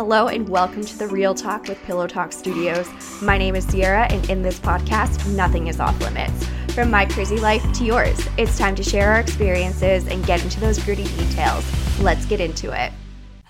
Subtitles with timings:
[0.00, 2.88] Hello and welcome to the Real Talk with Pillow Talk Studios.
[3.20, 6.46] My name is Sierra, and in this podcast, nothing is off limits.
[6.74, 10.58] From my crazy life to yours, it's time to share our experiences and get into
[10.58, 11.66] those gritty details.
[12.00, 12.94] Let's get into it.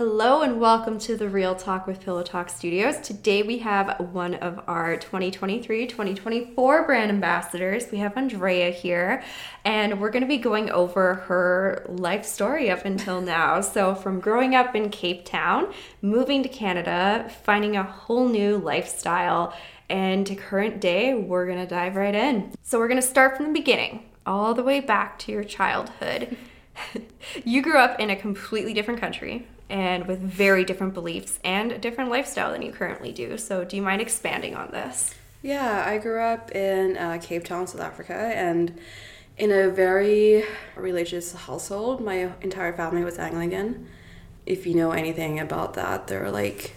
[0.00, 2.96] Hello and welcome to the Real Talk with Pillow Talk Studios.
[3.00, 7.84] Today we have one of our 2023-2024 brand ambassadors.
[7.92, 9.22] We have Andrea here,
[9.62, 13.60] and we're going to be going over her life story up until now.
[13.60, 19.54] So from growing up in Cape Town, moving to Canada, finding a whole new lifestyle,
[19.90, 22.54] and to current day, we're going to dive right in.
[22.62, 26.38] So we're going to start from the beginning, all the way back to your childhood.
[27.44, 31.78] you grew up in a completely different country and with very different beliefs and a
[31.78, 33.38] different lifestyle than you currently do.
[33.38, 35.14] So, do you mind expanding on this?
[35.42, 38.78] Yeah, I grew up in uh, Cape Town, South Africa, and
[39.38, 40.44] in a very
[40.76, 42.04] religious household.
[42.04, 43.88] My entire family was Anglican.
[44.44, 46.74] If you know anything about that, they're like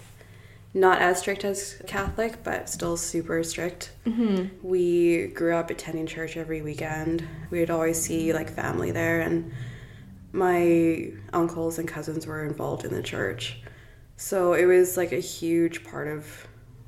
[0.74, 3.92] not as strict as Catholic, but still super strict.
[4.06, 4.66] Mm-hmm.
[4.66, 7.28] We grew up attending church every weekend.
[7.50, 9.52] We'd always see like family there, and
[10.34, 13.62] my uncles and cousins were involved in the church.
[14.18, 16.48] So it was like a huge part of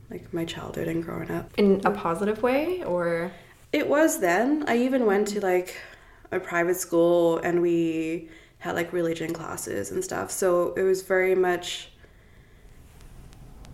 [0.09, 1.51] like my childhood and growing up.
[1.57, 3.31] In a positive way or
[3.71, 4.65] it was then.
[4.67, 5.77] I even went to like
[6.31, 8.29] a private school and we
[8.59, 10.31] had like religion classes and stuff.
[10.31, 11.91] So it was very much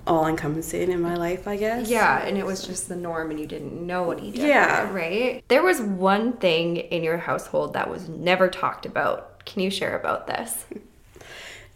[0.07, 1.89] all encompassing in my life, I guess.
[1.89, 4.91] Yeah, and it was just the norm and you didn't know any different, yeah.
[4.91, 5.43] right?
[5.47, 9.97] There was one thing in your household that was never talked about can you share
[9.97, 10.65] about this?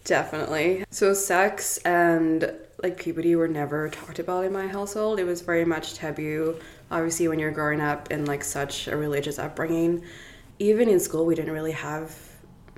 [0.04, 0.86] Definitely.
[0.92, 5.20] So, sex and like puberty were never talked about in my household.
[5.20, 6.60] It was very much taboo.
[6.92, 10.04] Obviously, when you're growing up in like such a religious upbringing,
[10.60, 12.16] even in school, we didn't really have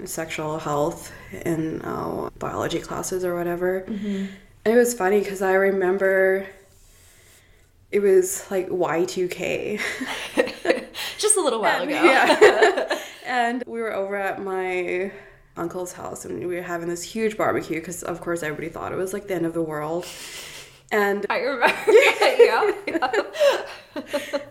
[0.05, 1.11] sexual health
[1.45, 3.81] in uh, biology classes or whatever.
[3.81, 4.25] Mm-hmm.
[4.65, 6.47] And it was funny because I remember
[7.91, 9.81] it was like Y2K.
[11.17, 12.03] Just a little while and, ago.
[12.03, 12.99] Yeah.
[13.27, 15.11] and we were over at my
[15.55, 18.95] uncle's house and we were having this huge barbecue because, of course, everybody thought it
[18.95, 20.05] was like the end of the world.
[20.91, 21.75] And I remember.
[22.39, 22.71] yeah.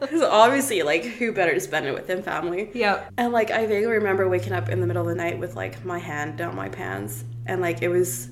[0.01, 2.71] Because obviously, like, who better to spend it with than family?
[2.75, 3.09] Yeah.
[3.17, 5.83] And like, I vaguely remember waking up in the middle of the night with like
[5.85, 8.29] my hand down my pants, and like it was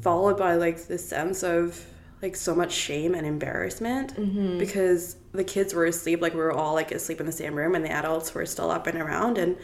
[0.00, 1.84] followed by like this sense of
[2.22, 4.56] like so much shame and embarrassment mm-hmm.
[4.56, 7.74] because the kids were asleep like we were all like asleep in the same room
[7.74, 9.38] and the adults were still up and around.
[9.38, 9.56] And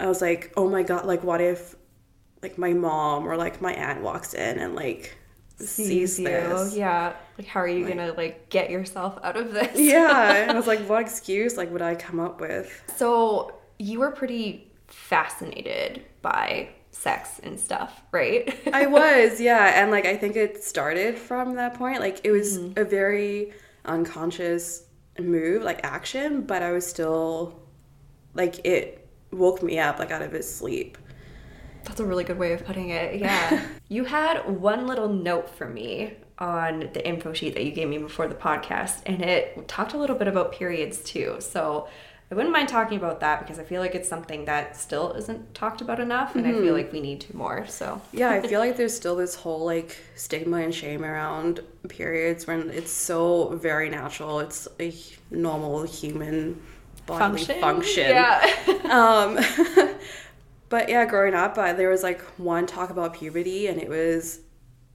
[0.00, 1.74] i was like oh my god like what if
[2.40, 5.18] like my mom or like my aunt walks in and like
[5.58, 6.26] sees, sees you.
[6.26, 6.76] this.
[6.76, 7.14] yeah.
[7.36, 9.76] Like how are you like, gonna like get yourself out of this?
[9.76, 10.34] Yeah.
[10.34, 12.84] And i was like what excuse like would i come up with?
[12.96, 18.58] So you were pretty fascinated by sex and stuff, right?
[18.72, 19.80] I was, yeah.
[19.80, 22.00] And like I think it started from that point.
[22.00, 22.78] Like it was mm-hmm.
[22.78, 23.52] a very
[23.84, 24.84] unconscious
[25.18, 27.60] move, like action, but I was still
[28.34, 30.98] like it woke me up like out of his sleep.
[31.84, 33.20] That's a really good way of putting it.
[33.20, 33.64] Yeah.
[33.88, 37.98] you had one little note for me on the info sheet that you gave me
[37.98, 41.36] before the podcast, and it talked a little bit about periods too.
[41.40, 41.88] So
[42.30, 45.54] I wouldn't mind talking about that because I feel like it's something that still isn't
[45.54, 46.56] talked about enough, and mm-hmm.
[46.56, 46.74] I feel mm-hmm.
[46.74, 47.66] like we need to more.
[47.66, 52.46] So yeah, I feel like there's still this whole like stigma and shame around periods
[52.46, 54.40] when it's so very natural.
[54.40, 54.94] It's a
[55.30, 56.60] normal human
[57.06, 57.60] bodily function.
[57.60, 58.10] function.
[58.10, 58.54] Yeah.
[58.90, 59.88] um,
[60.68, 64.40] but yeah, growing up, uh, there was like one talk about puberty, and it was,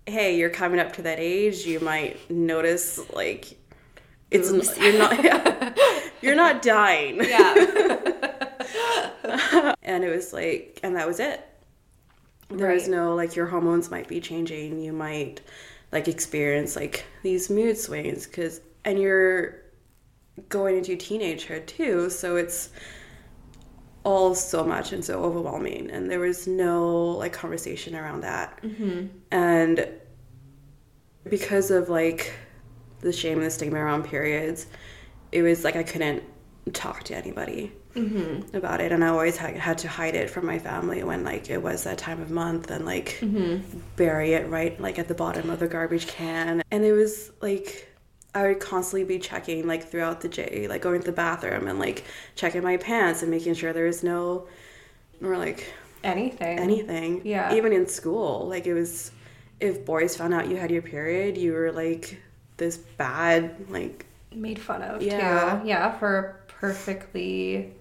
[0.05, 1.65] hey, you're coming up to that age.
[1.65, 3.57] You might notice like
[4.33, 4.77] it's Oops.
[4.77, 5.73] you're not yeah,
[6.21, 7.23] you're not dying.
[7.23, 7.53] Yeah.
[9.83, 11.47] and it was like and that was it.
[12.49, 12.75] There right.
[12.75, 14.79] was no like your hormones might be changing.
[14.79, 15.41] You might
[15.91, 19.61] like experience like these mood swings cuz and you're
[20.49, 22.69] going into teenagehood too, so it's
[24.03, 29.05] all so much and so overwhelming and there was no like conversation around that mm-hmm.
[29.31, 29.87] and
[31.29, 32.33] because of like
[33.03, 34.67] the shame and the stigma around periods,
[35.31, 36.23] it was like I couldn't
[36.71, 38.55] talk to anybody mm-hmm.
[38.55, 41.49] about it, and I always had, had to hide it from my family when like
[41.49, 43.79] it was that time of month, and like mm-hmm.
[43.95, 47.89] bury it right like at the bottom of the garbage can, and it was like.
[48.35, 51.77] I would constantly be checking like throughout the day, like going to the bathroom and
[51.77, 52.03] like
[52.33, 54.47] checking my pants and making sure there was no
[55.21, 55.71] or like
[56.03, 56.59] anything.
[56.59, 57.21] Anything.
[57.23, 57.53] Yeah.
[57.53, 58.47] Even in school.
[58.47, 59.11] Like it was
[59.59, 62.21] if boys found out you had your period, you were like
[62.57, 65.59] this bad like made fun of yeah.
[65.61, 65.67] too.
[65.67, 67.73] Yeah, for a perfectly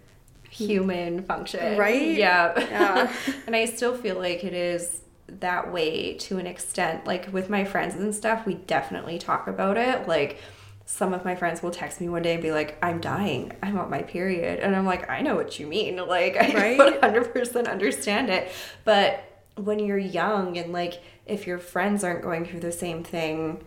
[0.51, 1.79] human function.
[1.79, 2.17] Right?
[2.17, 2.59] Yeah.
[2.59, 3.13] Yeah.
[3.47, 5.01] and I still feel like it is
[5.41, 7.07] that way to an extent.
[7.07, 10.07] Like with my friends and stuff, we definitely talk about it.
[10.07, 10.39] Like
[10.85, 13.53] some of my friends will text me one day and be like, I'm dying.
[13.63, 14.61] I'm on my period.
[14.61, 15.97] And I'm like, I know what you mean.
[16.13, 17.01] Like, I right?
[17.01, 18.53] 100% understand it.
[18.85, 19.25] But
[19.57, 23.65] when you're young and like, if your friends aren't going through the same thing,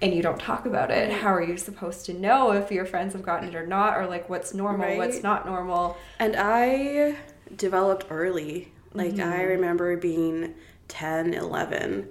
[0.00, 3.14] and you don't talk about it, how are you supposed to know if your friends
[3.14, 4.98] have gotten it or not, or like what's normal, right?
[4.98, 5.96] what's not normal?
[6.18, 7.16] And I
[7.56, 8.72] developed early.
[8.94, 9.32] Like, mm-hmm.
[9.32, 10.54] I remember being
[10.88, 12.08] 10, 11,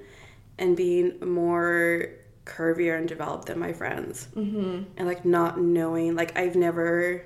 [0.60, 2.10] and being more
[2.45, 4.28] curvier and developed than my friends.
[4.36, 4.83] Mm-hmm.
[4.98, 7.24] And like, not knowing, like, I've never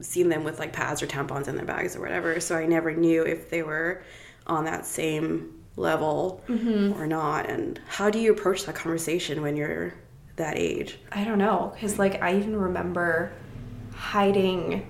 [0.00, 2.92] seen them with like pads or tampons in their bags or whatever, so I never
[2.92, 4.02] knew if they were
[4.46, 6.98] on that same level mm-hmm.
[7.00, 9.92] or not and how do you approach that conversation when you're
[10.36, 13.32] that age i don't know because like i even remember
[13.94, 14.86] hiding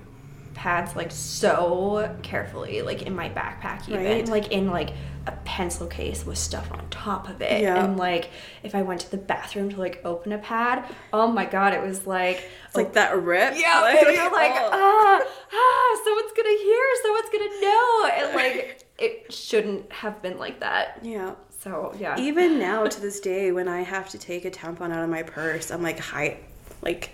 [0.55, 4.29] pads like so carefully like in my backpack even right.
[4.29, 4.91] like in like
[5.27, 7.85] a pencil case with stuff on top of it yeah.
[7.85, 8.31] and like
[8.63, 11.83] if i went to the bathroom to like open a pad oh my god it
[11.83, 14.71] was like it's like that rip yeah like, you're like oh.
[14.73, 15.21] ah
[15.53, 21.01] ah someone's gonna hear someone's gonna know and like it shouldn't have been like that.
[21.03, 21.35] Yeah.
[21.61, 22.19] So yeah.
[22.19, 25.23] Even now to this day, when I have to take a tampon out of my
[25.23, 26.39] purse, I'm like hide,
[26.83, 27.11] like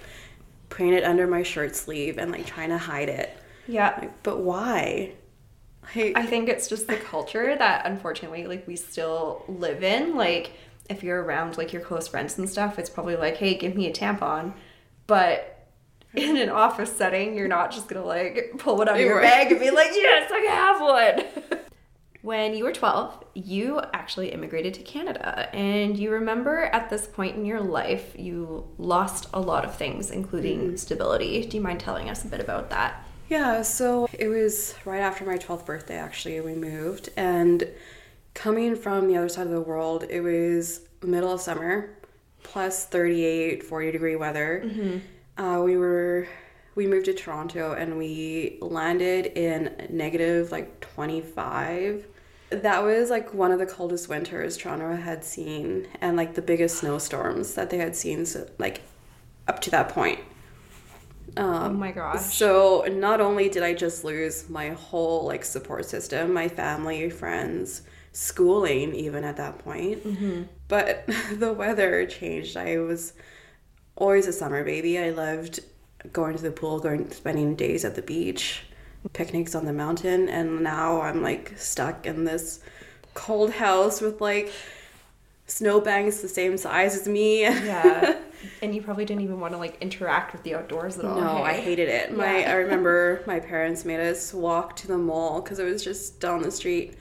[0.69, 3.37] putting it under my shirt sleeve and like trying to hide it.
[3.67, 3.97] Yeah.
[4.01, 5.13] Like, but why?
[5.95, 10.17] Like, I think it's just the culture that unfortunately like we still live in.
[10.17, 10.53] Like
[10.89, 13.89] if you're around like your close friends and stuff, it's probably like, hey, give me
[13.89, 14.55] a tampon.
[15.07, 15.69] But
[16.15, 19.51] in an office setting, you're not just gonna like pull it out of your bag
[19.51, 21.59] and be like, yes, I have one.
[22.23, 25.55] when you were 12, you actually immigrated to Canada.
[25.55, 30.11] And you remember at this point in your life, you lost a lot of things,
[30.11, 30.77] including mm-hmm.
[30.77, 31.45] stability.
[31.47, 33.05] Do you mind telling us a bit about that?
[33.29, 37.11] Yeah, so it was right after my 12th birthday, actually, we moved.
[37.17, 37.69] And
[38.35, 41.97] coming from the other side of the world, it was middle of summer,
[42.43, 44.63] plus 38, 40 degree weather.
[44.65, 44.99] Mm-hmm
[45.37, 46.29] uh, we were
[46.75, 52.07] we moved to Toronto and we landed in negative like 25.
[52.53, 56.79] That was like one of the coldest winters Toronto had seen and like the biggest
[56.79, 58.83] snowstorms that they had seen so, like
[59.49, 60.21] up to that point.
[61.37, 62.21] Um, oh my gosh.
[62.21, 67.83] So not only did I just lose my whole like support system, my family, friends,
[68.13, 70.43] schooling even at that point, mm-hmm.
[70.69, 72.57] but the weather changed.
[72.57, 73.15] I was
[73.97, 74.99] always a summer baby.
[74.99, 75.61] I loved
[76.13, 78.65] going to the pool, going spending days at the beach,
[79.11, 82.61] picnics on the mountain, and now I'm like stuck in this
[83.15, 84.53] cold house with like
[85.47, 87.43] snowbanks the same size as me.
[87.43, 88.19] yeah.
[88.61, 91.21] And you probably didn't even want to like interact with the outdoors at all.
[91.21, 91.43] No, hey?
[91.43, 92.11] I hated it.
[92.11, 92.17] Yeah.
[92.17, 96.19] My I remember my parents made us walk to the mall because it was just
[96.19, 96.95] down the street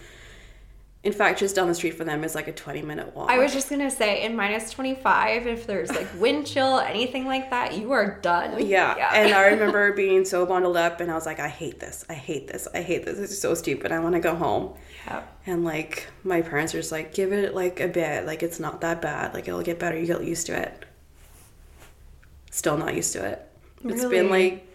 [1.03, 3.31] in fact, just down the street from them is like a 20 minute walk.
[3.31, 7.49] I was just gonna say, in minus 25, if there's like wind chill, anything like
[7.49, 8.63] that, you are done.
[8.67, 8.95] Yeah.
[8.95, 9.09] yeah.
[9.15, 12.05] And I remember being so bundled up, and I was like, I hate this.
[12.07, 12.67] I hate this.
[12.75, 13.17] I hate this.
[13.17, 13.91] It's so stupid.
[13.91, 14.75] I wanna go home.
[15.07, 15.23] Yeah.
[15.47, 18.27] And like, my parents are just like, give it like a bit.
[18.27, 19.33] Like, it's not that bad.
[19.33, 19.97] Like, it'll get better.
[19.97, 20.85] You get used to it.
[22.51, 23.49] Still not used to it.
[23.81, 23.95] Really?
[23.95, 24.67] It's been like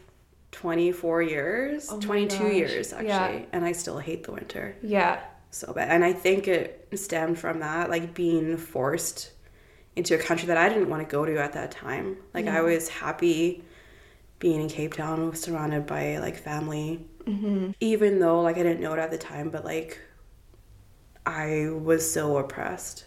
[0.51, 3.07] 24 years, oh 22 years actually.
[3.09, 3.43] Yeah.
[3.53, 4.75] And I still hate the winter.
[4.83, 5.21] Yeah
[5.51, 5.91] so bad.
[5.91, 9.33] And I think it stemmed from that, like being forced
[9.97, 12.19] into a country that I didn't want to go to at that time.
[12.35, 12.59] Like yeah.
[12.59, 13.65] I was happy
[14.39, 17.71] being in Cape Town, surrounded by like family, mm-hmm.
[17.81, 19.99] even though like I didn't know it at the time, but like
[21.25, 23.07] I was so oppressed,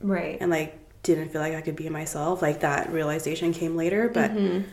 [0.00, 0.38] right?
[0.40, 2.42] And like didn't feel like I could be myself.
[2.42, 4.68] Like that realization came later, but mm-hmm.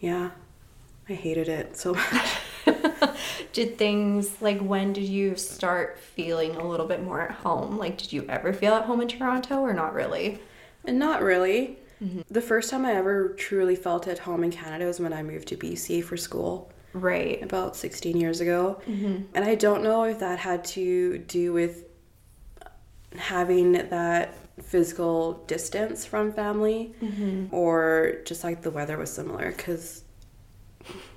[0.00, 0.30] yeah,
[1.08, 2.28] I hated it so much.
[3.52, 7.78] Did things like when did you start feeling a little bit more at home?
[7.78, 10.40] Like, did you ever feel at home in Toronto or not really?
[10.86, 11.78] Not really.
[12.02, 12.20] Mm-hmm.
[12.30, 15.48] The first time I ever truly felt at home in Canada was when I moved
[15.48, 16.72] to BC for school.
[16.92, 17.42] Right.
[17.42, 18.80] About 16 years ago.
[18.86, 19.24] Mm-hmm.
[19.34, 21.84] And I don't know if that had to do with
[23.16, 27.54] having that physical distance from family mm-hmm.
[27.54, 30.02] or just like the weather was similar because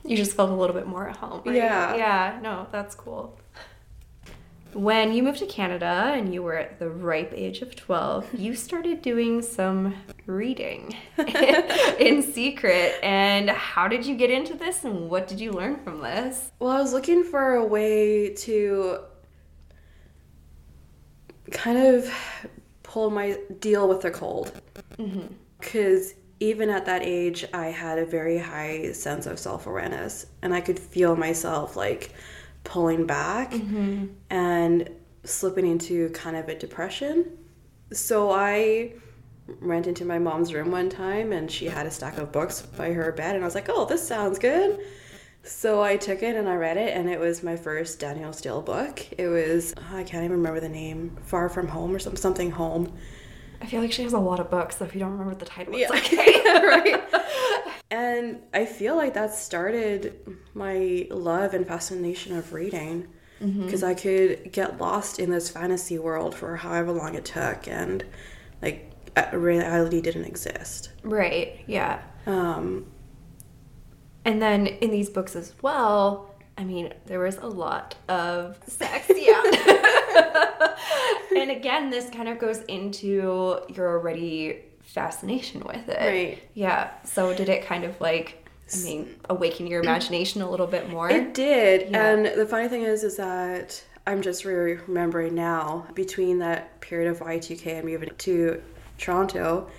[0.05, 1.41] you just felt a little bit more at home.
[1.45, 1.55] Right?
[1.55, 1.95] Yeah.
[1.95, 3.37] Yeah, no, that's cool.
[4.73, 8.55] When you moved to Canada and you were at the ripe age of 12, you
[8.55, 10.95] started doing some reading
[11.99, 12.95] in secret.
[13.03, 16.51] And how did you get into this and what did you learn from this?
[16.59, 18.99] Well, I was looking for a way to
[21.51, 22.09] kind of
[22.83, 24.53] pull my deal with the cold.
[24.97, 30.25] Because mm-hmm even at that age, I had a very high sense of self awareness,
[30.41, 32.13] and I could feel myself like
[32.65, 33.51] pulling back.
[33.51, 34.07] Mm-hmm.
[34.29, 34.89] And
[35.23, 37.37] slipping into kind of a depression.
[37.91, 38.93] So I
[39.61, 42.93] went into my mom's room one time and she had a stack of books by
[42.93, 44.79] her bed and I was like, "Oh, this sounds good."
[45.43, 48.61] So I took it and I read it and it was my first Danielle Steel
[48.61, 49.05] book.
[49.17, 52.93] It was I can't even remember the name, Far From Home or some something home.
[53.61, 55.45] I feel like she has a lot of books, so if you don't remember the
[55.45, 55.97] title, it's Yeah.
[55.97, 56.41] okay.
[56.67, 57.03] right.
[57.91, 60.15] And I feel like that started
[60.53, 63.07] my love and fascination of reading
[63.39, 68.05] because I could get lost in this fantasy world for however long it took, and
[68.61, 68.91] like
[69.33, 70.91] reality didn't exist.
[71.03, 72.01] right, yeah.
[72.25, 72.85] Um,
[74.23, 79.09] And then in these books as well, I mean, there was a lot of sex,
[79.13, 79.41] yeah.
[81.35, 85.99] and again, this kind of goes into your already fascination with it.
[85.99, 86.43] Right.
[86.53, 86.91] Yeah.
[87.03, 91.09] So did it kind of like, I mean, awaken your imagination a little bit more?
[91.09, 91.91] It did.
[91.91, 92.13] Yeah.
[92.13, 97.09] And the funny thing is, is that I'm just really remembering now between that period
[97.09, 98.61] of Y2K and moving to
[98.97, 99.69] Toronto,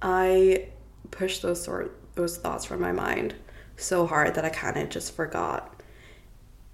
[0.00, 0.68] I
[1.10, 3.34] pushed those sort those thoughts from my mind
[3.76, 5.82] so hard that I kind of just forgot.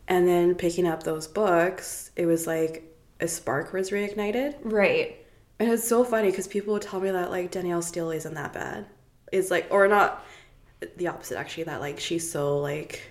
[0.08, 2.87] And then picking up those books, it was like
[3.20, 4.54] a spark was reignited.
[4.62, 5.16] right.
[5.60, 8.52] And it's so funny because people would tell me that like Danielle Steel isn't that
[8.52, 8.86] bad.
[9.32, 10.24] It's like, or not
[10.96, 13.02] the opposite actually, that like she's so like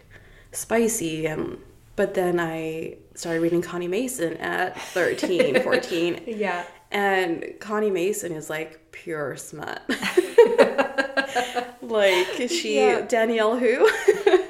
[0.53, 1.25] spicy.
[1.25, 1.57] And
[1.97, 6.23] but then I started reading Connie Mason at 13, 14.
[6.25, 6.63] Yeah.
[6.89, 9.81] And Connie Mason is like pure smut.
[11.81, 13.01] like she Yeah.
[13.01, 13.89] Danielle who?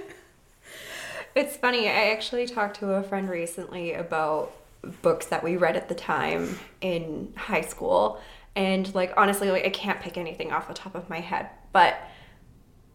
[1.35, 1.87] It's funny.
[1.87, 4.53] I actually talked to a friend recently about
[5.01, 8.19] books that we read at the time in high school,
[8.55, 11.97] and like honestly, like I can't pick anything off the top of my head, but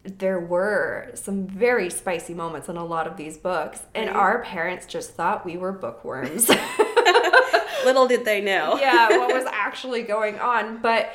[0.04, 4.16] there were some very spicy moments in a lot of these books, and Right.
[4.16, 6.48] our parents just thought we were bookworms.
[7.84, 8.76] Little did they know.
[8.80, 10.78] yeah, what was actually going on.
[10.78, 11.12] But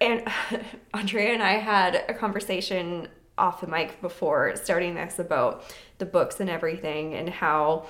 [0.00, 0.26] and
[0.94, 5.64] Andrea and I had a conversation off the mic before starting this about
[5.98, 7.86] the books and everything and how,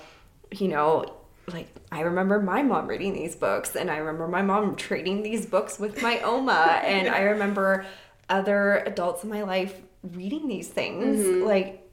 [0.51, 1.05] you know,
[1.53, 5.47] like I remember my mom reading these books and I remember my mom trading these
[5.47, 7.87] books with my Oma and I remember
[8.29, 11.45] other adults in my life reading these things mm-hmm.
[11.45, 11.89] like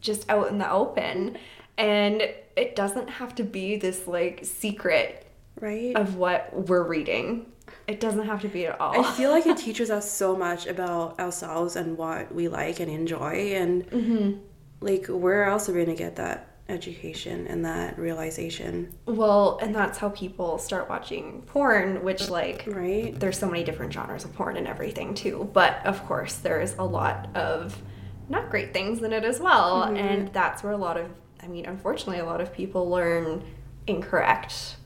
[0.00, 1.36] just out in the open
[1.76, 2.22] and
[2.56, 5.24] it doesn't have to be this like secret
[5.60, 5.96] Right?
[5.96, 7.46] of what we're reading.
[7.88, 9.04] It doesn't have to be at all.
[9.04, 12.90] I feel like it teaches us so much about ourselves and what we like and
[12.90, 14.38] enjoy, and mm-hmm.
[14.80, 19.98] like where else are we gonna get that education and that realization, well, and that's
[19.98, 23.18] how people start watching porn, which like right?
[23.18, 25.48] there's so many different genres of porn and everything too.
[25.52, 27.80] But of course, there's a lot of
[28.28, 29.96] not great things in it as well, mm-hmm.
[29.96, 31.08] and that's where a lot of
[31.42, 33.44] I mean, unfortunately, a lot of people learn
[33.86, 34.76] incorrect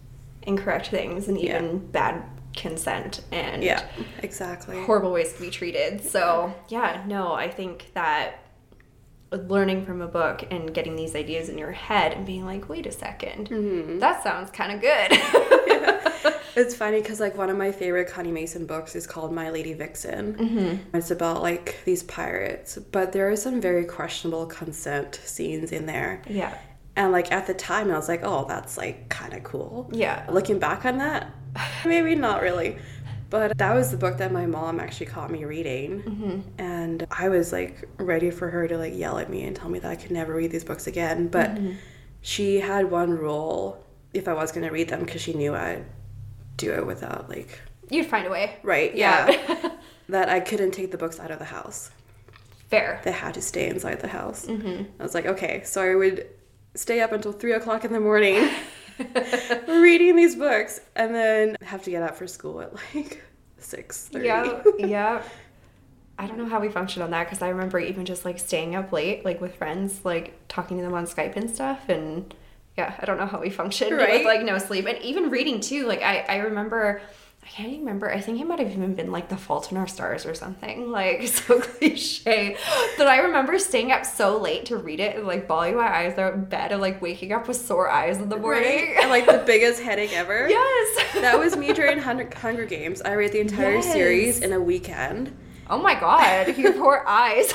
[0.43, 1.57] incorrect things and Yeah.
[1.57, 2.23] even bad
[2.57, 3.83] consent and Yeah,
[4.23, 4.83] exactly.
[4.83, 6.03] horrible ways to be treated.
[6.03, 8.42] So, yeah, no, I think that
[9.37, 12.87] learning from a book and getting these ideas in your head and being like, wait
[12.87, 13.99] a 2nd mm-hmm.
[13.99, 16.03] that sounds kind of good.
[16.55, 19.73] It's funny because like one of my favorite Connie Mason books is called My Lady
[19.73, 20.35] Vixen.
[20.35, 20.97] Mm-hmm.
[20.97, 26.23] It's about like these pirates, but there are some very questionable consent scenes in there.
[26.29, 26.57] yeah.
[26.95, 29.89] And like at the time, I was like, oh, that's like kind of cool.
[29.95, 30.27] Yeah.
[30.31, 31.33] Looking back on that,
[31.87, 32.77] maybe not really.
[33.33, 36.03] But that was the book that my mom actually caught me reading.
[36.03, 36.41] Mm-hmm.
[36.59, 39.79] And I was like ready for her to like yell at me and tell me
[39.79, 41.29] that I could never read these books again.
[41.29, 41.73] But mm-hmm.
[42.21, 45.87] she had one rule if I was going to read them because she knew I'd
[46.59, 47.59] do it without like,
[47.89, 48.59] You'd find a way.
[48.62, 49.71] right, yeah,
[50.11, 51.91] that I couldn't take the books out of the house.
[52.69, 53.01] Fair.
[53.03, 54.45] They had to stay inside the house.
[54.45, 54.85] Mm-hmm.
[55.01, 56.27] I was like, okay, so I would
[56.75, 58.51] stay up until three o'clock in the morning
[59.69, 63.23] reading these books, and then have to get up for school at like
[63.59, 64.27] six thirty.
[64.27, 64.63] Yeah.
[64.79, 65.23] Yeah.
[66.19, 68.77] I don't know how we function on that because I remember even just like staying
[68.77, 71.89] up late, like with friends, like talking to them on Skype and stuff.
[71.89, 72.33] And
[72.77, 74.19] yeah, I don't know how we function Right.
[74.19, 75.87] with like no sleep and even reading too.
[75.87, 77.01] Like I, I remember,
[77.43, 78.13] I can't even remember.
[78.13, 80.91] I think it might have even been like The Fault in Our Stars or something.
[80.93, 82.57] Like so cliche.
[82.99, 86.19] But I remember staying up so late to read it and like bawling my eyes
[86.19, 88.95] out in bed and like waking up with sore eyes in the morning.
[88.95, 88.97] Right?
[89.03, 90.49] And like the biggest headache ever.
[90.49, 91.15] Yes.
[91.15, 93.01] That was me during Hunger Hunger Games.
[93.03, 93.93] I read the entire Yes.
[93.93, 95.35] series in a weekend.
[95.71, 97.53] Oh my god, your poor eyes.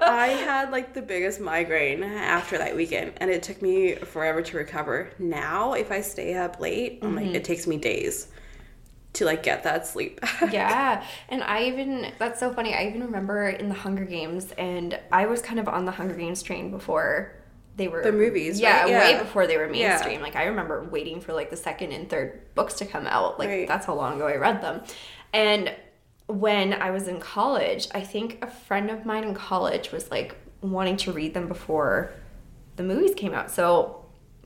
[0.00, 4.56] I had like the biggest migraine after that weekend, and it took me forever to
[4.56, 5.10] recover.
[5.18, 7.34] Now, if I stay up late, I'm like, mm-hmm.
[7.34, 8.28] it takes me days
[9.14, 10.20] to like get that sleep.
[10.52, 11.04] yeah.
[11.28, 12.74] And I even, that's so funny.
[12.74, 16.14] I even remember in the Hunger Games, and I was kind of on the Hunger
[16.14, 17.32] Games train before
[17.76, 19.14] they were The movies, Yeah, right?
[19.14, 19.88] way before they were Yeah.
[19.90, 20.20] mainstream.
[20.20, 23.38] Like I remember waiting for like the second and third books to come out.
[23.38, 23.66] Like Right.
[23.68, 24.82] that's how long ago I read them.
[25.32, 25.74] And
[26.26, 30.36] when I was in college, I think a friend of mine in college was like
[30.60, 32.12] wanting to read them before
[32.76, 33.50] the movies came out.
[33.50, 33.99] So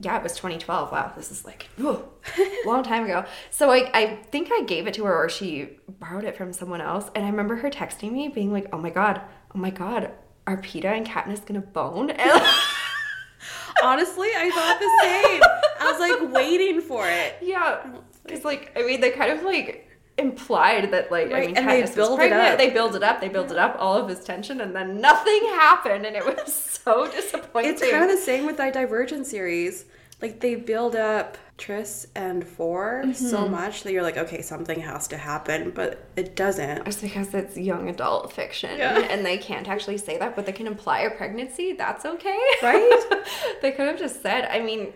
[0.05, 0.93] yeah, it was 2012.
[0.93, 2.05] Wow, this is like whew,
[2.67, 3.25] long time ago.
[3.51, 6.81] So I, I think I gave it to her or she borrowed it from someone
[6.81, 7.11] else.
[7.15, 9.21] And I remember her texting me being like, oh my God,
[9.55, 10.11] oh my God,
[10.47, 12.11] are Peeta and Katniss gonna bone?
[12.19, 12.43] And
[13.83, 15.43] Honestly, I thought the same.
[15.81, 17.37] I was like waiting for it.
[17.43, 17.85] yeah,
[18.23, 21.83] because like, I mean, they kind of like implied that like, I mean, and they
[21.83, 22.57] Katniss was build it up.
[22.57, 25.41] They build it up, they build it up, all of this tension, and then nothing
[25.51, 26.07] happened.
[26.07, 27.73] And it was so disappointing.
[27.73, 29.87] It's kind of the same with that Divergent series.
[30.25, 33.13] Like they build up Tris and 4 Mm-hmm.
[33.13, 36.89] so much that you're like, okay, something has to happen, but it doesn't.
[36.89, 39.01] It's because it's young adult fiction Yeah.
[39.01, 41.75] and they can't actually say that, but they can imply a pregnancy.
[41.75, 42.41] That's okay.
[42.63, 43.01] Right?
[43.63, 44.95] they could have just said, I mean,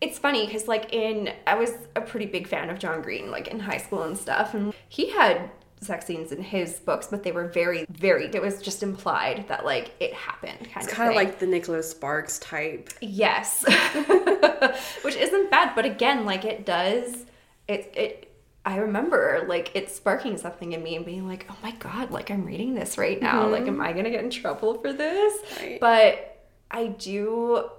[0.00, 3.48] it's funny because, like, in, I was a pretty big fan of John Green, like,
[3.48, 4.54] in high school and stuff.
[4.54, 5.50] And he had
[5.80, 9.64] sex scenes in his books, but they were very, very, it was just implied that,
[9.64, 12.90] like, it happened kind It's of kind of like the Nicholas Sparks type.
[13.00, 13.64] Yes.
[15.02, 17.26] Which isn't bad, but again, like it does
[17.70, 18.26] it it
[18.64, 22.30] I remember like it sparking something in me and being like, "Oh my god, like
[22.30, 23.48] I'm reading this right now.
[23.48, 23.82] Like am mm-hmm.
[23.82, 25.80] I going to get in trouble for this?" Right.
[25.80, 27.70] But I do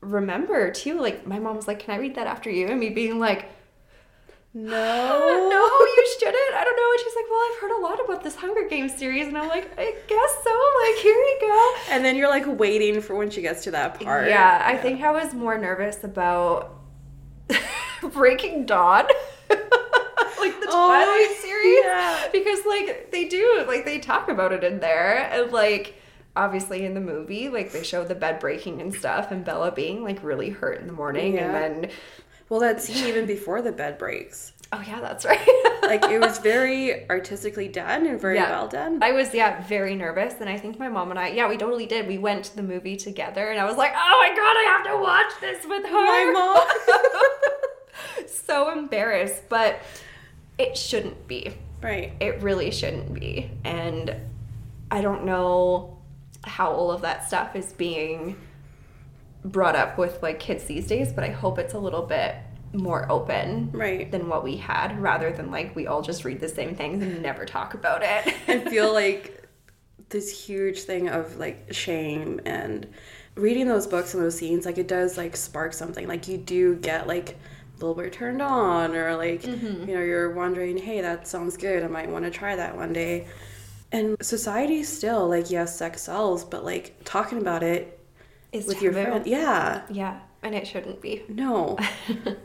[0.00, 2.88] remember too like my mom was like, "Can I read that after you?" and me
[2.88, 3.50] being like,
[4.54, 4.70] No.
[5.50, 6.54] no, you shouldn't.
[6.54, 6.90] I don't know.
[6.92, 9.26] And she's like, well, I've heard a lot about this Hunger Games series.
[9.26, 10.50] And I'm like, I guess so.
[10.50, 11.74] Like, here you go.
[11.90, 14.28] And then you're like waiting for when she gets to that part.
[14.28, 16.78] Yeah, I think I was more nervous about
[18.12, 19.06] Breaking Dawn.
[19.50, 21.78] like the Oh, Twilight series.
[21.84, 22.28] yeah.
[22.32, 25.28] Because like they do, like they talk about it in there.
[25.32, 25.94] And like
[26.34, 30.02] obviously in the movie, like they show the bed breaking and stuff and Bella being
[30.02, 31.44] like really hurt in the morning Yeah.
[31.54, 31.54] and
[31.84, 31.90] then
[32.52, 34.52] Well, that scene even before the bed breaks.
[34.74, 35.40] Oh yeah, that's right.
[35.82, 38.50] Like it was very artistically done and very Yeah.
[38.50, 39.02] well done.
[39.02, 41.86] I was yeah very nervous, and I think my mom and I yeah we totally
[41.86, 42.06] did.
[42.06, 44.84] We went to the movie together, and I was like, oh my god, I have
[44.92, 45.92] to watch this with her.
[45.92, 46.30] My
[48.20, 48.26] mom.
[48.28, 49.80] so embarrassed, but
[50.58, 51.54] it shouldn't be.
[51.82, 52.12] right.
[52.20, 54.14] It really shouldn't be, and
[54.90, 55.96] I don't know
[56.44, 58.36] how all of that stuff is being
[59.44, 62.36] brought up with like kids these days, but I hope it's a little bit
[62.72, 64.10] more open Right.
[64.10, 67.22] than what we had rather than like we all just read the same things and
[67.22, 68.34] never talk about it.
[68.48, 69.48] I feel like
[70.08, 72.86] this huge thing of like shame and
[73.34, 76.06] reading those books and those scenes, like it does like spark something.
[76.06, 79.88] Like you do get like a little bit turned on, or like Mm-hmm.
[79.88, 81.82] you know you're wondering, hey, that sounds good.
[81.82, 83.26] I might want to try that one day.
[83.90, 87.98] And society still like yes, sex sells, but like talking about it
[88.52, 91.22] Is with your friend, yeah, Yeah, and it shouldn't be.
[91.28, 91.78] no,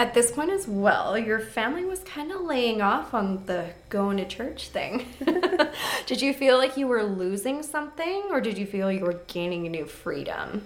[0.00, 4.18] At this point as well, your family was kind of laying off on the going
[4.18, 5.06] to church thing.
[6.06, 9.66] did you feel like you were losing something or did you feel you were gaining
[9.66, 10.64] a new freedom?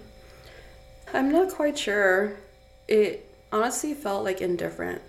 [1.15, 2.33] I'm not quite sure.
[2.87, 5.01] It honestly felt like indifferent.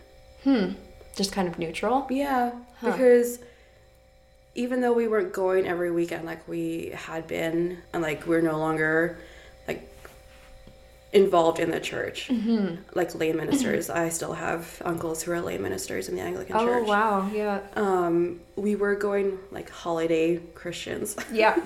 [0.42, 0.70] Hmm.
[1.14, 2.06] Just kind of neutral?
[2.08, 2.92] Yeah, Huh.
[2.92, 3.40] because
[4.54, 8.58] even though we weren't going every weekend like we had been, and like we're no
[8.58, 9.18] longer
[9.66, 9.88] like
[11.12, 12.76] involved in the church, Mm-hmm.
[12.94, 16.64] like lay ministers, I still have uncles who are lay ministers in the Anglican Oh,
[16.66, 16.84] church.
[16.86, 17.30] Oh wow.
[17.32, 17.60] Yeah.
[17.76, 21.16] Um, we were going like holiday Christians.
[21.32, 21.58] Yeah.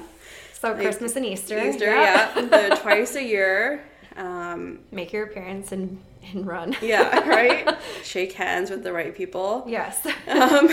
[0.61, 1.57] So Christmas and Easter.
[1.57, 3.81] Easter, yeah, the twice a year.
[4.17, 6.01] Um, Make your appearance and,
[6.33, 6.75] and run.
[6.83, 7.77] yeah, right.
[8.03, 9.65] Shake hands with the right people.
[9.69, 10.05] Yes.
[10.27, 10.69] um,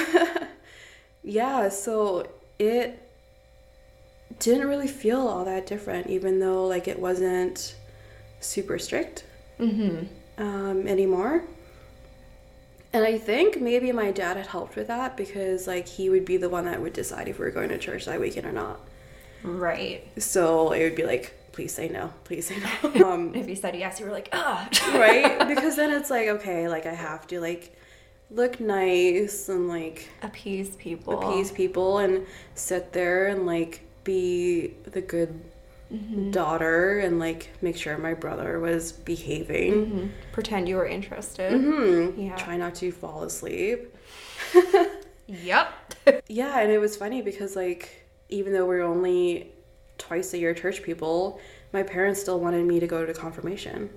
[1.26, 2.28] yeah, so
[2.60, 3.02] it
[4.40, 7.76] didn't really feel all that different, even though like it wasn't
[8.40, 9.26] super strict
[9.60, 10.06] mm-hmm.
[10.42, 11.44] um, anymore.
[12.94, 16.38] And I think maybe my dad had helped with that because like he would be
[16.38, 18.80] the one that would decide if we were going to church that weekend or not.
[19.44, 20.08] Right.
[20.22, 23.06] So it would be like, please say no, please say no.
[23.06, 24.70] Um, If you said yes, you were like, ah.
[24.94, 25.48] right?
[25.48, 27.76] Because then it's like, okay, like I have to like
[28.36, 31.20] look nice and like Appease people.
[31.20, 35.40] appease people and sit there and like be the good
[36.32, 39.74] daughter and like make sure my brother was behaving.
[39.74, 40.10] Mhm.
[40.34, 41.54] Pretend you were interested.
[41.54, 42.36] hmm Yeah.
[42.36, 43.96] Try not to fall asleep.
[45.28, 45.68] Yep.
[46.28, 49.52] Yeah, and it was funny because like even though we're only
[49.98, 51.40] twice a year church people,
[51.74, 53.90] my parents still wanted me to go to confirmation.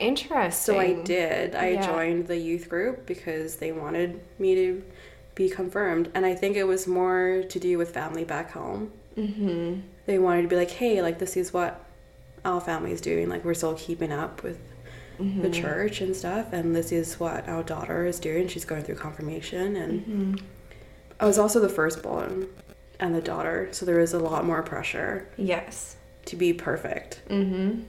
[0.00, 0.74] Interesting.
[0.74, 1.54] So I did.
[1.54, 1.86] I Yeah.
[1.86, 4.82] joined the youth group because they wanted me to
[5.34, 6.10] be confirmed.
[6.14, 8.92] And I think it was more to do with family back home.
[9.16, 9.80] Mm-hmm.
[10.06, 11.84] They wanted to be like, hey, like, this is what
[12.44, 13.28] our family is doing.
[13.28, 14.58] Like we're still keeping up with
[15.18, 15.42] mm-hmm.
[15.42, 16.52] the church and stuff.
[16.52, 18.48] And this is what our daughter is doing.
[18.48, 20.46] She's going through confirmation, and mm-hmm.
[21.18, 22.48] I was also the firstborn
[22.98, 25.28] and the daughter, so there is a lot more pressure.
[25.36, 25.96] Yes.
[26.26, 27.22] To be perfect.
[27.28, 27.82] Mm-hmm.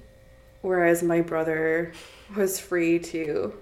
[0.62, 1.94] Whereas my brother
[2.36, 3.54] was free to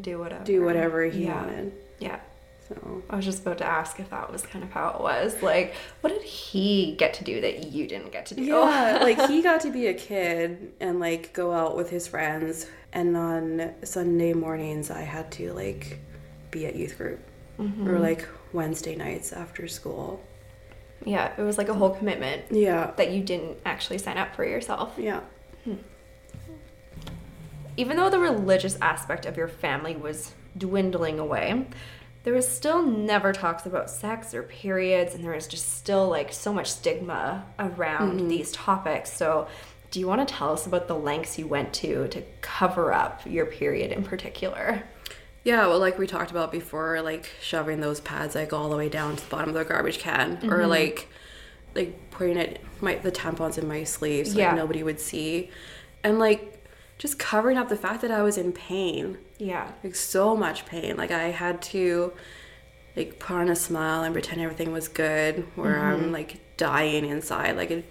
[0.00, 1.40] do whatever do whatever he yeah.
[1.40, 1.72] wanted.
[1.98, 2.20] Yeah.
[2.68, 5.42] So I was just about to ask if that was kind of how it was.
[5.42, 8.42] Like, what did he get to do that you didn't get to do?
[8.42, 12.66] Yeah, like he got to be a kid and like go out with his friends,
[12.92, 15.98] and on Sunday mornings I had to like
[16.50, 17.20] be at youth group
[17.58, 17.88] mm-hmm.
[17.88, 20.22] or like Wednesday nights after school.
[21.04, 22.44] Yeah, it was like a whole commitment.
[22.50, 22.92] Yeah.
[22.96, 24.94] That you didn't actually sign up for yourself.
[24.96, 25.20] Yeah.
[25.64, 25.74] Hmm.
[27.76, 31.66] Even though the religious aspect of your family was dwindling away,
[32.24, 36.32] there was still never talks about sex or periods, and there was just still like
[36.32, 38.28] so much stigma around mm-hmm.
[38.28, 39.12] these topics.
[39.12, 39.48] So,
[39.90, 43.22] do you want to tell us about the lengths you went to to cover up
[43.26, 44.82] your period in particular?
[45.44, 48.88] Yeah, well, like we talked about before, like shoving those pads like all the way
[48.88, 50.52] down to the bottom of the garbage can, mm-hmm.
[50.52, 51.08] or like
[51.74, 54.48] like putting it my the tampons in my sleeves so yeah.
[54.48, 55.50] like nobody would see,
[56.04, 56.51] and like
[57.02, 59.18] just covering up the fact that I was in pain.
[59.38, 60.96] Yeah, like so much pain.
[60.96, 62.12] Like I had to
[62.96, 66.04] like put on a smile and pretend everything was good, where mm-hmm.
[66.04, 67.56] I'm like dying inside.
[67.56, 67.84] Like it,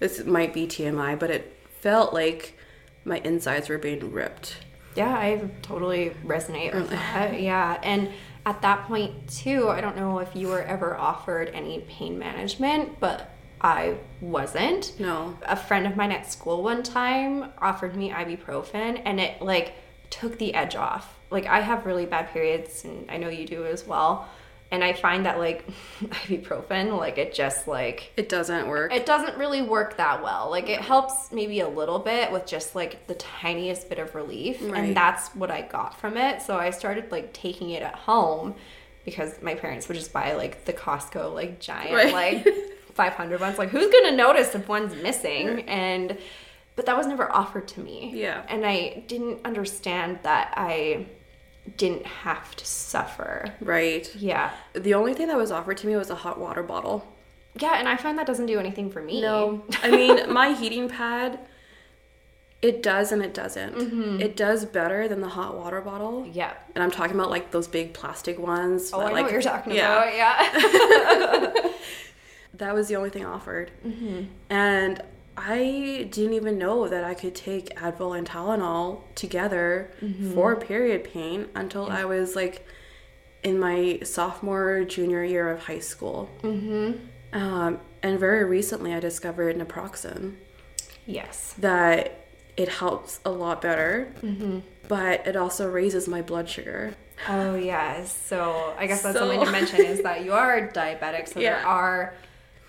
[0.00, 2.58] this might be TMI, but it felt like
[3.04, 4.56] my insides were being ripped
[4.96, 7.40] yeah, I totally resonate with that.
[7.40, 7.78] Yeah.
[7.82, 8.10] And
[8.46, 12.98] at that point, too, I don't know if you were ever offered any pain management,
[12.98, 14.98] but I wasn't.
[15.00, 15.36] No.
[15.42, 19.74] A friend of mine at school one time offered me ibuprofen and it like
[20.10, 21.18] took the edge off.
[21.30, 24.28] Like I have really bad periods and I know you do as well
[24.70, 25.66] and I find that like
[26.02, 28.92] ibuprofen, like it just like it doesn't work.
[28.92, 30.50] It doesn't really work that well.
[30.50, 34.58] Like it helps maybe a little bit with just like the tiniest bit of relief,
[34.62, 34.84] right.
[34.84, 36.42] and that's what I got from it.
[36.42, 38.54] So I started like taking it at home
[39.04, 42.12] because my parents would just buy like the Costco like giant right.
[42.12, 42.46] like
[42.96, 43.58] 500 ones.
[43.58, 45.60] Like who's gonna notice if one's missing?
[45.68, 46.18] And
[46.74, 48.12] but that was never offered to me.
[48.14, 51.06] Yeah, and I didn't understand that I
[51.76, 53.54] didn't have to suffer.
[53.60, 54.14] Right.
[54.14, 54.52] Yeah.
[54.74, 57.12] The only thing that was offered to me was a hot water bottle.
[57.58, 59.20] Yeah, and I find that doesn't do anything for me.
[59.20, 59.64] No.
[59.82, 61.40] I mean, my heating pad,
[62.62, 63.74] it does and it doesn't.
[63.74, 64.20] Mm-hmm.
[64.20, 66.28] It does better than the hot water bottle.
[66.30, 66.52] Yeah.
[66.74, 68.90] And I'm talking about like those big plastic ones.
[68.92, 70.02] Oh, that, I know like, what you're talking yeah.
[70.02, 70.14] about.
[70.14, 71.62] Yeah.
[72.58, 73.70] that was the only thing offered.
[73.84, 74.24] Mm-hmm.
[74.50, 75.02] And
[75.36, 80.32] I didn't even know that I could take Advil and Tylenol together mm-hmm.
[80.32, 81.98] for period pain until yeah.
[81.98, 82.66] I was like
[83.42, 86.30] in my sophomore, junior year of high school.
[86.42, 86.98] Mm-hmm.
[87.32, 90.36] Um, and very recently, I discovered naproxen.
[91.04, 91.54] Yes.
[91.58, 94.60] That it helps a lot better, mm-hmm.
[94.88, 96.94] but it also raises my blood sugar.
[97.28, 98.16] Oh, yes.
[98.16, 99.20] So I guess that's so...
[99.20, 101.56] something to mention is that you are diabetic, so yeah.
[101.56, 102.14] there are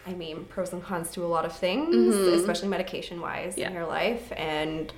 [0.08, 2.40] I mean, pros and cons to a lot of things, mm-hmm.
[2.40, 3.68] especially medication wise yeah.
[3.68, 4.32] in your life.
[4.36, 4.92] And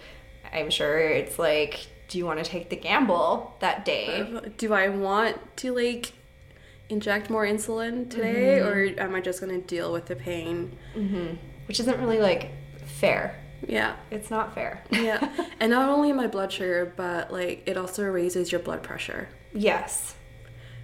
[0.54, 4.42] I'm sure it's like, do you want to take the gamble that day?
[4.58, 6.14] Do I want to like
[6.90, 8.68] inject more insulin today, mm-hmm.
[8.68, 10.78] or am I just going to deal with the pain?
[10.96, 11.36] Mm-hmm.
[11.68, 12.52] Which isn't really like
[12.86, 13.40] fair.
[13.68, 13.96] Yeah.
[14.12, 14.84] It's not fair.
[14.92, 15.30] yeah.
[15.60, 19.28] And not only my blood sugar, but like it also raises your blood pressure.
[19.54, 20.16] Yes.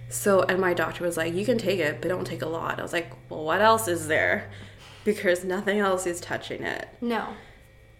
[0.08, 2.78] So, and my doctor was like, you can take it, but don't take a lot.
[2.78, 4.50] I was like, well, what else is there?
[5.04, 6.88] Because nothing else is touching it.
[7.00, 7.28] No.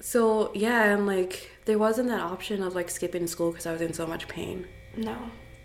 [0.01, 3.81] So, yeah, and like, there wasn't that option of like skipping school because I was
[3.81, 4.67] in so much pain.
[4.97, 5.17] No.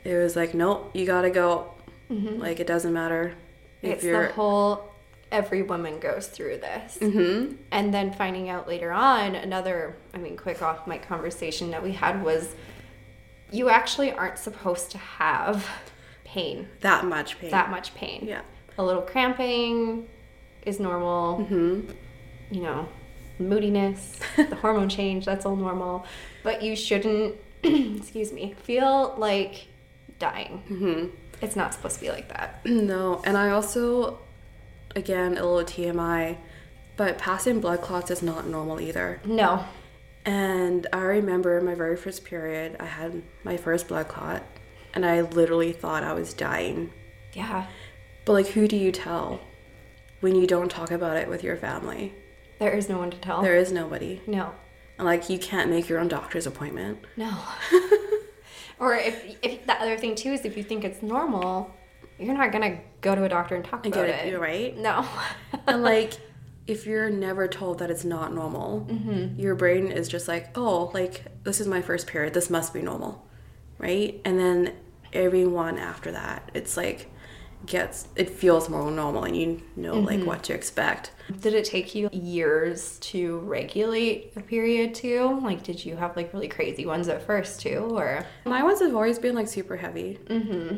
[0.04, 1.74] It was like, nope, you gotta go.
[2.12, 2.40] Mm-hmm.
[2.40, 3.34] Like, it doesn't matter.
[3.82, 4.28] If it's you're...
[4.28, 4.92] the whole
[5.32, 6.98] every woman goes through this.
[7.00, 7.56] Mm-hmm.
[7.72, 11.94] And then finding out later on, another, I mean, quick off my conversation that we
[11.94, 12.54] had was
[13.52, 15.68] you actually aren't supposed to have
[16.32, 16.68] pain.
[16.80, 17.52] That much pain.
[17.52, 18.26] That much pain.
[18.26, 18.42] Yeah.
[18.78, 20.08] A little cramping
[20.66, 21.40] is normal.
[21.40, 21.92] Mm-hmm.
[22.52, 22.90] You know,
[23.40, 26.06] moodiness, the hormone change, that's all normal.
[26.44, 29.68] But you shouldn't, excuse me, feel like
[30.20, 30.64] dying.
[30.70, 31.16] Mm-hmm.
[31.42, 32.62] It's not supposed to be like that.
[32.66, 33.22] No.
[33.26, 34.20] And I also,
[34.96, 36.38] again, a little TMI,
[36.96, 39.20] but passing blood clots is not normal either.
[39.26, 39.66] No.
[40.24, 44.44] And I remember my very first period, I had my first blood clot
[44.94, 46.92] and I literally thought I was dying.
[47.34, 47.68] Yeah.
[48.26, 49.40] But like who do you tell
[50.20, 52.14] when you don't talk about it with your family?
[52.60, 53.42] There is no one to tell.
[53.42, 54.22] There is nobody.
[54.28, 54.54] No.
[54.98, 57.00] And like you can't make your own doctor's appointment.
[57.18, 57.36] No.
[58.80, 61.72] or if if the other thing too is if you think it's normal,
[62.20, 64.28] you're not gonna go to a doctor and talk and about it.
[64.28, 64.78] You're right.
[64.78, 65.06] No.
[65.68, 66.14] and like
[66.68, 69.40] if you're never told that it's not normal, mm-hmm.
[69.40, 72.34] your brain is just like, oh, like this is my first period.
[72.34, 73.26] This must be normal,
[73.82, 74.22] right?
[74.24, 74.74] And then
[75.12, 77.10] everyone after that, it's like
[77.66, 80.06] gets it feels more normal and you know mm-hmm.
[80.06, 81.12] like what to expect.
[81.42, 85.40] Did it take you years to regulate a period too?
[85.44, 88.96] Like did you have like really crazy ones at first too or My ones have
[88.96, 90.20] always been like super heavy.
[90.26, 90.78] Mm-hmm.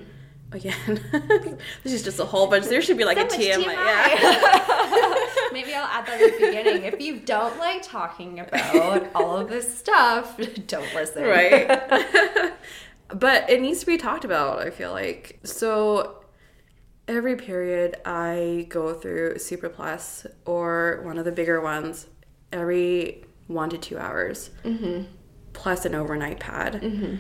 [0.52, 1.02] Again,
[1.84, 2.66] this is just a whole bunch.
[2.66, 3.64] There should be like so a TMI.
[3.64, 3.74] TMI.
[3.74, 5.16] Yeah.
[5.52, 6.84] Maybe I'll add that at the beginning.
[6.84, 10.38] If you don't like talking about all of this stuff,
[10.68, 11.24] don't listen.
[11.24, 12.54] Right.
[13.14, 15.40] But it needs to be talked about, I feel like.
[15.44, 16.24] So
[17.08, 22.08] every period I go through Super Plus or one of the bigger ones
[22.54, 25.04] every one to two hours, mm-hmm.
[25.52, 26.82] plus an overnight pad.
[26.82, 27.16] Mm-hmm.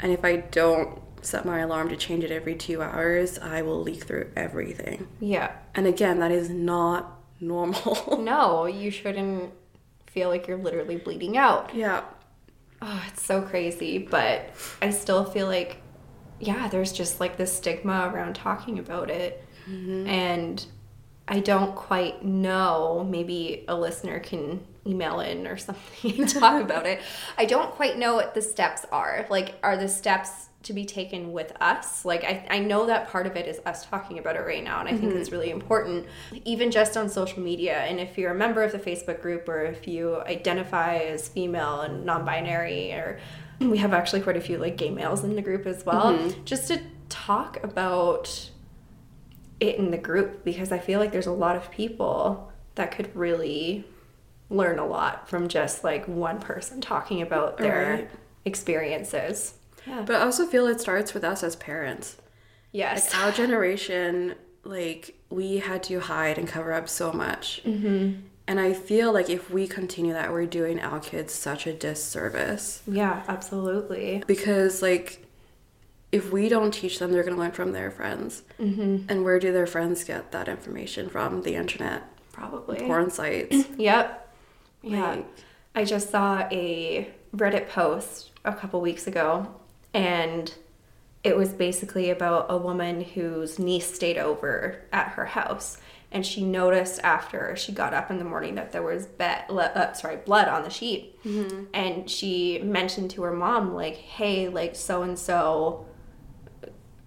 [0.00, 3.80] And if I don't set my alarm to change it every two hours, I will
[3.80, 5.08] leak through everything.
[5.20, 5.52] Yeah.
[5.74, 8.18] And again, that is not normal.
[8.22, 9.52] no, you shouldn't
[10.06, 11.74] feel like you're literally bleeding out.
[11.74, 12.04] Yeah.
[12.86, 14.50] Oh, it's so crazy, but
[14.82, 15.78] I still feel like
[16.40, 19.44] yeah, there's just like this stigma around talking about it.
[19.68, 20.06] Mm-hmm.
[20.06, 20.66] And
[21.26, 23.06] I don't quite know.
[23.08, 27.00] Maybe a listener can email in or something and talk about it.
[27.38, 29.26] I don't quite know what the steps are.
[29.30, 32.04] Like, are the steps to be taken with us?
[32.04, 34.80] Like, I, I know that part of it is us talking about it right now,
[34.80, 35.00] and I mm-hmm.
[35.08, 36.06] think it's really important,
[36.44, 37.78] even just on social media.
[37.78, 41.82] And if you're a member of the Facebook group or if you identify as female
[41.82, 43.18] and non binary or
[43.60, 46.44] we have actually quite a few like gay males in the group as well, mm-hmm.
[46.44, 48.50] just to talk about
[49.60, 53.14] it in the group because I feel like there's a lot of people that could
[53.14, 53.84] really
[54.50, 58.10] learn a lot from just like one person talking about their right.
[58.44, 59.54] experiences.
[59.86, 60.02] Yeah.
[60.06, 62.16] But I also feel it starts with us as parents.
[62.72, 63.12] Yes.
[63.12, 67.62] Like our generation, like we had to hide and cover up so much.
[67.64, 68.20] Mm-hmm.
[68.46, 72.82] And I feel like if we continue that, we're doing our kids such a disservice.
[72.86, 74.22] Yeah, absolutely.
[74.26, 75.24] Because, like,
[76.12, 78.42] if we don't teach them, they're going to learn from their friends.
[78.60, 79.06] Mm-hmm.
[79.08, 81.40] And where do their friends get that information from?
[81.40, 82.02] The internet.
[82.32, 82.80] Probably.
[82.80, 83.66] Porn sites.
[83.78, 84.23] yep.
[84.84, 85.10] Yeah.
[85.10, 85.26] Like,
[85.74, 89.52] I just saw a Reddit post a couple weeks ago,
[89.92, 90.54] and
[91.24, 95.78] it was basically about a woman whose niece stayed over at her house
[96.14, 99.92] and she noticed after she got up in the morning that there was bet, uh,
[99.94, 101.64] sorry blood on the sheet mm-hmm.
[101.74, 105.84] and she mentioned to her mom like hey like so and so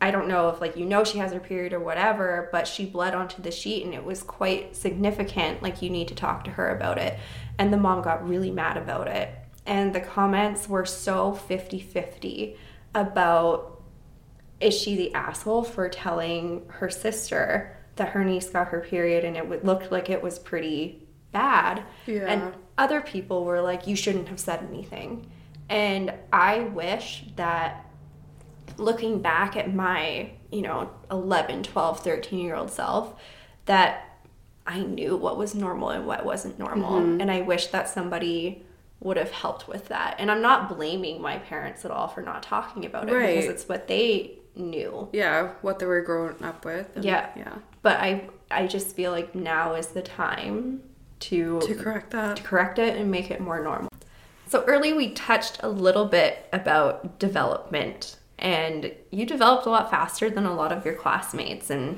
[0.01, 2.85] i don't know if like you know she has her period or whatever but she
[2.85, 6.51] bled onto the sheet and it was quite significant like you need to talk to
[6.51, 7.17] her about it
[7.57, 9.29] and the mom got really mad about it
[9.65, 12.55] and the comments were so 50-50
[12.95, 13.81] about
[14.59, 19.35] is she the asshole for telling her sister that her niece got her period and
[19.37, 21.83] it looked like it was pretty bad.
[22.05, 22.25] Yeah.
[22.25, 25.29] And other people were like, you shouldn't have said anything.
[25.69, 27.85] And I wish that
[28.77, 33.19] looking back at my, you know, 11, 12, 13 year old self,
[33.65, 34.06] that
[34.67, 36.99] I knew what was normal and what wasn't normal.
[36.99, 37.21] Mm-hmm.
[37.21, 38.65] And I wish that somebody
[38.99, 40.15] would have helped with that.
[40.19, 43.35] And I'm not blaming my parents at all for not talking about it right.
[43.35, 45.07] because it's what they knew.
[45.13, 46.95] Yeah, what they were growing up with.
[46.95, 47.29] And, yeah.
[47.35, 47.55] Yeah.
[47.81, 50.81] But I I just feel like now is the time
[51.19, 52.37] to to correct that.
[52.37, 53.91] To correct it and make it more normal.
[54.47, 60.29] So early we touched a little bit about development and you developed a lot faster
[60.29, 61.97] than a lot of your classmates and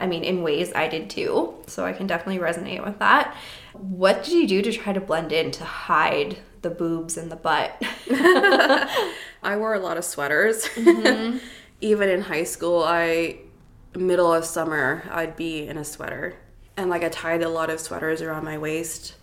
[0.00, 1.54] I mean in ways I did too.
[1.66, 3.36] So I can definitely resonate with that.
[3.72, 7.36] What did you do to try to blend in to hide the boobs and the
[7.36, 7.76] butt?
[8.10, 10.64] I wore a lot of sweaters.
[10.64, 11.38] Mm-hmm
[11.84, 13.36] even in high school, I
[13.94, 16.34] middle of summer, I'd be in a sweater.
[16.76, 19.14] And like I tied a lot of sweaters around my waist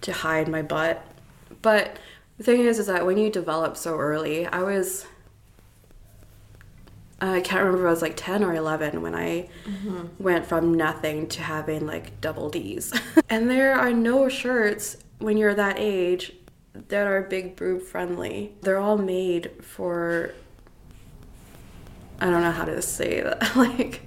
[0.00, 1.04] to hide my butt.
[1.60, 1.98] But
[2.38, 5.06] the thing is is that when you develop so early, I was
[7.20, 10.06] I can't remember if I was like 10 or 11 when I mm-hmm.
[10.18, 12.92] went from nothing to having like double D's.
[13.28, 16.32] and there are no shirts when you're that age
[16.88, 18.54] that are big boob friendly.
[18.62, 20.32] They're all made for
[22.20, 23.56] I don't know how to say that.
[23.56, 24.02] like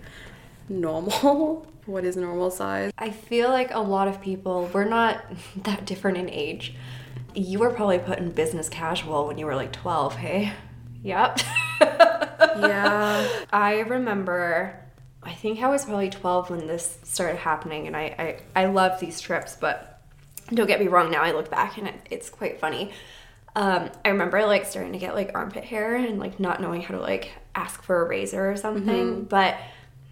[0.70, 1.68] normal.
[1.86, 2.94] What is normal size?
[2.98, 5.22] I feel like a lot of people, we're not
[5.64, 6.76] that different in age.
[7.36, 10.54] You were probably put in business casual when you were like 12, hey?
[11.04, 11.42] Yep.
[12.60, 13.28] Yeah.
[13.52, 14.80] I remember,
[15.22, 19.00] I think I was probably 12 when this started happening, and I, I, I love
[19.00, 20.02] these trips, but
[20.54, 22.92] don't get me wrong, now I look back and it, it's quite funny.
[23.56, 26.96] Um, I remember like starting to get like armpit hair and like not knowing how
[26.96, 28.86] to like ask for a razor or something.
[28.86, 29.24] Mm-hmm.
[29.24, 29.58] But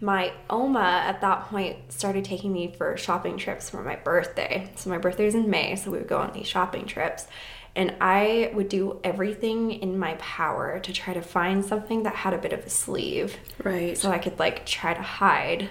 [0.00, 4.70] my Oma at that point started taking me for shopping trips for my birthday.
[4.76, 7.26] So my birthday is in May, so we would go on these shopping trips.
[7.74, 12.34] And I would do everything in my power to try to find something that had
[12.34, 13.36] a bit of a sleeve.
[13.62, 13.96] Right.
[13.96, 15.70] So I could like try to hide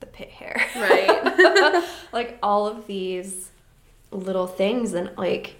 [0.00, 0.62] the pit hair.
[0.76, 1.84] Right.
[2.12, 3.50] like all of these
[4.10, 5.56] little things and like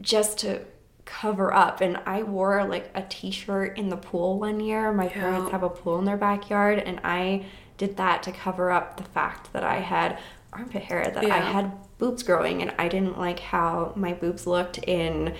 [0.00, 0.62] just to
[1.04, 4.92] cover up and I wore like a t-shirt in the pool one year.
[4.92, 7.44] My parents have a pool in their backyard and I
[7.76, 10.18] did that to cover up the fact that I had
[10.52, 14.78] armpit hair that I had boobs growing and I didn't like how my boobs looked
[14.78, 15.34] in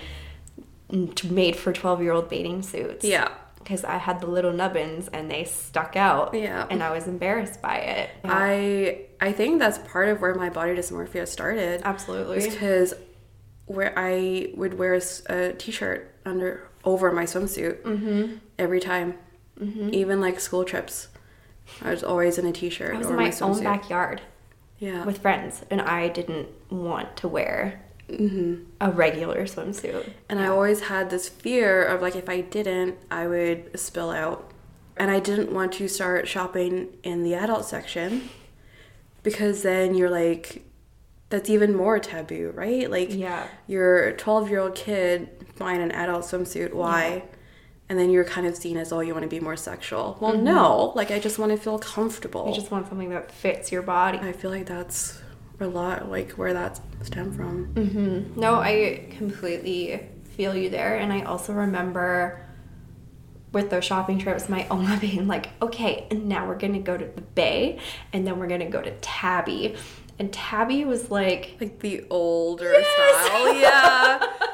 [1.29, 3.29] made for 12 year old bathing suits yeah.
[3.57, 6.33] because I had the little nubbins and they stuck out.
[6.33, 6.67] Yeah.
[6.69, 8.09] And I was embarrassed by it.
[8.23, 11.81] I I think that's part of where my body dysmorphia started.
[11.83, 12.47] Absolutely.
[12.49, 12.93] Because
[13.65, 18.35] where I would wear a, s- a t-shirt under over my swimsuit Mm-hmm.
[18.59, 19.15] every time,
[19.59, 21.07] even like school trips.
[21.81, 24.21] I was always in a t-shirt I was over in my, my own backyard
[24.79, 25.03] yeah.
[25.05, 28.65] with friends and I didn't want to wear Mm-hmm.
[28.79, 30.11] a regular swimsuit.
[30.29, 34.51] And I always had this fear of like if I didn't, I would spill out.
[34.95, 38.29] And I didn't want to start shopping in the adult section
[39.23, 40.61] because then you're like
[41.29, 42.89] that's even more taboo, right?
[42.91, 43.47] Like Yeah.
[43.65, 46.73] you're a 12 year old kid buying an adult swimsuit.
[46.73, 47.23] Why?
[47.87, 50.17] And then you're kind of seen as, oh, you want to be more sexual.
[50.19, 50.91] Well, no.
[50.95, 52.41] Like, I just want to feel comfortable.
[52.41, 52.49] Mm-hmm.
[52.49, 54.17] You just want something that fits your body.
[54.17, 55.21] I feel like that's
[55.59, 57.67] a lot, like, where that stemmed from.
[57.75, 58.39] Mm-hmm.
[58.39, 60.01] No, I completely
[60.35, 60.95] feel you there.
[60.95, 62.41] And I also remember
[63.51, 67.05] with those shopping trips, my Oma being like, okay, and now we're gonna go to
[67.05, 67.79] the Bay
[68.11, 69.75] and then we're gonna go to Tabi.
[70.17, 73.25] And Tabi was like, Like the older Yes!
[73.27, 73.53] style.
[73.53, 74.31] Yeah.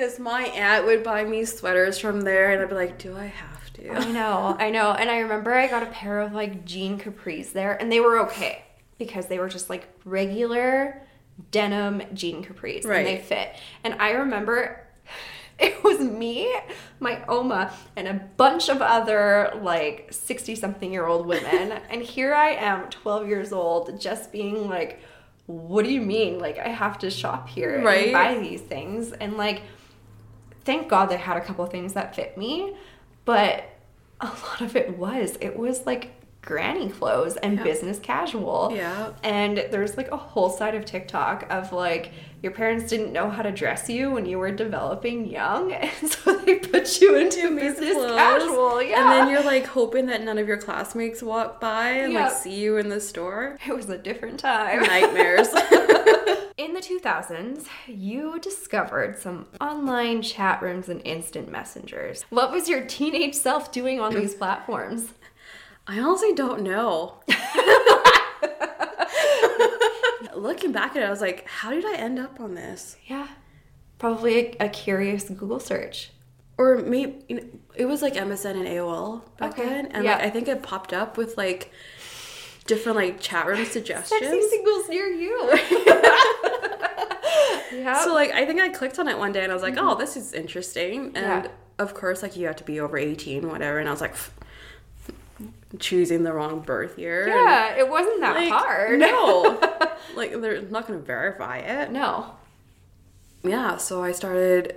[0.00, 0.18] my goodness.
[0.18, 3.72] My aunt would buy me sweaters from there, and I'd be like, do I have
[3.74, 3.90] to?
[3.92, 4.92] I know, I know.
[4.92, 8.18] And I remember I got a pair of like jean capris there, and they were
[8.26, 8.62] okay
[8.98, 11.02] because they were just like regular
[11.50, 13.56] denim jean capris and they fit.
[13.82, 14.86] And I remember
[15.58, 16.54] it was me,
[17.00, 21.72] my Oma, and a bunch of other like 60 something year old women.
[21.90, 25.00] and here I am, 12 years old, just being like,
[25.46, 26.38] what do you mean?
[26.38, 28.04] Like, I have to shop here Right.
[28.04, 29.12] and buy these things.
[29.12, 29.62] And like,
[30.70, 32.76] thank God they had a couple things that fit me,
[33.24, 33.64] but
[34.20, 36.12] a lot of it was it was like
[36.50, 37.62] granny clothes and Yeah.
[37.62, 38.72] business casual.
[38.74, 39.10] Yeah.
[39.22, 42.10] And there's like a whole side of TikTok of like
[42.42, 46.36] your parents didn't know how to dress you when you were developing young, and so
[46.38, 48.16] they put you into business Clothes.
[48.16, 48.82] casual.
[48.82, 49.00] Yeah.
[49.02, 52.54] And then you're like hoping that none of your classmates walk by and like see
[52.58, 53.58] you in the store.
[53.66, 54.82] it was a different time.
[54.82, 55.48] Nightmares.
[56.60, 62.24] In the 2000s, you discovered some online chat rooms and instant messengers.
[62.28, 65.06] What was your teenage self doing on these platforms?
[65.90, 67.16] I honestly don't know.
[70.36, 72.96] Looking back at it, I was like, how did I end up on this?
[73.06, 73.26] Yeah,
[73.98, 76.10] probably a, a curious Google search.
[76.56, 77.42] Or maybe you know,
[77.74, 80.14] it was like MSN and AOL back Okay, then, and yeah.
[80.14, 81.72] like I think it popped up with like
[82.66, 84.20] different like chat room suggestions.
[84.20, 85.36] Sexy singles near you.
[87.74, 88.04] yeah.
[88.04, 89.88] So like I think I clicked on it one day and I was like, mm-hmm.
[89.88, 91.06] oh, this is interesting.
[91.16, 91.50] And Yeah.
[91.80, 93.80] of course, like you have to be over eighteen, whatever.
[93.80, 94.14] And I was like,
[95.78, 97.28] choosing the wrong birth year.
[97.28, 98.98] yeah, it wasn't that like, hard.
[98.98, 99.60] No,
[100.16, 101.90] like they're not gonna verify it.
[101.90, 102.34] No.
[103.42, 104.76] Yeah, so I started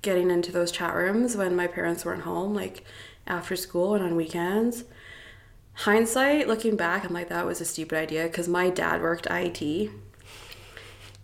[0.00, 2.84] getting into those chat rooms when my parents weren't home, like
[3.26, 4.84] after school and on weekends.
[5.74, 9.90] Hindsight, looking back, I'm like, that was a stupid idea because my dad worked IT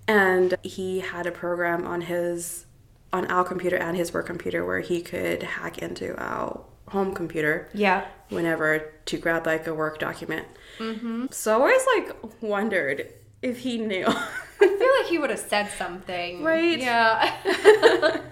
[0.08, 2.64] and he had a program on his
[3.12, 7.68] on our computer and his work computer where he could hack into our home computer
[7.74, 8.06] Yeah.
[8.28, 10.46] whenever to grab like a work document.
[10.78, 11.26] Mm-hmm.
[11.30, 14.04] So I always like wondered if he knew.
[14.60, 16.42] I feel like he would have said something.
[16.42, 16.78] Right?
[16.78, 18.20] Yeah.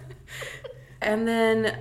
[1.01, 1.79] And then,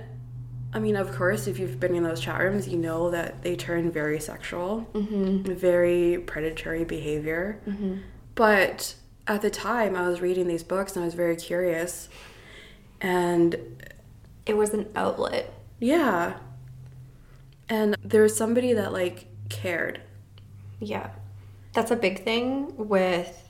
[0.72, 3.56] I mean, of course, if you've been in those chat rooms, you know that they
[3.56, 5.52] turn very sexual, mm-hmm.
[5.54, 7.58] very predatory behavior.
[8.34, 8.94] But
[9.26, 12.08] at the time, I was reading these books and I was very curious.
[13.00, 13.56] And
[14.44, 15.52] it was an outlet.
[15.80, 16.38] yeah.
[17.68, 20.00] And there was somebody that like cared.
[20.80, 21.10] Yeah.
[21.72, 23.42] That's a big thing with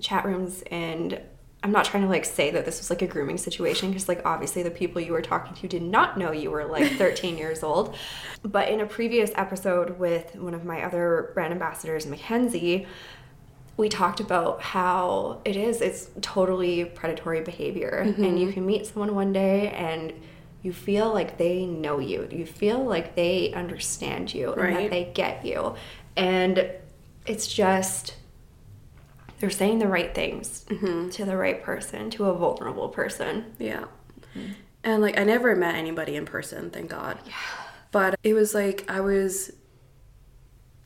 [0.00, 1.20] chat rooms and
[1.62, 4.24] I'm not trying to like say that this was like a grooming situation because like
[4.24, 7.62] obviously the people you were talking to did not know you were like 13 years
[7.62, 7.96] old.
[8.42, 12.86] But in a previous episode with one of my other brand ambassadors, Mackenzie,
[13.76, 18.24] we talked about how it is it's totally predatory behavior mm-hmm.
[18.24, 20.12] and you can meet someone one day and
[20.62, 22.28] you feel like they know you.
[22.30, 25.74] You feel like they understand you and that they get you.
[26.16, 26.70] And
[27.24, 28.16] it's just
[29.38, 31.10] they're saying the right things mm-hmm.
[31.10, 33.54] to the right person, to a vulnerable person.
[33.58, 33.84] Yeah.
[34.34, 34.52] Mm-hmm.
[34.82, 37.18] And like I never met anybody in person, thank God.
[37.26, 37.34] Yeah.
[37.92, 39.52] But it was like I was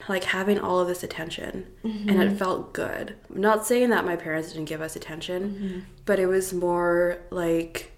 [0.09, 2.37] like having all of this attention and it mm-hmm.
[2.37, 3.17] felt good.
[3.29, 7.90] I'm not saying that my parents didn't give us attention, but it was more like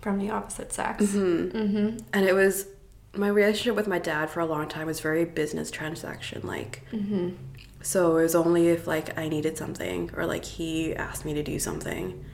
[0.00, 1.04] From the opposite sex.
[1.04, 1.56] Mm-hmm.
[1.56, 1.96] Mm-hmm.
[2.12, 2.66] and it was
[3.14, 6.84] my relationship with my dad for a long time was very business transaction like.
[6.92, 7.30] Mm-hmm.
[7.82, 11.42] So it was only if like I needed something or like he asked me to
[11.42, 12.24] do something.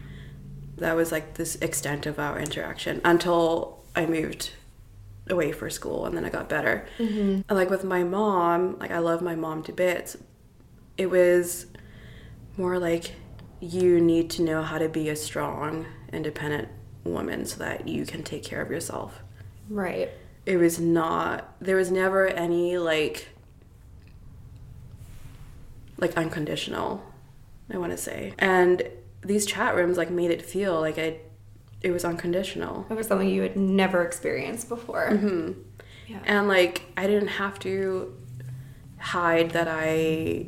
[0.79, 4.51] That was like this extent of our interaction until I moved
[5.31, 6.87] away for school and then I got better.
[7.49, 10.17] And like with my mom, like I love my mom to bits.
[10.99, 11.67] It was
[12.57, 13.13] more like
[13.61, 16.69] you need to know how to be a strong, independent
[17.05, 19.23] woman so that you can take care of yourself
[19.69, 20.11] Right.
[20.47, 23.29] it was not there was never any like
[25.99, 27.05] like unconditional
[27.73, 28.83] i want to say and
[29.23, 31.17] these chat rooms like made it feel like i
[31.83, 35.11] it was unconditional It was something you had never experienced before.
[35.13, 35.53] Mm-hmm.
[36.07, 36.19] Yeah.
[36.25, 38.15] and like i didn't have to
[38.99, 40.47] hide that i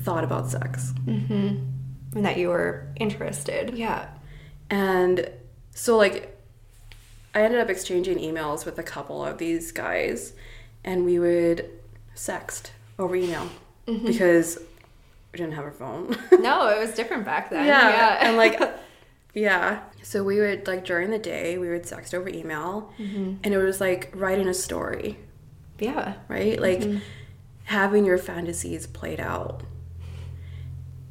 [0.00, 1.66] thought about sex Mhm.
[2.16, 3.74] and that you were interested.
[3.76, 4.08] Yeah.
[4.74, 5.30] And
[5.70, 6.36] so, like,
[7.32, 10.32] I ended up exchanging emails with a couple of these guys,
[10.82, 11.70] and we would
[12.16, 13.48] sext over email
[13.86, 14.04] mm-hmm.
[14.04, 14.58] because
[15.32, 16.16] we didn't have a phone.
[16.40, 17.66] No, it was different back then.
[17.66, 18.18] yeah.
[18.20, 18.60] And, like,
[19.34, 19.84] yeah.
[20.02, 23.34] So, we would, like, during the day, we would sext over email, mm-hmm.
[23.44, 25.18] and it was like writing a story,
[25.78, 26.14] yeah.
[26.26, 26.60] right?
[26.60, 26.98] Like, mm-hmm.
[27.62, 29.62] having your fantasies played out.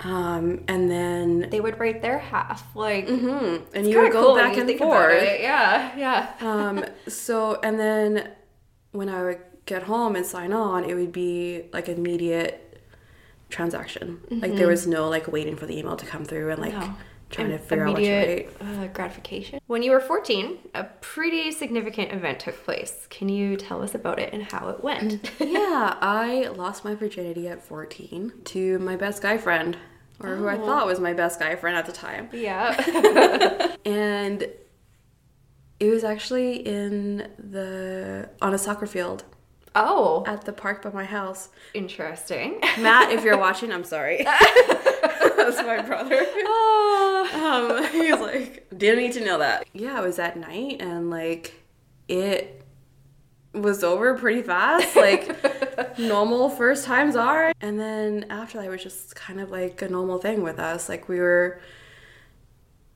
[0.03, 2.75] Um, and then, They would write their half.
[2.75, 3.61] Like, Mhm.
[3.73, 5.23] and you would go cool back and forth.
[5.39, 6.33] Yeah, yeah.
[6.41, 8.29] um so and then
[8.91, 12.81] when i would get home and sign on it would be like immediate
[13.49, 16.73] transaction like there was no like waiting for the email to come through and like
[16.73, 16.93] No.
[17.29, 19.59] trying to figure out what to write uh, gratification.
[19.67, 23.07] When you were 14, a pretty significant event took place.
[23.09, 25.31] Can you tell us about it and how it went?
[25.39, 29.77] yeah i lost my virginity at 14 to my best guy friend
[30.19, 32.73] or who i thought was my best guy friend at the time yeah.
[33.85, 34.47] and
[35.79, 39.23] it was actually in the on a soccer field
[39.75, 42.59] oh, at the park by my house interesting.
[42.79, 47.79] matt if you're watching i'm sorry that's my brother oh.
[47.83, 49.67] um, he was like, didn't need to know that.
[49.73, 51.53] Yeah, it was at night and like
[52.07, 52.63] it
[53.53, 55.52] was over pretty fast, like
[55.97, 57.53] normal first times are.
[57.61, 60.89] And then after that, it was just kind of like a normal thing with us.
[60.89, 61.59] Like we were,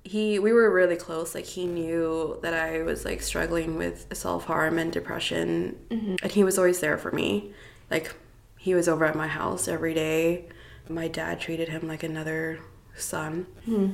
[0.03, 1.35] he, we were really close.
[1.35, 6.15] Like he knew that I was like struggling with self harm and depression, mm-hmm.
[6.21, 7.51] and he was always there for me.
[7.89, 8.15] Like
[8.57, 10.45] he was over at my house every day.
[10.89, 12.59] My dad treated him like another
[12.95, 13.47] son.
[13.65, 13.89] Hmm.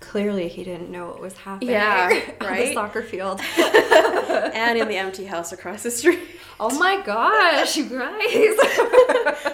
[0.00, 1.70] Clearly, he didn't know what was happening.
[1.70, 2.74] Yeah, on the right?
[2.74, 3.40] soccer field.
[3.58, 6.20] and in the empty house across the street.
[6.60, 8.56] Oh my gosh, you guys.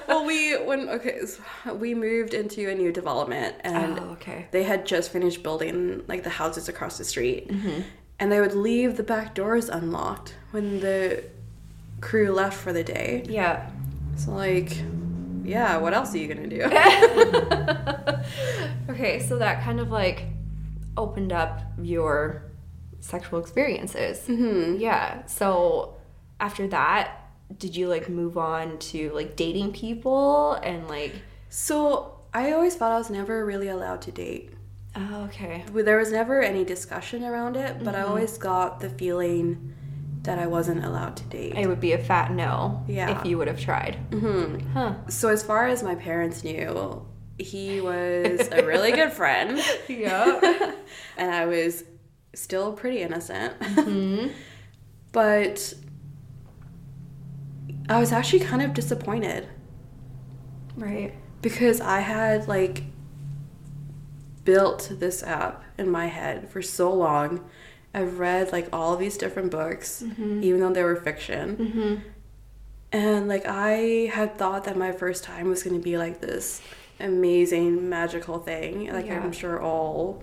[0.09, 4.47] well, we when okay, so we moved into a new development, and oh, okay.
[4.51, 7.51] they had just finished building like the houses across the street,
[8.19, 11.23] and they would leave the back doors unlocked when the
[12.01, 13.25] crew left for the day.
[13.29, 13.71] Yeah.
[14.17, 14.77] So like,
[15.45, 16.63] yeah, what else are you gonna do?
[18.91, 20.27] okay, so that kind of like
[20.97, 22.45] opened up your
[23.01, 24.21] sexual experiences.
[24.29, 24.77] Mm-hmm.
[24.81, 25.27] Yeah.
[25.27, 25.97] So
[26.43, 27.19] after that,
[27.57, 31.15] did you like move on to like dating people and like?
[31.49, 34.51] so I always thought I was never really allowed to date.
[34.97, 35.65] Oh, okay.
[35.73, 39.73] There was never any discussion around it, but I always got the feeling
[40.23, 41.55] that I wasn't allowed to date.
[41.57, 42.85] It would be a fat no.
[42.87, 43.19] Yeah.
[43.19, 43.99] If you would have tried.
[44.11, 44.71] Mm-hmm.
[44.73, 44.95] Huh.
[45.09, 47.07] So as far as my parents knew,
[47.39, 50.73] he was a really good friend, Yeah.
[51.17, 51.85] and I was
[52.35, 53.55] still pretty innocent.
[55.13, 55.75] but
[57.89, 59.49] I was actually kind of disappointed
[60.77, 61.13] right.
[61.41, 62.85] because I had like
[64.45, 67.45] built this app in my head for so long.
[67.95, 70.43] I've read like all these different books, mm-hmm.
[70.43, 71.57] even though they were fiction.
[71.57, 71.95] Mm-hmm.
[72.93, 76.63] And like I had thought that my first time was going to be like this
[77.01, 78.93] amazing magical thing.
[78.93, 79.23] Like Yeah.
[79.23, 80.23] I'm sure all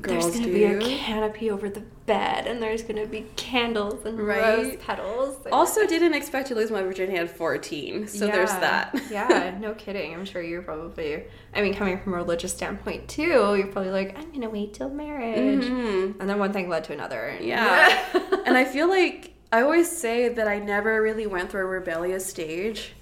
[0.00, 0.52] girls there's gonna do.
[0.52, 4.80] be a canopy over the bed, and there's gonna be candles and rose Right.
[4.80, 5.36] petals.
[5.52, 8.94] also, didn't expect to lose my virginity at 14, so there's that.
[9.10, 10.12] yeah, no kidding.
[10.12, 11.22] I'm sure you're probably.
[11.54, 14.88] I mean, coming from a religious standpoint too, you're probably like, I'm gonna wait till
[14.90, 16.18] marriage, Mhm.
[16.20, 17.28] and then one thing led to another.
[17.28, 17.98] and- Yeah.
[18.46, 22.26] and I feel like I always say that I never really went through a rebellious
[22.26, 22.92] stage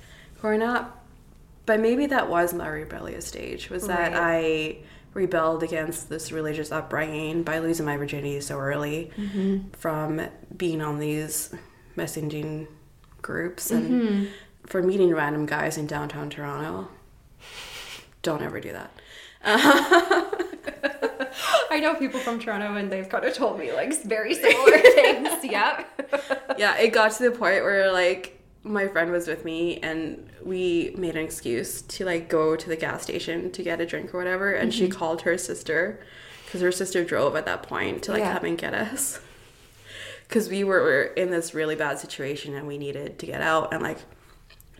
[0.41, 1.05] growing up,
[1.67, 4.77] but maybe that was my rebellious stage was that Right.
[4.83, 4.85] I
[5.15, 9.69] rebelled against this religious upbringing by losing my virginity so early mm-hmm.
[9.71, 10.21] from
[10.57, 11.55] being on these
[11.97, 12.67] messaging
[13.23, 14.25] groups and mm-hmm.
[14.67, 16.89] for meeting random guys in downtown Toronto.
[18.23, 18.91] Don't ever do that.
[21.71, 25.45] I know people from Toronto, and they've kind of told me like very similar things.
[25.45, 25.85] Yeah.
[26.57, 30.95] yeah, it got to the point where like my friend was with me and we
[30.99, 34.19] made an excuse to like go to the gas station to get a drink or
[34.19, 34.99] whatever and she Mm-hmm.
[34.99, 36.01] called her sister
[36.45, 38.35] because her sister drove at that point to like Yeah.
[38.37, 39.21] come and get us
[40.27, 43.73] because we were, were in this really bad situation and we needed to get out
[43.73, 43.99] and like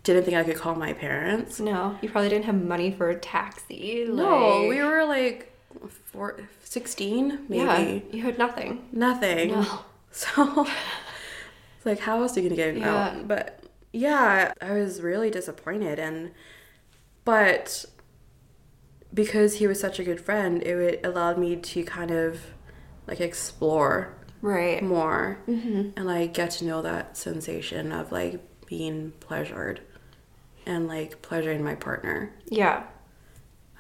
[0.05, 1.61] didn't think I could call my parents.
[1.61, 4.07] No, you probably didn't have money for a taxi.
[4.09, 5.53] No, we were like
[6.07, 7.63] four, 16 maybe.
[7.65, 7.79] Yeah,
[8.17, 8.87] you had nothing.
[8.93, 9.53] Nothing.
[9.53, 9.81] No.
[10.11, 10.67] So
[11.77, 13.09] it's like how else are you gonna get Yeah.
[13.09, 13.29] out?
[13.29, 13.63] But
[13.93, 16.33] yeah, I was really disappointed and
[17.25, 17.85] but
[19.13, 22.41] because he was such a good friend, it allowed me to kind of
[23.07, 24.83] like explore Right.
[24.83, 25.91] more Mm-hmm.
[25.97, 29.81] and like get to know that sensation of like being pleasured
[30.67, 32.33] and like pleasuring my partner.
[32.47, 32.85] Yeah.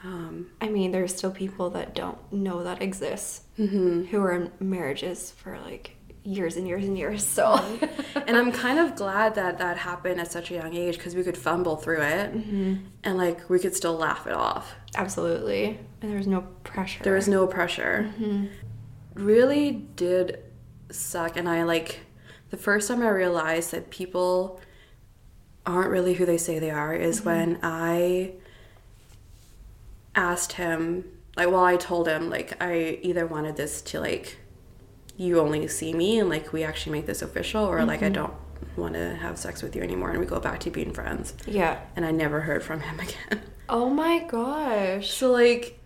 [0.05, 4.07] Um, I mean, there's still people that don't know that exists mhm.
[4.09, 5.97] who are in marriages for like
[6.29, 7.26] years and years and years.
[7.26, 7.55] So,
[8.26, 11.22] and I'm kind of glad that that happened at such a young age because we
[11.22, 12.74] could fumble through it Mm-hmm.
[13.05, 14.74] and like we could still laugh it off.
[14.95, 15.79] absolutely.
[16.03, 17.03] And there was no pressure.
[17.03, 18.12] There was no pressure.
[18.20, 18.47] Mm-hmm.
[19.14, 20.41] Really did
[20.91, 21.37] suck.
[21.37, 22.01] And I like
[22.51, 24.61] the first time I realized that people
[25.66, 28.33] aren't really who they say they are is when I
[30.14, 31.05] asked him,
[31.37, 34.39] like, well, I told him, like, I either wanted this to, like,
[35.19, 38.33] you only see me and, like, we actually make this official, or, like, I don't
[38.77, 41.35] want to have sex with you anymore and we go back to being friends.
[41.47, 41.79] Yeah.
[41.97, 43.43] And I never heard from him again.
[43.69, 45.11] Oh my gosh.
[45.11, 45.79] So like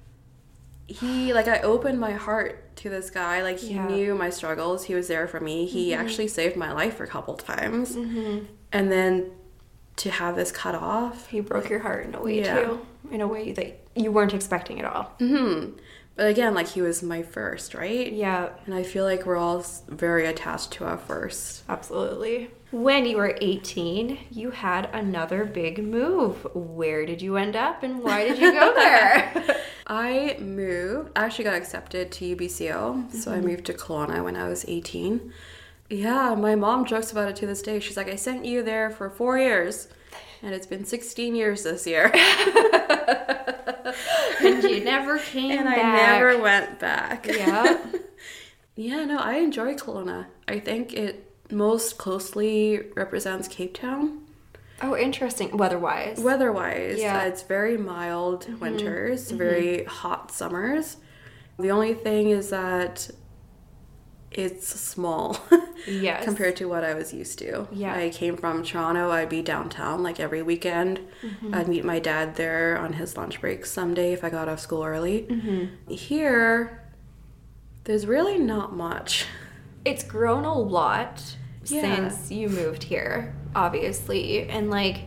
[0.87, 3.43] he like I opened my heart to this guy.
[3.43, 3.87] Like he Yeah.
[3.89, 4.85] knew my struggles.
[4.85, 5.67] He was there for me.
[5.67, 6.01] He Mm-hmm.
[6.03, 7.97] actually saved my life a couple times.
[7.97, 8.47] And
[8.93, 9.31] then
[9.97, 11.29] to have this cut off.
[11.29, 12.61] He broke your heart in a way Yeah.
[12.63, 15.05] too, in a way that you weren't expecting at all.
[15.19, 15.71] hmm
[16.15, 18.13] But again, like he was my first, right?
[18.13, 21.63] Yeah, And I feel like we're all very attached to our first.
[21.69, 22.51] absolutely.
[22.71, 26.47] When you were 18, you had another big move.
[26.55, 29.57] Where did you end up and why did you go there?
[29.87, 31.11] I moved.
[31.15, 33.47] I actually got accepted to UBCO, so I mm-hmm.
[33.47, 35.33] moved to Kelowna when I was 18.
[35.91, 37.79] Yeah, my mom jokes about it to this day.
[37.79, 39.89] She's like, I sent you there for four years,
[40.43, 42.11] and it's been 16 years this year.
[44.41, 47.27] and you never came and I never went back.
[47.27, 47.79] Yeah.
[48.77, 50.27] yeah, no, I enjoy Kelowna.
[50.49, 54.21] I think it most closely represents Cape Town.
[54.81, 55.57] Oh, interesting.
[55.57, 56.19] Weather-wise.
[56.19, 57.21] Weather-wise, Yeah.
[57.21, 60.97] uh, it's very mild winters, very hot summers.
[61.59, 63.09] The only thing is that
[64.39, 65.37] it's small
[65.87, 66.25] Yes.
[66.29, 67.67] compared to what I was used to.
[67.73, 67.95] Yeah.
[67.95, 69.11] I came from Toronto.
[69.11, 71.01] I'd be downtown like every weekend.
[71.23, 71.55] Mm-hmm.
[71.55, 74.83] I'd meet my dad there on his lunch break someday if I got off school
[74.85, 75.23] early.
[75.29, 75.93] Mm-hmm.
[75.93, 76.83] Here,
[77.85, 79.27] there's really not much.
[79.85, 81.23] it's grown a lot
[81.65, 81.81] Yeah.
[82.09, 84.49] since you moved here, obviously.
[84.49, 85.03] And like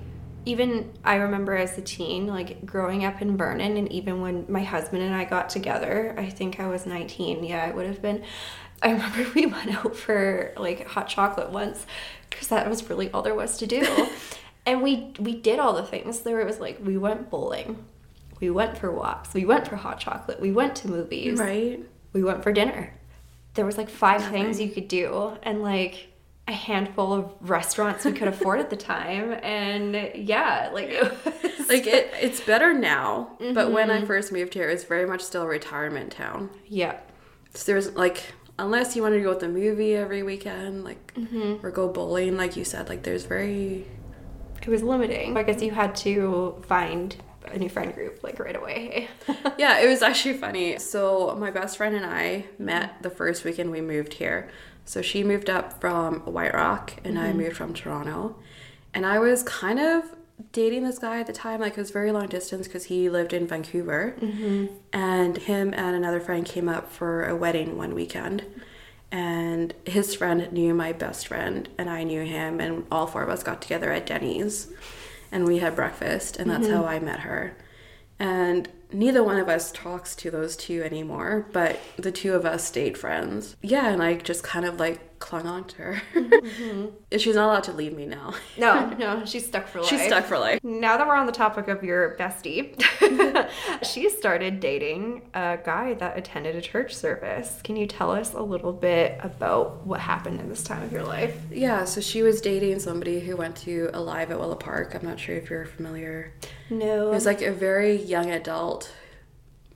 [0.48, 4.62] even I remember as a teen, like growing up in Vernon and even when my
[4.64, 7.44] husband and I got together, I think I was 19.
[7.44, 8.24] Yeah, I would have been.
[8.82, 11.86] I remember we went out for like hot chocolate once
[12.30, 14.08] because that was really all there was to do.
[14.66, 16.22] and we we did all the things.
[16.22, 17.86] There was like we went bowling.
[18.40, 19.34] We went for walks.
[19.34, 20.42] We went for hot chocolate.
[20.42, 21.80] We went to movies Right?
[22.14, 22.94] we went for dinner.
[23.54, 24.44] There was like five Nothing.
[24.44, 26.10] things you could do and like
[26.48, 29.32] a handful of restaurants we could afford at the time.
[29.42, 34.04] And yeah, like it was, Like it, it's better now, but when Mm-hmm.
[34.04, 36.50] I first moved here, it's very much still a retirement town.
[36.68, 37.00] yeah,
[37.54, 38.22] So there's like,
[38.58, 41.66] unless you wanted to go with the movie every weekend, like, Mm-hmm.
[41.66, 43.86] or go bowling, like you said, like there's very
[44.62, 45.38] it was limiting.
[45.38, 49.08] I guess you had to find a new friend group like right away.
[49.60, 50.80] yeah, it was actually funny.
[50.80, 54.50] So my best friend and I met the first weekend we moved here.
[54.84, 58.36] So she moved up from White Rock and I moved from Toronto.
[58.94, 60.04] And I was kind of
[60.52, 61.62] dating this guy at the time.
[61.62, 64.74] Like it was very long distance because he lived in Vancouver, mm-hmm.
[64.94, 68.46] and him and another friend came up for a wedding one weekend.
[69.12, 73.30] And his friend knew my best friend, and I knew him, and all four of
[73.30, 74.68] us got together at Denny's,
[75.32, 76.76] and we had breakfast, and that's mm-hmm.
[76.76, 77.56] how I met her.
[78.20, 82.66] And neither one of us talks to those two anymore, but the two of us
[82.66, 83.56] stayed friends.
[83.62, 86.02] Yeah, and I just kind of like clung on to her.
[86.14, 86.92] And
[87.22, 88.34] She's not allowed to leave me now.
[88.58, 89.90] No, no, she's stuck for life.
[89.90, 90.64] She's stuck for life.
[90.64, 92.76] Now that we're on the topic of your bestie,
[93.84, 97.60] she started dating a guy that attended a church service.
[97.64, 101.04] Can you tell us a little bit about what happened in this time of your
[101.04, 101.38] life?
[101.52, 104.96] Yeah, so she was dating somebody who went to Alive at Willow Park.
[104.96, 106.34] I'm not sure if you're familiar.
[106.70, 107.08] No.
[107.08, 108.92] It was like a very young adult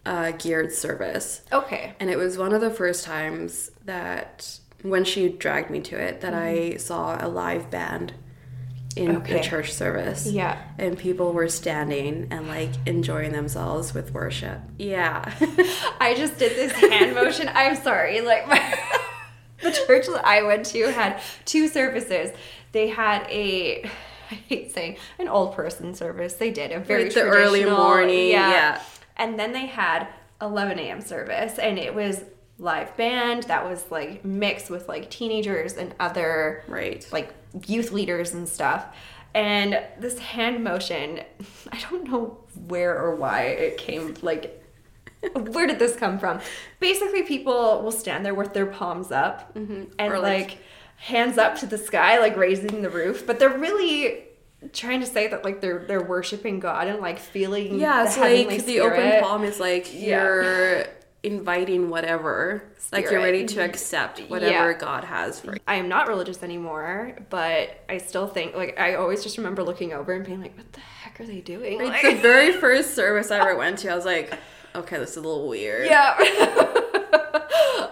[0.06, 1.44] uh, geared service.
[1.52, 1.94] okay.
[2.00, 6.22] And it was one of the first times that when she dragged me to it
[6.22, 6.78] that I mm-hmm.
[6.80, 8.14] saw a live band
[8.96, 9.40] in Okay.
[9.40, 10.28] a church service.
[10.28, 10.62] Yeah.
[10.78, 14.60] And people were standing and like enjoying themselves with worship.
[14.78, 15.34] Yeah.
[16.00, 17.50] I just did this hand motion.
[17.54, 18.22] I'm sorry.
[18.22, 18.80] Like my,
[19.62, 22.32] the church that I went to had two services.
[22.72, 23.90] They had a
[24.32, 26.34] I hate saying an old person service.
[26.34, 28.82] They did a very Like the early morning, yeah.
[29.18, 30.08] And then they had
[30.40, 31.02] 11 a.m.
[31.02, 32.24] service, and it was
[32.60, 37.08] live band that was like mixed with like teenagers and other right.
[37.12, 37.34] like
[37.66, 38.86] youth leaders and stuff.
[39.34, 41.22] And this hand motion,
[41.72, 42.38] I don't know
[42.68, 44.56] where or why it came like
[45.34, 46.40] where did this come from?
[46.80, 49.84] Basically people will stand there with their palms up mm-hmm.
[49.98, 50.58] and Or, like, like-
[50.98, 54.26] hands up to the sky like raising the roof, but they're really
[54.74, 58.18] trying to say that like they're they're worshiping God and like feeling Yeah, the it's
[58.18, 59.00] like the spirit.
[59.00, 60.24] open palm is like Yeah.
[60.24, 60.86] you're
[61.24, 62.64] inviting whatever.
[62.92, 64.78] Like you're ready to accept whatever Yeah.
[64.78, 65.60] God has for you.
[65.68, 69.94] I am not religious anymore, but I still think like I always just remember looking
[69.94, 72.96] over and being like, "What the heck are they doing?" Like Like- the very first
[72.96, 74.34] service I ever went to, I was like,
[74.76, 75.88] okay, this is a little weird.
[75.88, 76.16] Yeah.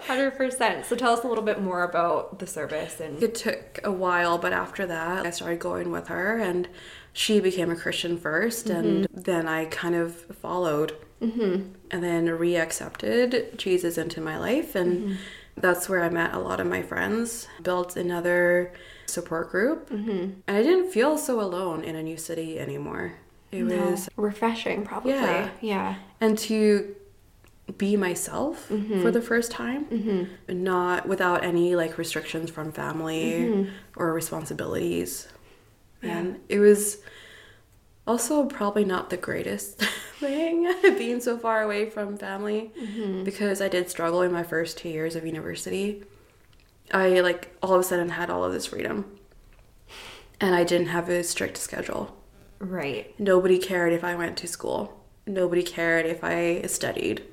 [0.08, 0.86] 100%.
[0.86, 4.38] So tell us a little bit more about the service and It took a while,
[4.38, 6.70] but after that, I started going with her, and
[7.14, 8.76] she became a Christian 1st mm-hmm.
[8.76, 11.74] and then I kind of followed, mm-hmm.
[11.92, 15.18] and then re-accepted Jesus into my life, and
[15.56, 17.48] that's where I met a lot of my friends.
[17.62, 18.74] Built another
[19.06, 20.42] support group, mm-hmm.
[20.48, 23.14] and I didn't feel so alone in a new city anymore.
[23.52, 25.14] It was refreshing probably.
[25.14, 25.50] Yeah.
[25.62, 25.96] Yeah.
[26.20, 26.96] and to
[27.78, 28.68] be myself
[29.02, 29.86] for the first time
[30.48, 35.28] not without any like restrictions from family or responsibilities
[36.02, 37.00] and it was
[38.08, 39.82] also probably not the greatest
[40.20, 43.24] thing being so far away from family mm-hmm.
[43.24, 46.04] because i did struggle in my first two years of university
[46.92, 49.06] i like all of a sudden had all of this freedom
[50.40, 52.18] and i didn't have a strict schedule
[52.60, 53.18] Right.
[53.20, 55.04] Nobody cared if I went to school.
[55.26, 57.24] Nobody cared if I studied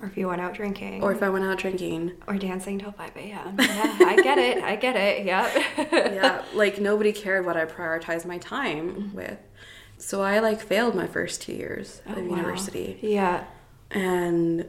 [0.00, 2.12] Or if you went out drinking or if I went out drinking.
[2.26, 3.56] or dancing till 5 a.m.
[3.58, 4.62] Yeah, I get it.
[4.62, 5.24] I get it.
[5.24, 5.64] Yep.
[6.18, 9.16] Yeah, like nobody cared what I prioritized my time mm-hmm.
[9.16, 9.38] with.
[9.98, 12.36] So I like failed my first two years of Oh, wow.
[12.36, 12.98] university.
[13.02, 13.44] Yeah.
[13.90, 14.66] And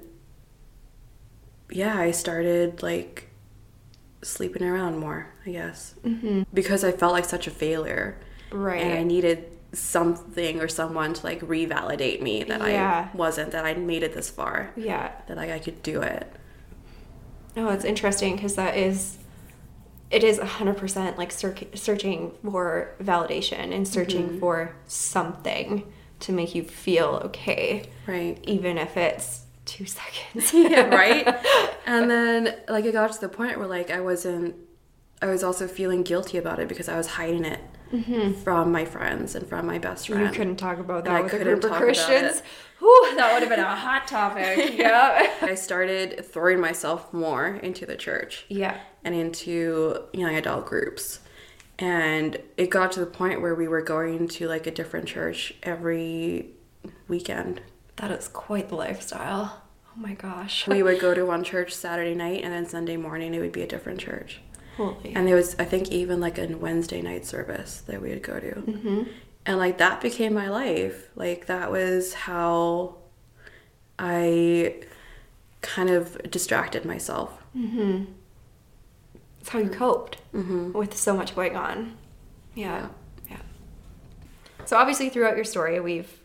[1.70, 3.30] yeah, I started like
[4.22, 5.96] sleeping around more, I guess.
[6.04, 6.44] Mm-hmm.
[6.54, 8.20] Because I felt like such a failure.
[8.52, 8.82] Right.
[8.82, 13.10] And I needed something or someone to like revalidate me that Yeah.
[13.14, 15.12] I wasn't, that I made it this far, Yeah.
[15.28, 16.28] that like I could do it.
[17.56, 19.19] Oh, it's interesting because that is,
[20.12, 24.40] it is 100% like search, searching for validation and searching mm-hmm.
[24.40, 25.92] for something
[26.22, 28.38] to make you feel okay, Right.
[28.44, 30.52] even if it's two seconds.
[30.54, 31.38] yeah, right?
[31.86, 34.56] And then like it got to the point where like I wasn't
[35.22, 37.60] I was also feeling guilty about it because I was hiding it
[37.92, 38.34] Mm-hmm.
[38.44, 40.22] from my friends and from my best friend.
[40.28, 42.44] You couldn't talk about that I with a couldn't group of Christians.
[42.80, 44.74] Whew, that would have been a hot topic.
[44.78, 45.28] yeah.
[45.42, 48.78] I started throwing myself more into the church Yeah.
[49.04, 51.20] and into young adult groups.
[51.80, 55.54] And it got to the point where we were going to like a different church
[55.64, 56.50] every
[57.08, 57.62] weekend.
[57.96, 59.64] That is quite the lifestyle.
[59.88, 60.68] Oh my gosh.
[60.68, 63.62] We would go to one church Saturday night and then Sunday morning it would be
[63.64, 64.42] a different church.
[64.80, 65.14] Holy.
[65.14, 68.40] And there was, I think, even like a Wednesday night service that we would go
[68.40, 68.52] to.
[68.56, 69.04] Mm-hmm.
[69.46, 71.10] And like that became my life.
[71.16, 72.96] Like that was how
[73.98, 74.76] I
[75.62, 77.44] kind of distracted myself.
[77.54, 78.06] Mm-hmm.
[79.42, 80.72] It's how you coped mm-hmm.
[80.72, 81.98] with so much going on.
[82.56, 82.88] Yeah.
[83.30, 83.42] Yeah.
[84.64, 86.22] So obviously throughout your story we've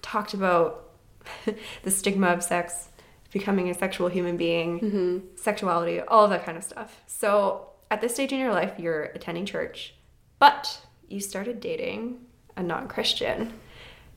[0.00, 0.90] talked about
[1.82, 2.88] the stigma of sex,
[3.32, 7.02] becoming a sexual human being, sexuality, all of that kind of stuff.
[7.08, 9.94] So at this stage in your life you're attending church,
[10.38, 12.18] but you started dating
[12.56, 13.52] a non Christian.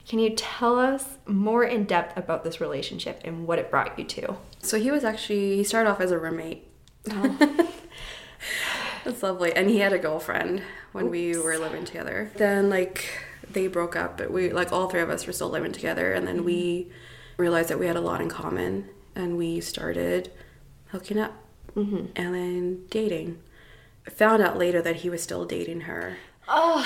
[0.07, 4.05] Can you tell us more in depth about this relationship and what it brought you
[4.05, 4.37] to?
[4.61, 6.67] So he was actually, he started off as a roommate.
[7.11, 7.67] Oh.
[9.03, 9.53] That's lovely.
[9.53, 10.63] And he had a girlfriend
[10.93, 11.11] when Oops.
[11.11, 12.31] we were living together.
[12.35, 15.71] Then, like, they broke up, but we, like, all three of us were still living
[15.71, 16.11] together.
[16.11, 16.45] And then mm-hmm.
[16.45, 16.91] we
[17.37, 20.31] realized that we had a lot in common and we started
[20.87, 21.33] hooking up
[21.75, 22.07] mm-hmm.
[22.15, 23.39] and then dating.
[24.15, 26.17] Found out later that he was still dating her.
[26.47, 26.85] Oh.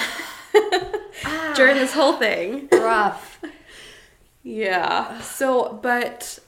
[1.56, 2.68] During this whole thing.
[2.72, 3.40] Rough.
[4.44, 5.20] yeah.
[5.22, 6.40] So, but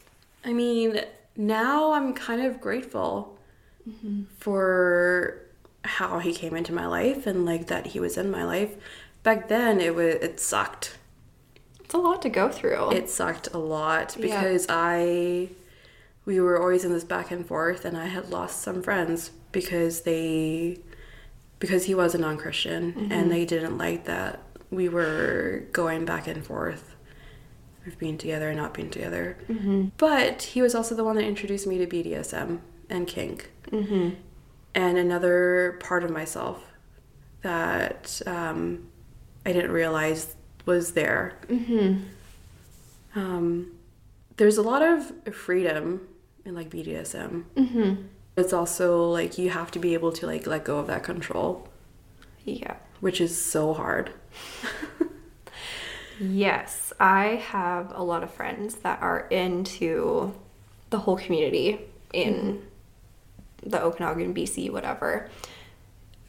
[0.44, 1.02] I mean,
[1.36, 3.38] now I'm kind of grateful
[3.88, 4.24] mm-hmm.
[4.38, 5.42] for
[5.84, 8.76] how he came into my life and like that he was in my life.
[9.24, 10.98] Back then, it was it sucked.
[11.80, 12.92] It's a lot to go through.
[12.92, 14.76] It sucked a lot because yeah.
[14.76, 15.50] I
[16.26, 20.02] we were always in this back and forth and I had lost some friends because
[20.02, 20.78] they
[21.60, 23.12] because he was a non-Christian mm-hmm.
[23.12, 26.94] and they didn't like that we were going back and forth
[27.88, 29.38] of being together and not being together.
[29.48, 29.88] Mm-hmm.
[29.96, 33.52] But he was also the one that introduced me to BDSM and kink.
[33.72, 34.16] Mm-hmm.
[34.76, 36.62] And another part of myself
[37.42, 38.88] that um,
[39.46, 40.36] I didn't realize
[40.66, 41.40] was there.
[41.48, 42.04] Mm-hmm.
[43.18, 43.72] Um,
[44.36, 46.02] there's a lot of freedom
[46.44, 47.46] in like BDSM.
[48.38, 51.70] It's also like you have to be able to like let go of that control.
[52.44, 52.76] Yeah.
[53.00, 54.12] Which is so hard.
[56.20, 60.34] yes, I have a lot of friends that are into
[60.90, 61.80] the whole community
[62.14, 63.70] in mm-hmm.
[63.70, 65.30] the Okanagan, BC, whatever.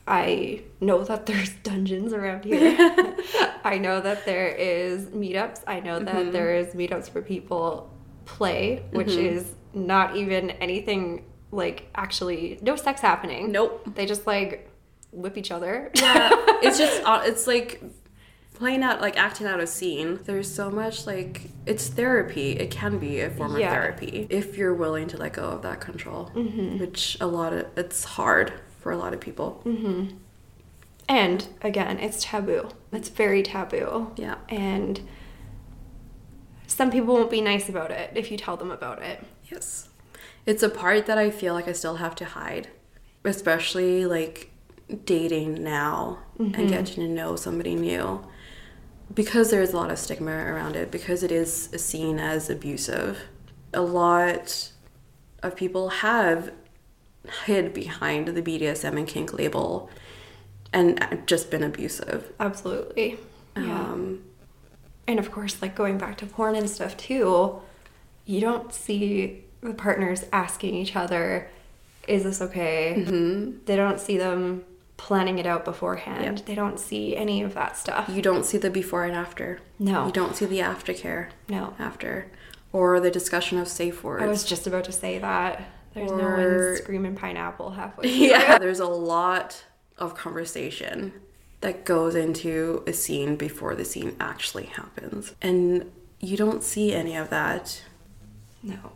[0.06, 2.76] I know that there's dungeons around here.
[3.64, 5.62] I know that there is meetups.
[5.66, 6.30] I know that mm-hmm.
[6.30, 7.90] there is meetups for people
[8.24, 9.38] play, which mm-hmm.
[9.38, 13.52] is not even anything like actually no sex happening.
[13.52, 13.94] Nope.
[13.94, 14.70] They just like
[15.12, 15.90] whip each other.
[15.94, 16.30] Yeah.
[16.62, 17.82] it's just it's like
[18.54, 20.20] playing out like acting out a scene.
[20.24, 22.52] There's so much like it's therapy.
[22.52, 23.66] It can be a form yeah.
[23.66, 26.78] of therapy if you're willing to let go of that control, mm-hmm.
[26.78, 29.62] which a lot of it's hard for a lot of people.
[29.64, 30.16] Mm-hmm.
[31.08, 32.68] And again, it's taboo.
[32.92, 34.12] It's very taboo.
[34.16, 34.36] Yeah.
[34.48, 35.00] And
[36.66, 39.24] some people won't be nice about it if you tell them about it.
[39.44, 39.85] Yes.
[40.46, 42.68] It's a part that I feel like I still have to hide,
[43.24, 44.50] especially like
[45.04, 46.58] dating now mm-hmm.
[46.58, 48.24] and getting to know somebody new
[49.12, 53.18] because there's a lot of stigma around it because it is seen as abusive.
[53.72, 54.70] A lot
[55.42, 56.52] of people have
[57.44, 59.90] hid behind the BDSM and kink label
[60.72, 62.32] and just been abusive.
[62.38, 63.18] Absolutely.
[63.56, 63.62] Yeah.
[63.62, 64.24] Um,
[65.06, 67.60] and of course, like going back to porn and stuff too,
[68.24, 71.48] you don't see the partners asking each other,
[72.06, 72.94] is this okay?
[72.98, 73.64] Mm-hmm.
[73.66, 74.64] They don't see them
[74.96, 76.38] planning it out beforehand.
[76.38, 76.46] Yep.
[76.46, 78.08] They don't see any of that stuff.
[78.08, 79.60] You don't see the before and after.
[79.78, 80.06] No.
[80.06, 81.28] You don't see the aftercare.
[81.48, 81.74] No.
[81.78, 82.30] After.
[82.72, 84.22] Or the discussion of safe words.
[84.22, 85.62] I was just about to say that.
[85.94, 86.16] There's or...
[86.16, 88.08] no one screaming pineapple halfway.
[88.08, 88.26] Through.
[88.26, 88.58] Yeah.
[88.58, 89.64] There's a lot
[89.98, 91.12] of conversation
[91.60, 95.34] that goes into a scene before the scene actually happens.
[95.40, 95.90] And
[96.20, 97.82] you don't see any of that.
[98.62, 98.92] No.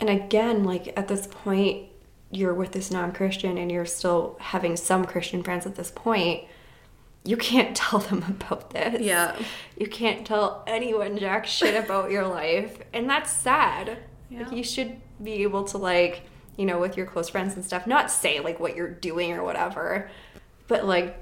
[0.00, 1.88] And again, like at this point,
[2.30, 6.44] you're with this non Christian and you're still having some Christian friends at this point.
[7.24, 9.00] You can't tell them about this.
[9.00, 9.36] Yeah.
[9.76, 12.78] You can't tell anyone jack shit about your life.
[12.92, 13.98] And that's sad.
[14.30, 14.42] Yeah.
[14.42, 16.22] Like, you should be able to, like,
[16.58, 19.44] you know, with your close friends and stuff, not say like what you're doing or
[19.44, 20.10] whatever,
[20.66, 21.16] but like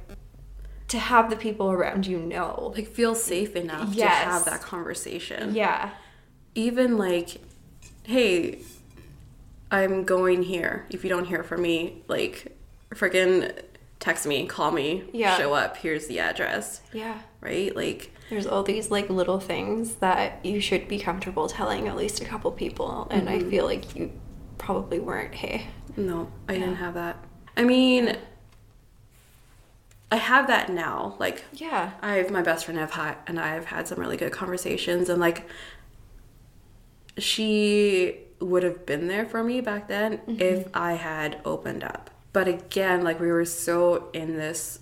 [0.89, 2.73] to have the people around you know.
[2.75, 4.25] Like feel safe enough yes.
[4.25, 5.55] to have that conversation.
[5.55, 5.91] Yeah.
[6.55, 7.43] Even like,
[8.07, 8.61] hey,
[9.71, 10.87] I'm going here.
[10.91, 12.57] If you don't hear from me, like
[12.95, 13.53] freaking
[13.99, 15.37] text me, call me, yeah.
[15.37, 16.81] show up, here's the address.
[16.93, 17.19] Yeah.
[17.41, 17.75] Right?
[17.75, 22.21] Like there's all these like little things that you should be comfortable telling at least
[22.21, 23.47] a couple people and mm-hmm.
[23.47, 24.13] I feel like you
[24.59, 25.67] probably weren't, hey.
[25.97, 26.59] No, I yeah.
[26.61, 27.25] didn't have that.
[27.57, 28.17] I mean,
[30.11, 31.17] I have that now.
[31.19, 34.17] Like, yeah, I have my best friend have had, and I have had some really
[34.17, 35.49] good conversations, and like,
[37.19, 40.41] she would have been there for me back then mm-hmm.
[40.41, 42.11] if I had opened up.
[42.33, 44.81] But again, like, we were so in this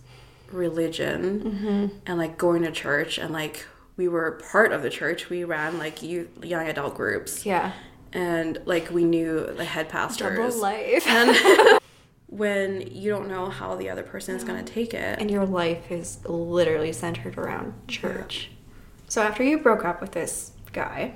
[0.50, 1.98] religion mm-hmm.
[2.06, 3.66] and like going to church, and like,
[3.96, 5.30] we were part of the church.
[5.30, 7.46] We ran like youth, young adult groups.
[7.46, 7.72] Yeah.
[8.12, 10.36] And like, we knew the head pastors.
[10.36, 11.06] Double life.
[11.06, 11.78] and
[12.26, 15.20] when you don't know how the other person is going to take it.
[15.20, 18.50] And your life is literally centered around church.
[18.50, 19.04] Yeah.
[19.08, 21.14] So after you broke up with this guy,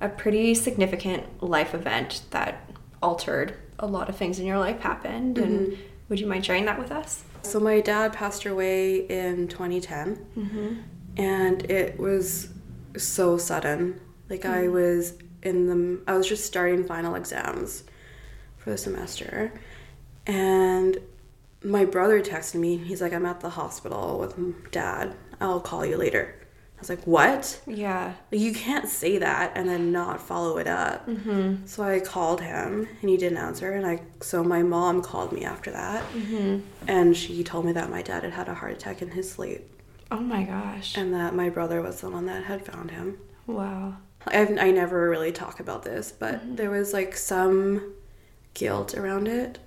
[0.00, 2.70] a pretty significant life event that
[3.02, 5.36] altered a lot of things in your life happened.
[5.36, 5.46] Mm-hmm.
[5.46, 5.78] And
[6.08, 7.24] would you mind sharing that with us?
[7.42, 10.26] So my dad passed away in 2010.
[10.36, 10.74] Mm-hmm.
[11.16, 12.48] and it was
[12.96, 14.00] so sudden.
[14.28, 17.84] Like I was in the I was just starting final exams
[18.56, 19.52] for the semester
[20.26, 20.98] and
[21.62, 22.76] my brother texted me.
[22.76, 25.14] He's like I'm at the hospital with dad.
[25.40, 26.34] I'll call you later.
[26.78, 28.14] I was like, "What?" Yeah.
[28.30, 31.08] Like, you can't say that and then not follow it up.
[31.08, 31.66] Mm-hmm.
[31.66, 33.72] So I called him and he didn't answer.
[33.72, 36.60] And I so my mom called me after that, mm-hmm.
[36.86, 39.68] and she told me that my dad had had a heart attack in his sleep,
[40.12, 40.96] Oh my gosh.
[40.96, 43.18] and that my brother was the one that had found him.
[43.48, 43.96] Wow.
[44.26, 47.94] I've, I never really talk about this, but there was like some
[48.54, 49.58] guilt around it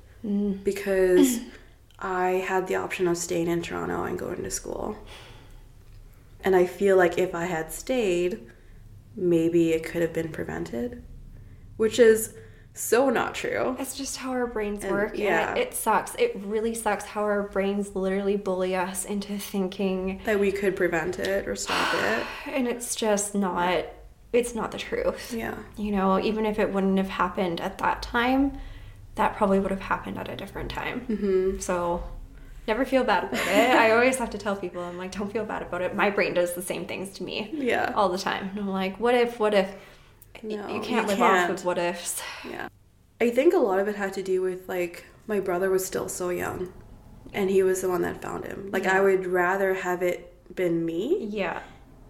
[0.63, 1.39] because
[1.99, 4.97] I had the option of staying in Toronto and going to school.
[6.43, 8.47] And I feel like if I had stayed,
[9.15, 11.03] maybe it could have been prevented,
[11.77, 12.33] which is
[12.73, 13.75] so not true.
[13.79, 15.17] It's just how our brains And- work.
[15.17, 15.53] yeah.
[15.55, 16.15] It, it sucks.
[16.15, 21.19] It really sucks how our brains literally bully us into thinking That we could prevent
[21.19, 22.25] it or stop it.
[22.51, 23.85] and it's just not
[24.33, 25.33] it's not the truth.
[25.33, 25.55] Yeah.
[25.75, 28.57] You know, even if it wouldn't have happened at that time,
[29.15, 31.01] that probably would have happened at a different time.
[31.09, 31.59] Mm-hmm.
[31.59, 32.01] So
[32.71, 33.69] never feel bad about it.
[33.75, 35.93] I always have to tell people, I'm like, don't feel bad about it.
[35.93, 37.91] My brain does the same things to me Yeah.
[37.95, 38.49] all the time.
[38.51, 39.69] And I'm like, what if, what if?
[40.41, 41.51] No, you can't you live off can't.
[41.59, 42.21] of what ifs.
[42.49, 42.69] Yeah.
[43.19, 46.07] I think a lot of it had to do with like my brother was still
[46.09, 46.71] so young
[47.33, 48.69] and he was the one that found him.
[48.71, 51.59] Like I would rather have it been me Yeah.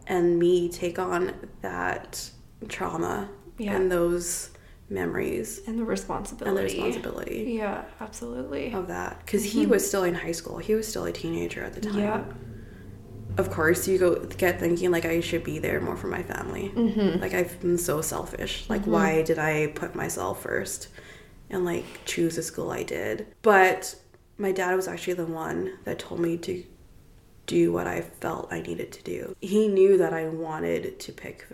[0.07, 2.29] and me take on that
[2.69, 3.75] trauma Yeah.
[3.75, 4.50] and those
[4.91, 6.49] memories And the responsibility.
[6.49, 8.73] and the responsibility Yeah, absolutely.
[8.73, 10.57] of that cuz he was still in high school.
[10.59, 11.97] He was still a teenager at the time.
[11.99, 12.23] Yeah.
[13.37, 16.71] Of course, you go get thinking like I should be there more for my family.
[16.75, 17.21] Mm-hmm.
[17.21, 18.65] Like I've been so selfish.
[18.69, 20.89] Like why did I put myself first
[21.49, 23.27] and like choose the school I did?
[23.41, 23.95] But
[24.37, 26.63] my dad was actually the one that told me to
[27.47, 29.35] do what I felt I needed to do.
[29.39, 31.47] He knew that I wanted to pick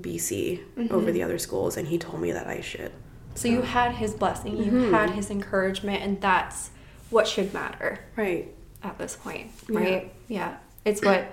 [0.00, 1.12] BC over mm-hmm.
[1.12, 2.92] the other schools, and he told me that I should.
[3.34, 4.94] So you had his blessing, you mm-hmm.
[4.94, 6.70] had his encouragement, and that's
[7.10, 8.52] what should matter Right.
[8.82, 10.12] at this point, right?
[10.28, 10.56] Yeah.
[10.84, 11.32] It's what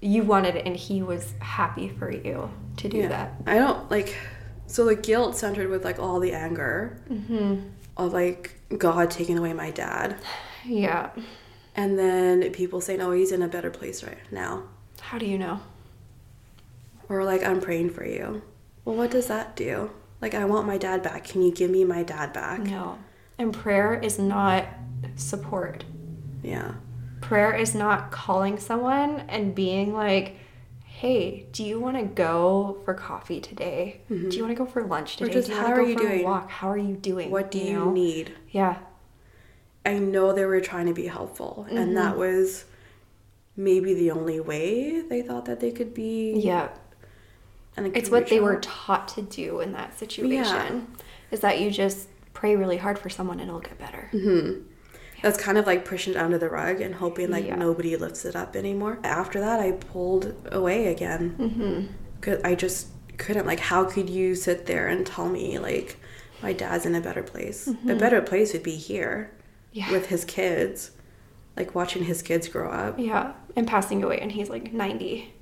[0.00, 3.34] you wanted, and he was happy for you to do that.
[3.46, 4.16] I don't like.
[4.66, 7.68] So the guilt centered with like all the anger mm-hmm.
[7.96, 10.16] of like God taking away my dad,
[10.64, 11.10] Yeah.
[11.74, 14.64] and then people saying, "Oh, he's in a better place right now,"
[15.00, 15.60] How do you know?
[17.10, 18.40] Or like, "I'm praying for you."
[18.86, 19.90] Well, what does that do?
[20.22, 21.24] Like, I want my dad back.
[21.24, 22.60] Can you give me my dad back?
[22.60, 22.98] No.
[23.38, 24.66] And prayer is not
[25.16, 25.84] support.
[26.42, 26.74] Yeah.
[27.20, 30.36] Prayer is not calling someone and being like,
[30.84, 34.02] hey, do you want to go for coffee today?
[34.08, 35.30] Do you want to go for lunch today?
[35.30, 36.24] Or just, do how are you for a doing?
[36.24, 36.50] walk?
[36.50, 37.30] How are you doing?
[37.30, 37.90] What do you, know?
[37.92, 38.34] need?
[38.50, 38.76] Yeah.
[39.86, 41.76] I know they were trying to be helpful, Mm-hmm.
[41.78, 42.66] and that was
[43.56, 46.34] maybe the only way they thought that they could be.
[46.38, 46.68] Yeah.
[47.76, 50.86] And like, It's what they were taught to do in that situation.
[51.30, 54.10] Is that you just pray really hard for someone and it'll get better.
[54.12, 54.56] out.
[55.22, 57.56] That's kind of like pushing it under the rug and hoping like Yeah.
[57.56, 58.98] nobody lifts it up anymore.
[59.04, 61.36] After that, I pulled away again.
[61.38, 61.92] Mm-hmm.
[62.22, 63.46] Cause I just couldn't.
[63.46, 65.98] Like, how could you sit there and tell me like
[66.42, 67.68] my dad's in a better place?
[67.88, 69.78] A better place would be here Mm-hmm.
[69.78, 69.92] Yeah.
[69.92, 70.90] with his kids,
[71.56, 72.98] like watching his kids grow up.
[72.98, 73.34] Yeah.
[73.54, 75.32] And passing away and he's like 90.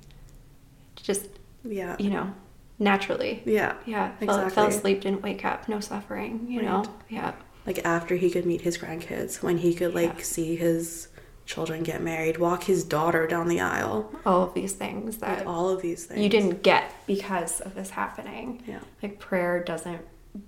[0.97, 1.29] Just,
[1.63, 1.95] Yeah.
[1.99, 2.33] you know,
[2.77, 3.41] naturally.
[3.45, 3.75] Yeah.
[3.85, 4.11] Yeah.
[4.17, 4.49] Fell, Exactly.
[4.55, 6.85] fell asleep, didn't wake up, no suffering, you know?
[7.09, 7.33] Yeah.
[7.65, 10.23] like after he could meet his grandkids when he could like Yeah.
[10.23, 11.09] see his
[11.45, 15.69] children get married walk his daughter down the aisle All of these things that all
[15.69, 18.63] of these things you didn't get because of this happening.
[18.67, 18.79] Yeah.
[19.03, 20.01] Like prayer doesn't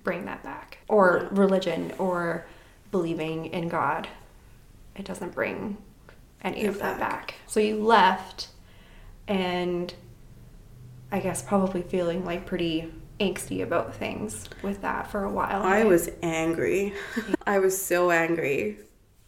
[0.04, 0.78] bring that back.
[0.88, 1.42] Or No.
[1.42, 2.46] religion or
[2.92, 4.08] believing in God.
[4.96, 5.78] It doesn't bring
[6.44, 7.28] any of that back.
[7.28, 7.34] back.
[7.48, 8.48] So you left
[9.28, 9.94] and
[11.12, 15.62] I guess probably feeling like pretty angsty about things with that for a while.
[15.62, 15.86] i right?
[15.88, 16.94] was angry
[17.46, 18.78] i was so angry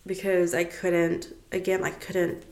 [0.08, 2.44] because i couldn't again i couldn't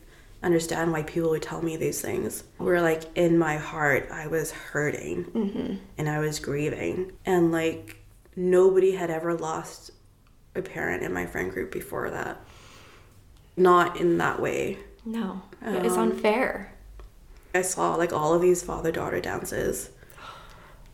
[0.43, 4.51] understand why people would tell me these things where like in my heart i was
[4.51, 5.75] hurting Mm-hmm.
[5.97, 7.97] and i was grieving and like
[8.35, 9.89] nobody had ever lost
[10.55, 12.39] a parent in my friend group before that
[13.57, 15.41] not in that way No.
[15.63, 16.73] it's Um, unfair.
[17.53, 19.89] I saw like all of these father daughter dances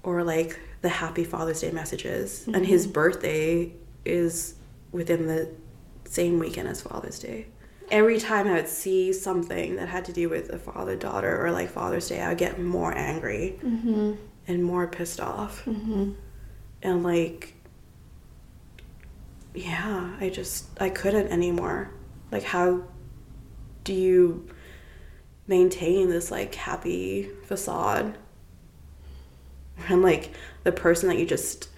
[0.03, 2.47] or like the happy Father's Day messages.
[2.53, 2.93] And his mm-hmm.
[2.93, 3.73] birthday
[4.05, 4.55] is
[4.91, 5.49] within the
[6.05, 7.47] same weekend as Father's Day.
[7.89, 11.51] Every time I would see something that had to do with a father daughter or
[11.51, 14.13] like Father's Day, I would get more angry mm-hmm.
[14.47, 15.63] and more pissed off.
[15.65, 16.11] Mm-hmm.
[16.83, 17.53] And like,
[19.53, 21.91] yeah, I just, I couldn't anymore.
[22.31, 22.83] Like, how
[23.83, 24.47] do you
[25.47, 28.17] maintain this like happy facade.
[29.87, 30.33] And like
[30.63, 31.69] the person that you just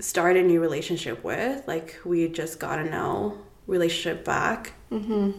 [0.00, 3.36] start a new relationship with like we just got to know
[3.66, 5.32] relationship back mm-hmm.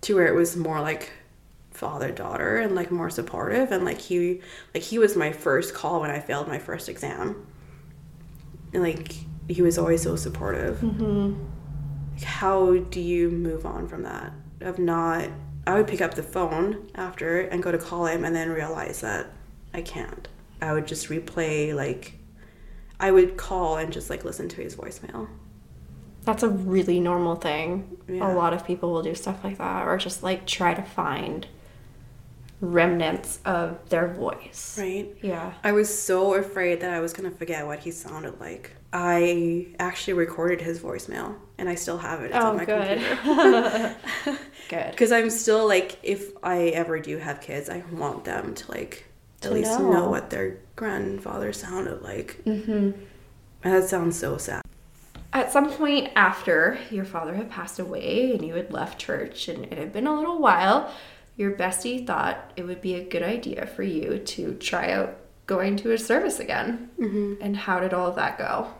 [0.00, 1.12] to where it was more like
[1.72, 3.72] father daughter and like more supportive.
[3.72, 4.40] And like he
[4.74, 7.46] like he was my first call when i failed my first exam.
[8.72, 9.14] And like
[9.48, 10.78] he was always so supportive.
[10.78, 11.40] Mm-hmm.
[12.14, 14.32] like, how do you move on from that?
[14.60, 15.28] Of not
[15.66, 19.00] i would pick up the phone after and go to call him and then realize
[19.00, 19.26] that
[19.74, 20.28] i can't
[20.60, 22.18] i would just replay like
[22.98, 25.28] i would call and just like listen to his voicemail
[26.24, 27.96] that's a really normal thing.
[28.08, 28.32] Yeah.
[28.32, 31.46] A lot of people will do stuff like that or just like try to find
[32.60, 34.76] remnants of their voice.
[34.78, 35.14] Right?
[35.22, 35.54] Yeah.
[35.64, 38.72] I was so afraid that I was going to forget what he sounded like.
[38.92, 42.32] I actually recorded his voicemail and I still have it.
[42.32, 43.00] It's oh, on my good.
[43.22, 43.96] computer.
[44.68, 44.90] good.
[44.90, 49.06] Because I'm still like, if I ever do have kids, I want them to like
[49.42, 49.92] to at least know.
[49.92, 50.08] know.
[50.08, 52.42] what their grandfather sounded like.
[52.44, 52.90] Mm-hmm.
[53.62, 54.62] That sounds so sad.
[55.32, 59.64] At some point after your father had passed away and you had left church and
[59.66, 60.92] it had been a little while,
[61.36, 65.16] your bestie thought it would be a good idea for you to try out
[65.46, 66.90] going to a service again.
[66.98, 67.34] Mm-hmm.
[67.40, 68.72] And how did all of that go?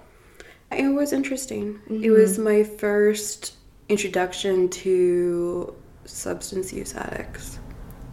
[0.70, 1.74] It was interesting.
[1.74, 2.04] Mm-hmm.
[2.04, 3.54] It was my first
[3.88, 7.58] introduction to substance use addicts.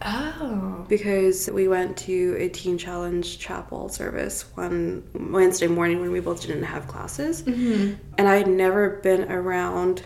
[0.02, 0.84] Oh.
[0.88, 5.02] Because we went to a Teen Challenge chapel service one
[5.32, 7.42] Wednesday morning when we both didn't have classes.
[7.42, 7.94] Mm-hmm.
[8.16, 10.04] And I had never been around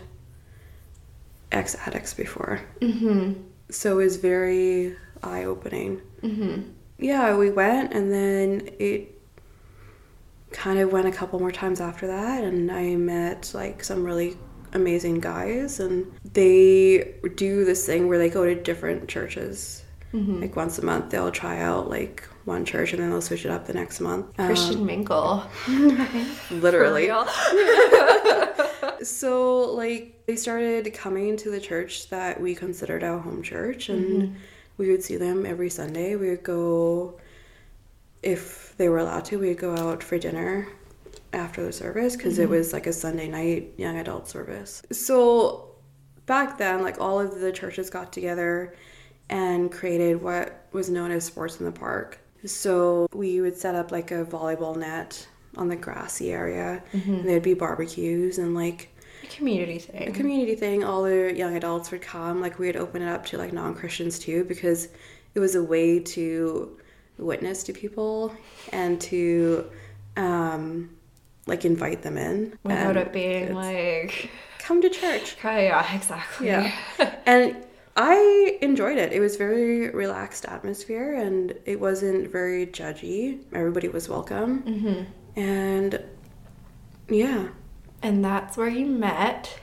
[1.51, 2.61] ex addicts before.
[2.81, 3.41] Mm-hmm.
[3.69, 6.01] So it was very eye opening.
[6.21, 6.69] Mm-hmm.
[6.97, 9.21] Yeah, we went and then it
[10.53, 12.43] kind of went a couple more times after that.
[12.43, 14.37] And I met like some really
[14.71, 19.83] amazing guys and they do this thing where they go to different churches
[20.13, 20.41] Mm-hmm.
[20.41, 23.51] Like once a month, they'll try out like one church and then they'll switch it
[23.51, 24.35] up the next month.
[24.37, 25.43] Christian um, mingle.
[26.51, 27.07] literally.
[29.03, 34.05] so, like, they started coming to the church that we considered our home church, and
[34.05, 34.35] mm-hmm.
[34.77, 36.15] we would see them every Sunday.
[36.15, 37.19] We would go,
[38.23, 40.67] if they were allowed to, we'd go out for dinner
[41.33, 42.43] after the service because mm-hmm.
[42.43, 44.81] it was like a Sunday night young adult service.
[44.91, 45.75] So,
[46.25, 48.75] back then, like, all of the churches got together
[49.29, 52.19] and created what was known as Sports in the Park.
[52.45, 57.13] So we would set up like a volleyball net on the grassy area, mm-hmm.
[57.13, 58.89] and there'd be barbecues and like
[59.23, 60.09] a community thing.
[60.09, 60.83] A community thing.
[60.83, 62.41] All the young adults would come.
[62.41, 64.89] Like we would open it up to like non Christians too, because
[65.35, 66.77] it was a way to
[67.17, 68.33] witness to people
[68.71, 69.69] and to
[70.17, 70.89] um,
[71.45, 75.35] like invite them in without it being like come to church.
[75.43, 76.47] Yeah, exactly.
[76.47, 76.73] Yeah,
[77.25, 77.55] and
[77.95, 79.13] I enjoyed it.
[79.13, 83.43] It was very relaxed atmosphere and it wasn't very judgy.
[83.53, 84.63] Everybody was welcome.
[84.63, 85.39] Mm-hmm.
[85.39, 86.03] And
[87.09, 87.49] yeah.
[88.01, 89.59] And that's where you met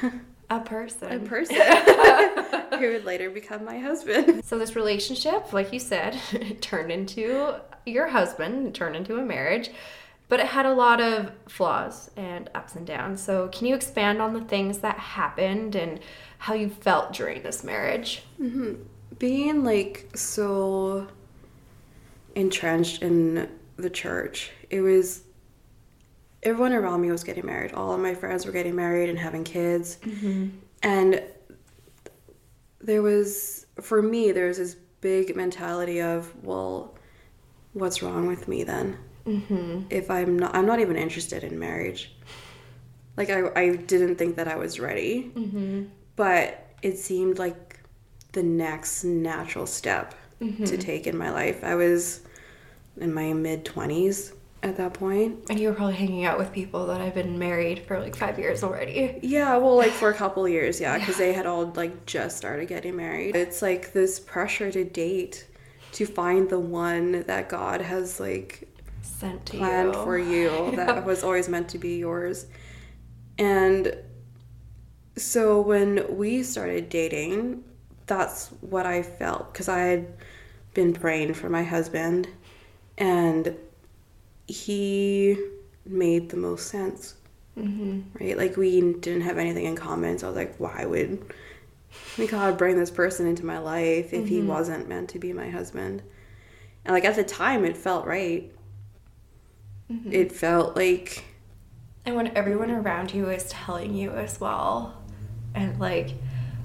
[0.50, 1.12] a person.
[1.12, 1.56] A person
[2.78, 4.44] who would later become my husband.
[4.44, 6.18] So this relationship, like you said,
[6.60, 9.70] turned into your husband, turned into a marriage
[10.28, 13.22] but it had a lot of flaws and ups and downs.
[13.22, 16.00] So, can you expand on the things that happened and
[16.38, 18.22] how you felt during this marriage?
[18.40, 18.74] Mm-hmm.
[19.18, 21.06] Being like so
[22.34, 25.22] entrenched in the church, it was
[26.42, 27.72] everyone around me was getting married.
[27.72, 29.98] All of my friends were getting married and having kids.
[30.02, 30.48] Mm-hmm.
[30.82, 31.22] And
[32.80, 36.96] there was, for me, there was this big mentality of, well,
[37.72, 38.98] what's wrong with me then?
[39.26, 39.82] mm-hmm.
[39.90, 42.12] if I'm not I'm not even interested in marriage.
[43.16, 45.84] Like I I didn't think that I was ready, mm-hmm.
[46.16, 47.80] but it seemed like
[48.32, 50.64] the next natural step mm-hmm.
[50.64, 51.64] to take in my life.
[51.64, 52.20] I was
[52.98, 54.32] in my mid twenties
[54.66, 55.44] at that point.
[55.48, 58.38] And you were probably hanging out with people that I've been married for like five
[58.38, 59.18] years already.
[59.22, 61.26] Yeah, well, like for a couple years, yeah, because yeah.
[61.26, 63.36] they had all like just started getting married.
[63.36, 65.46] It's like this pressure to date,
[65.92, 68.68] to find the one that God has like
[69.02, 70.04] sent to planned you.
[70.04, 72.46] for you that was always meant to be yours.
[73.38, 73.96] And
[75.16, 77.64] so when we started dating,
[78.06, 80.06] that's what I felt because I had
[80.74, 82.28] been praying for my husband
[82.98, 83.56] and
[84.46, 85.36] he
[85.84, 87.14] made the most sense.
[87.58, 88.00] Mm-hmm.
[88.20, 88.36] Right?
[88.36, 90.18] Like we didn't have anything in common.
[90.18, 91.32] So I was like, why would
[92.28, 94.26] God bring this person into my life if mm-hmm.
[94.26, 96.02] he wasn't meant to be my husband?
[96.84, 98.52] And like at the time, it felt right.
[99.90, 100.12] Mm-hmm.
[100.12, 101.24] It felt like.
[102.04, 105.02] And when everyone around you is telling you as well,
[105.54, 106.10] and like,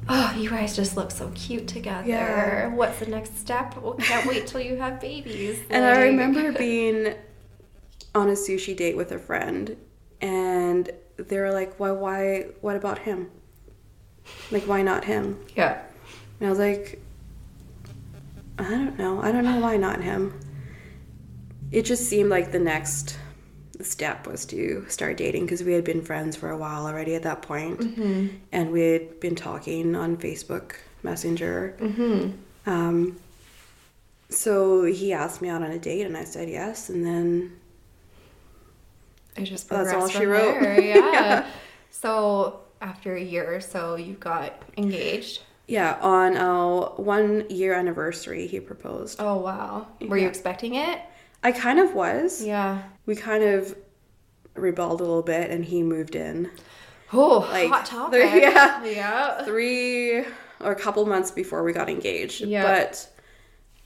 [0.10, 2.08] Oh, you guys just look so cute together.
[2.08, 2.74] Yeah.
[2.74, 3.78] What's the next step?
[3.78, 5.62] Well, can't wait till you have babies.
[5.70, 7.14] And I remember being
[8.14, 9.78] on a sushi date with a friend,
[10.20, 11.92] and they were like, "Why?
[11.92, 12.46] Why?
[12.62, 13.30] What about him?
[14.52, 15.82] Like, why not him?" Yeah.
[16.40, 17.02] And I was like,
[18.58, 19.22] "I don't know.
[19.22, 20.40] I don't know why not him."
[21.72, 23.18] It just seemed like the next
[23.82, 27.24] step was to start dating because we had been friends for a while already at
[27.24, 27.82] that point,
[28.52, 31.78] and we had been talking on Facebook Messenger.
[31.80, 32.70] Mm-hmm.
[32.70, 33.18] Um,
[34.30, 37.54] so he asked me out on a date, and I said yes, and then
[39.38, 40.60] I just That's all progressed she wrote.
[40.62, 40.96] there, Yeah.
[41.12, 41.48] Yeah.
[41.90, 45.42] So after a year or so, you got engaged.
[45.68, 49.18] yeah, on our one year anniversary, he proposed.
[49.22, 49.88] Oh wow.
[50.02, 51.00] Were you expecting it?
[51.44, 52.44] I kind of was.
[52.44, 52.84] Yeah.
[53.06, 53.76] We kind of
[54.56, 56.52] rebelled a little bit, and he moved in
[57.14, 58.22] Oh, Like, hot topic.
[58.36, 58.84] yeah.
[58.86, 59.44] Yeah.
[59.44, 60.20] three
[60.62, 62.42] or a couple months before we got engaged.
[62.42, 62.64] Yeah.
[62.64, 63.10] But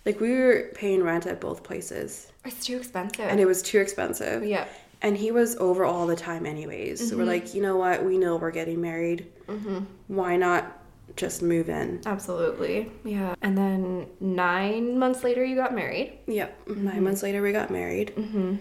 [0.06, 3.26] like we were paying rent at both places, It's too expensive.
[3.26, 4.44] and it was too expensive.
[4.46, 4.68] yeah.
[5.06, 7.10] And he was over all the time, anyways.
[7.10, 7.30] So we're mm-hmm.
[7.30, 8.04] like, you know what?
[8.04, 9.32] We know we're getting married.
[9.48, 9.82] Mm-hmm.
[10.08, 10.82] Why not
[11.16, 12.02] just move in?
[12.08, 12.92] Absolutely.
[13.04, 13.36] Yeah.
[13.44, 16.18] And then nine months later, you got married.
[16.26, 16.68] Yep.
[16.70, 17.04] Nine mm-hmm.
[17.04, 18.14] months later, we got married.
[18.16, 18.56] Mm-hmm.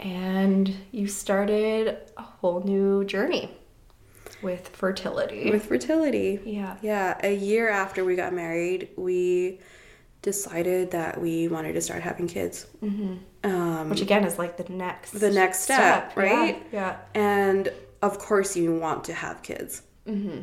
[0.00, 3.54] and you started a whole new journey
[4.42, 5.50] with fertility.
[5.50, 6.40] with fertility.
[6.46, 6.78] yeah.
[6.80, 9.60] Yeah, a year after we got married, we
[10.22, 12.66] decided that we wanted to start having kids.
[13.44, 16.62] Um, Which again is like the next The next step, right?
[16.72, 16.96] Yeah.
[17.14, 19.82] and of course, you want to have kids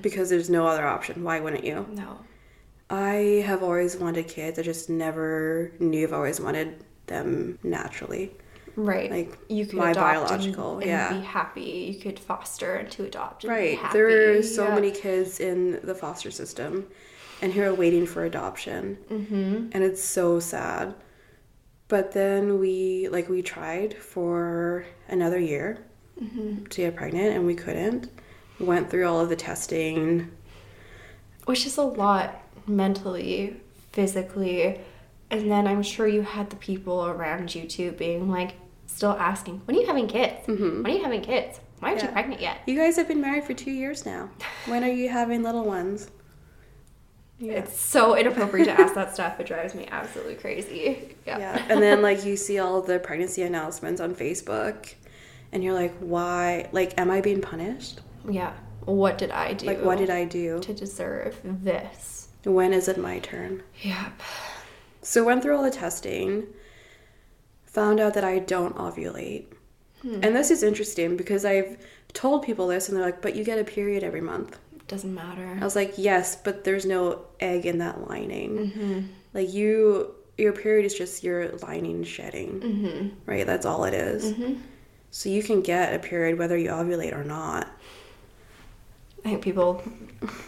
[0.02, 1.24] because there's no other option.
[1.24, 1.86] Why wouldn't you?
[1.94, 2.18] No.
[2.90, 4.58] I have always wanted kids.
[4.58, 8.32] I just never knew I've always wanted them naturally.
[8.76, 9.12] Right.
[9.12, 11.14] Like, you could my adopt biological, and, and yeah.
[11.14, 11.94] be happy.
[11.94, 13.78] You could foster and to adopt and Right.
[13.92, 14.76] There are so Yeah.
[14.76, 16.88] many kids in the foster system
[17.42, 18.98] and who are waiting for adoption.
[19.12, 19.70] Mm-hmm.
[19.74, 20.96] And it's so sad.
[21.90, 25.80] But then we, like, we tried for another year
[26.22, 26.66] Mm-hmm.
[26.66, 28.10] to get pregnant and we couldn't.
[28.60, 30.30] We went through all of the testing.
[31.46, 33.56] which is a lot mentally,
[33.94, 34.82] physically,
[35.32, 38.52] and then I'm sure you had the people around you too being like
[38.86, 40.46] still asking, "When are you having kids?
[40.46, 41.60] When are you having kids?
[41.80, 44.30] Why aren't you pregnant yet?" You guys have been married for two years now.
[44.68, 46.10] When are you having little ones?
[47.40, 47.54] Yeah.
[47.54, 49.40] It's so inappropriate to ask that stuff.
[49.40, 51.16] It drives me absolutely crazy.
[51.26, 51.40] Yeah.
[51.40, 51.66] Yeah.
[51.70, 54.94] And then like you see all the pregnancy announcements on Facebook
[55.52, 58.02] and you're like, why like am I being punished?
[58.30, 58.54] Yeah.
[58.86, 59.68] What did I do?
[59.68, 60.60] Like what did I do?
[60.60, 62.28] to deserve this?
[62.44, 63.64] When is it my turn?
[63.82, 64.22] Yep.
[65.02, 66.46] So went through all the testing,
[67.66, 69.46] found out that I don't ovulate.
[70.02, 70.20] Hmm.
[70.24, 71.78] And this is interesting because I've
[72.14, 74.58] told people this and they're like, but you get a period every month.
[74.90, 75.58] Doesn't matter.
[75.62, 78.58] I was like, yes, but there's no egg in that lining.
[78.58, 79.02] Mm-hmm.
[79.34, 83.10] Like you, your period is just your lining shedding, mm-hmm.
[83.26, 83.46] right?
[83.46, 84.34] That's all it is.
[84.34, 84.56] Mm-hmm.
[85.12, 87.68] So you can get a period whether you ovulate or not.
[89.24, 89.84] I think people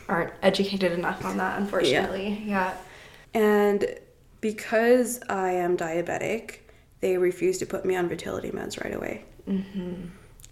[0.10, 2.44] aren't educated enough on that, unfortunately.
[2.46, 2.74] Yeah.
[3.34, 3.86] And
[4.39, 6.60] because I am diabetic,
[7.00, 9.26] they refused to put me on fertility meds right away.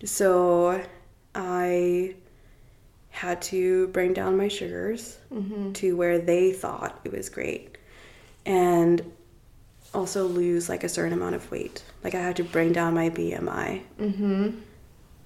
[0.04, 0.84] So
[1.34, 2.16] I
[3.10, 5.74] had to bring down my sugars mm-hmm.
[5.74, 7.78] to where they thought it was great.
[8.46, 9.12] And
[9.94, 11.84] also lose like a certain amount of weight.
[12.04, 13.84] Like I had to bring down my BMI.
[14.00, 14.50] Mm-hmm.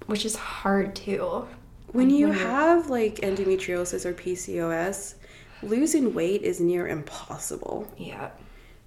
[0.06, 1.46] Which is hard too.
[1.88, 5.14] When you have like endometriosis or PCOS,
[5.62, 7.90] losing weight is near impossible.
[7.96, 8.30] Yeah.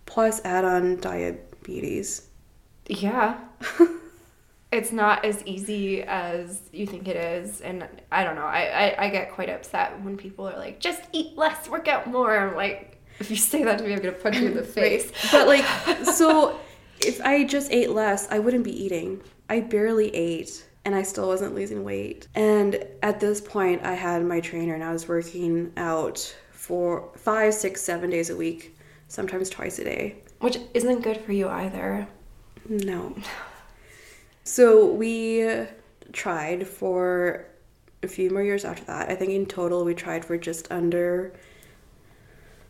[0.05, 2.27] Plus add on diabetes.
[2.87, 3.39] Yeah.
[4.71, 7.61] it's not as easy as you think it is.
[7.61, 8.45] And I don't know.
[8.45, 12.07] I, I, I get quite upset when people are like, just eat less, work out
[12.07, 12.37] more.
[12.37, 14.63] I'm like, if you say that to me, I'm going to punch you in the
[14.81, 15.11] face.
[15.31, 15.65] But like,
[16.05, 16.59] so
[16.99, 19.21] if I just ate less, I wouldn't be eating.
[19.49, 22.27] I barely ate and I still wasn't losing weight.
[22.35, 27.53] And at this point, I had my trainer and I was working out for five,
[27.53, 28.77] six, seven days a week,
[29.07, 30.23] sometimes twice a day.
[30.39, 32.07] Which isn't good for you either.
[32.67, 33.15] No.
[34.47, 35.65] So we
[36.13, 37.45] tried for
[38.01, 39.09] a few more years after that.
[39.09, 41.33] I think in total we tried for just under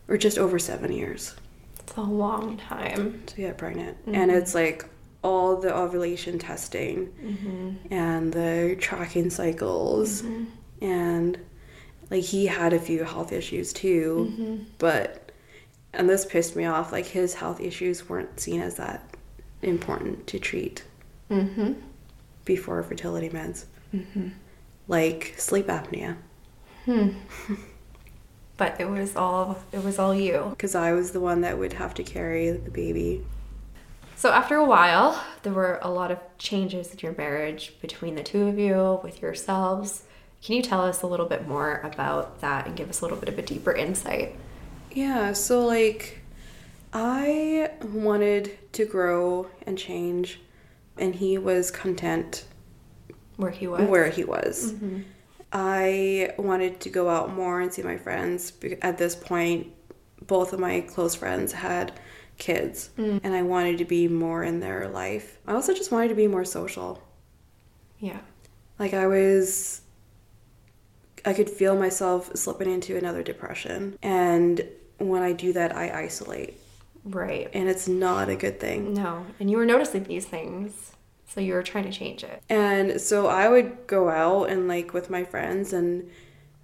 [0.07, 1.35] or just over seven years.
[1.79, 3.21] It's a long time.
[3.27, 3.95] to get pregnant.
[4.07, 4.29] And mm-hmm.
[4.31, 4.89] it's like
[5.23, 7.93] all the ovulation testing mm-hmm.
[7.93, 10.23] and the tracking cycles.
[10.23, 10.45] Mm-hmm.
[10.83, 11.37] And
[12.09, 15.31] like he had a few health issues too but
[15.93, 19.13] and this pissed me off like his health issues weren't seen as that
[19.61, 20.83] important to treat
[21.29, 21.73] Mm-hmm.
[22.45, 23.65] before fertility meds
[24.87, 26.15] like sleep apnea
[26.85, 27.09] Hmm.
[28.55, 30.47] but it was all it was all you.
[30.51, 33.25] Because I was the one that would have to carry the baby.
[34.15, 38.23] So after a while, there were a lot of changes in your marriage between the
[38.23, 40.03] two of you, with yourselves.
[40.41, 43.17] Can you tell us a little bit more about that and give us a little
[43.17, 44.35] bit of a deeper insight?
[44.91, 46.21] Yeah, so like
[46.93, 50.39] I wanted to grow and change,
[50.99, 52.45] and he was content
[53.37, 53.81] where he was.
[53.87, 54.73] Where he was.
[54.73, 55.01] Mm-hmm.
[55.51, 58.51] I wanted to go out more and see my friends.
[58.81, 59.67] At this point,
[60.25, 61.93] both of my close friends had
[62.37, 63.19] kids, mm.
[63.23, 65.37] and I wanted to be more in their life.
[65.47, 67.01] I also just wanted to be more social.
[67.99, 68.19] Yeah.
[68.77, 69.81] Like I was
[71.25, 73.97] I could feel myself slipping into another depression.
[74.01, 74.65] And
[74.97, 76.57] when I do that, I isolate.
[77.07, 77.49] Right.
[77.53, 78.93] And it's not a good thing.
[78.93, 79.25] No.
[79.39, 80.93] And you were noticing these things.
[81.27, 82.41] So you were trying to change it.
[82.49, 86.09] And so I would go out and like with my friends and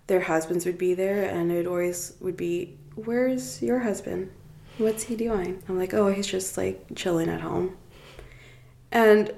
[0.07, 4.31] their husbands would be there and it always would be, Where's your husband?
[4.77, 5.61] What's he doing?
[5.67, 7.77] I'm like, Oh, he's just like chilling at home.
[8.91, 9.33] And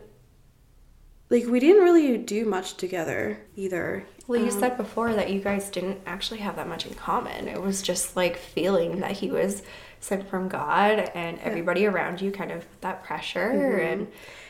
[1.29, 4.05] like we didn't really do much together either.
[4.27, 7.47] Well, you um, said before that you guys didn't actually have that much in common.
[7.47, 9.63] It was just like feeling that he was
[10.05, 11.89] sent from God and everybody yeah.
[11.89, 13.79] around you kind of that pressure mm-hmm.
[13.79, 14.07] and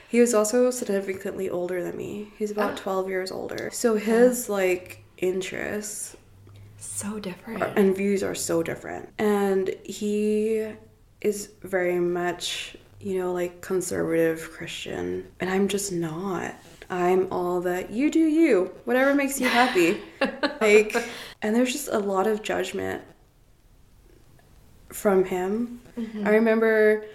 [0.10, 2.32] he was also significantly older than me.
[2.38, 2.84] He's about oh.
[2.84, 3.70] 12 years older.
[3.74, 4.56] So his yeah.
[4.56, 6.16] like interests
[6.78, 9.10] so different are, and views are so different.
[9.18, 10.74] And he
[11.22, 16.56] is very much, you know, like conservative Christian and I'm just not.
[16.90, 20.00] I'm all that you do you, whatever makes you happy.
[20.62, 20.96] like,
[21.42, 23.02] and there's just a lot of judgment
[24.96, 25.82] from him.
[25.98, 26.26] Mm-hmm.
[26.26, 27.06] I remember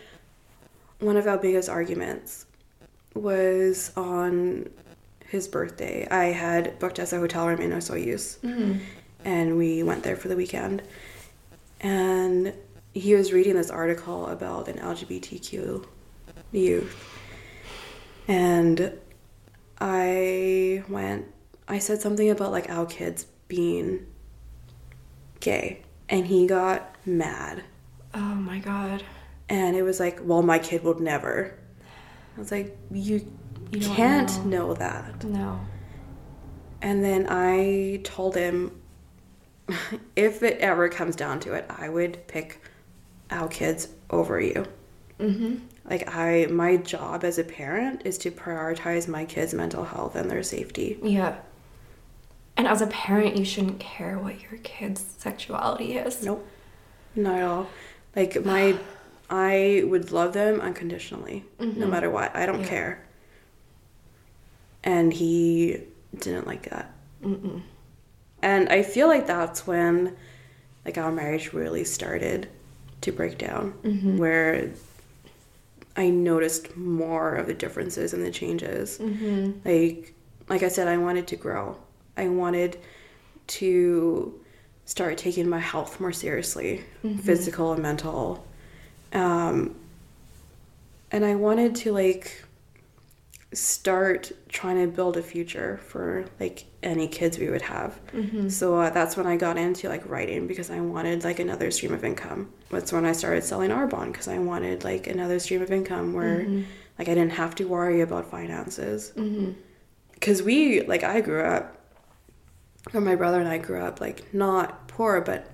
[0.99, 2.45] one of our biggest arguments
[3.15, 4.69] was on
[5.27, 6.07] his birthday.
[6.11, 8.79] I had booked us a hotel room in Osoyoos, mm-hmm.
[9.25, 10.83] and we went there for the weekend.
[11.81, 12.53] And
[12.93, 15.87] he was reading this article about an LGBTQ
[16.53, 17.19] youth,
[18.29, 18.93] and
[19.81, 21.27] I went,
[21.67, 24.07] I said something about like our kids being
[25.41, 27.65] gay, and he got mad.
[28.15, 29.03] Oh my god.
[29.49, 31.59] And it was like, well, my kid would never.
[32.37, 33.27] I was like, you,
[33.73, 34.69] you can't know.
[34.69, 35.25] know that.
[35.25, 35.61] No.
[36.83, 38.81] And then I told him,
[40.17, 42.63] if it ever comes down to it, I would pick
[43.31, 44.67] our kids over you.
[45.19, 45.57] Mm-hmm.
[45.89, 50.31] Like I, my job as a parent is to prioritize my kids' mental health and
[50.31, 50.99] their safety.
[51.03, 51.37] Yeah.
[52.57, 56.23] And as a parent, you shouldn't care what your kid's sexuality is.
[56.23, 56.47] Nope.
[57.15, 57.71] Not at all.
[58.15, 58.79] Like my,
[59.31, 61.79] I would love them unconditionally, mm-hmm.
[61.79, 62.35] no matter what.
[62.35, 62.69] I don't yeah.
[62.69, 63.07] care.
[64.83, 65.83] And he
[66.19, 66.93] didn't like that.
[67.23, 67.63] Mm-mm.
[68.43, 70.17] And I feel like that's when,
[70.85, 72.49] like, our marriage really started
[73.03, 74.17] to break down, mm-hmm.
[74.17, 74.71] where
[75.97, 78.99] I noticed more of the differences and the changes.
[78.99, 79.69] Mm-hmm.
[79.69, 80.15] Like,
[80.49, 81.77] like I said, I wanted to grow.
[82.17, 82.79] I wanted
[83.49, 84.41] to
[84.91, 87.19] start taking my health more seriously, mm-hmm.
[87.19, 88.45] physical and mental.
[89.13, 89.77] Um,
[91.13, 92.45] and I wanted to like
[93.53, 98.01] start trying to build a future for like any kids we would have.
[98.13, 98.49] Mm-hmm.
[98.49, 101.95] So uh, that's when I got into like writing because I wanted like another stream
[101.95, 102.53] of income.
[102.71, 106.41] That's when I started selling Arbonne because I wanted like another stream of income where
[106.41, 106.63] mm-hmm.
[106.99, 109.11] like I didn't have to worry about finances.
[109.11, 110.47] Because mm-hmm.
[110.47, 111.77] we like I grew up,
[112.95, 115.51] or my brother and I grew up like not poor, but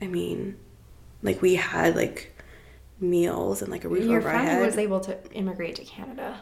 [0.00, 0.56] I mean,
[1.22, 2.34] like we had like
[3.00, 4.64] meals and like a roof Your over our head.
[4.64, 6.40] was able to immigrate to Canada.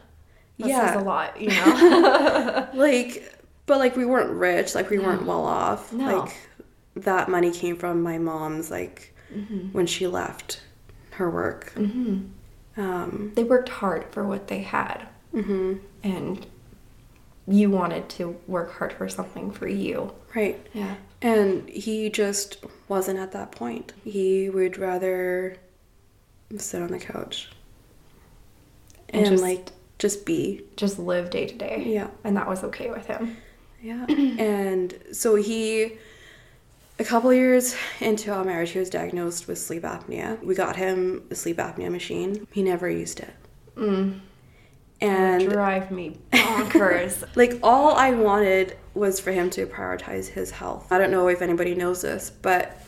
[0.59, 2.69] That yeah, a lot, you know.
[2.75, 3.33] like,
[3.67, 5.93] but like we weren't rich, like we weren't well off.
[5.93, 6.21] No.
[6.21, 6.37] Like
[6.97, 9.69] that money came from my mom's like mm-hmm.
[9.73, 10.63] when she left
[11.11, 11.73] her work.
[11.75, 12.81] Mm-hmm.
[12.81, 15.75] Um, they worked hard for what they had, mm-hmm.
[16.03, 16.47] and
[17.49, 20.13] you wanted to work hard for something for you.
[20.35, 20.65] Right.
[20.73, 20.97] Yeah.
[21.23, 23.93] And he just wasn't at that point.
[24.05, 25.57] He would rather
[26.59, 27.49] sit on the couch
[29.09, 29.69] and, and just, like
[29.99, 33.37] just be just live day to day yeah and that was okay with him
[33.83, 35.93] yeah and so he
[36.99, 41.23] a couple years into our marriage he was diagnosed with sleep apnea we got him
[41.31, 43.35] a sleep apnea machine he never used it
[43.77, 44.19] mm.
[45.01, 50.91] And drive me bonkers like all i wanted was for him to prioritize his health
[50.91, 52.81] i don't know if anybody knows this but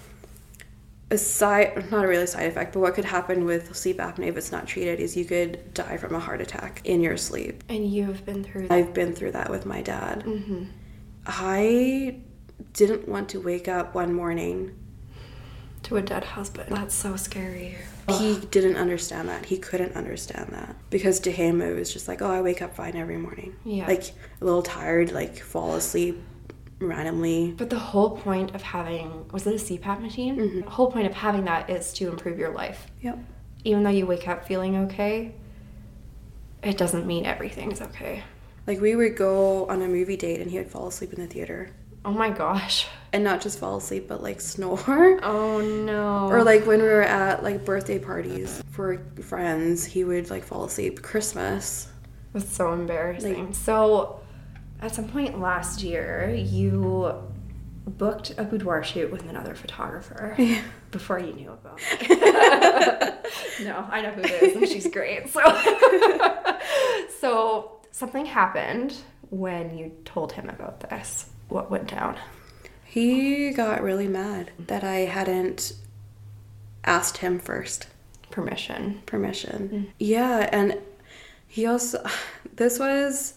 [1.10, 4.36] a side not a really side effect but what could happen with sleep apnea if
[4.36, 7.90] it's not treated is you could die from a heart attack in your sleep and
[7.90, 10.64] you've been through that i've been through that with my dad mm-hmm.
[11.26, 12.16] i
[12.72, 14.74] didn't want to wake up one morning
[15.84, 16.68] to a dead husband.
[16.70, 17.76] That's so scary.
[18.16, 19.46] He didn't understand that.
[19.46, 20.76] He couldn't understand that.
[20.90, 23.56] Because to him, it was just like, oh, I wake up fine every morning.
[23.64, 23.86] Yeah.
[23.86, 26.20] Like a little tired, like fall asleep
[26.80, 27.54] randomly.
[27.56, 30.36] But the whole point of having was it a CPAP machine?
[30.36, 30.60] Mm-hmm.
[30.60, 32.86] The whole point of having that is to improve your life.
[33.02, 33.18] Yep.
[33.64, 35.34] Even though you wake up feeling okay,
[36.62, 38.22] it doesn't mean everything's okay.
[38.66, 41.26] Like we would go on a movie date and he would fall asleep in the
[41.26, 41.70] theater.
[42.04, 42.86] Oh my gosh.
[43.12, 45.20] And not just fall asleep, but like snore.
[45.22, 46.28] Oh no.
[46.28, 50.64] Or like when we were at like birthday parties for friends, he would like fall
[50.64, 51.02] asleep.
[51.02, 51.88] Christmas.
[52.32, 53.54] That's so embarrassing.
[53.54, 54.20] so,
[54.80, 57.12] at some point last year, you
[57.86, 60.36] booked a boudoir shoot with another photographer
[60.90, 63.26] before you knew about it.
[63.64, 65.30] no, I know who it is, and she's great.
[65.30, 65.40] So,
[67.18, 68.94] so something happened
[69.30, 71.30] when you told him about this.
[71.48, 72.16] What went down?
[72.84, 75.72] He got really mad that I hadn't
[76.84, 77.86] asked him first
[78.30, 79.02] Permission.
[79.06, 79.68] permission.
[79.68, 79.86] Mm.
[79.98, 80.78] Yeah, and
[81.46, 82.04] he also
[82.56, 83.34] this was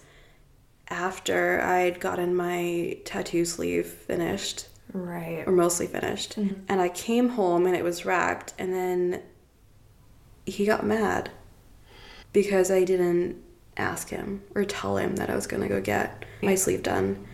[0.89, 5.43] after I'd gotten my tattoo sleeve finished Right.
[5.47, 6.35] or mostly finished.
[6.38, 6.61] Mm-hmm.
[6.67, 9.21] And I came home and it was wrapped and then
[10.45, 11.29] he got mad
[12.33, 13.41] because I didn't
[13.77, 17.25] ask him or tell him that I was to go get my sleeve done.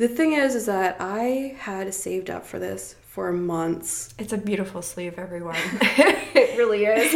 [0.00, 4.14] The thing is is that I had saved up for this for months.
[4.18, 5.56] It's a beautiful sleeve, everyone.
[5.82, 7.12] it really is.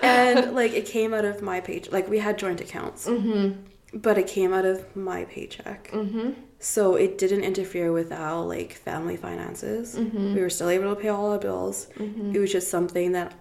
[0.02, 3.06] and like it came out of my page like we had joint accounts.
[3.06, 3.98] Mm-hmm.
[3.98, 5.90] But it came out of my paycheck.
[5.90, 6.30] Mm-hmm.
[6.60, 9.94] So it didn't interfere with our like family finances.
[9.94, 10.34] Mm-hmm.
[10.34, 11.88] We were still able to pay all our bills.
[11.96, 12.34] Mm-hmm.
[12.34, 13.34] It was just something that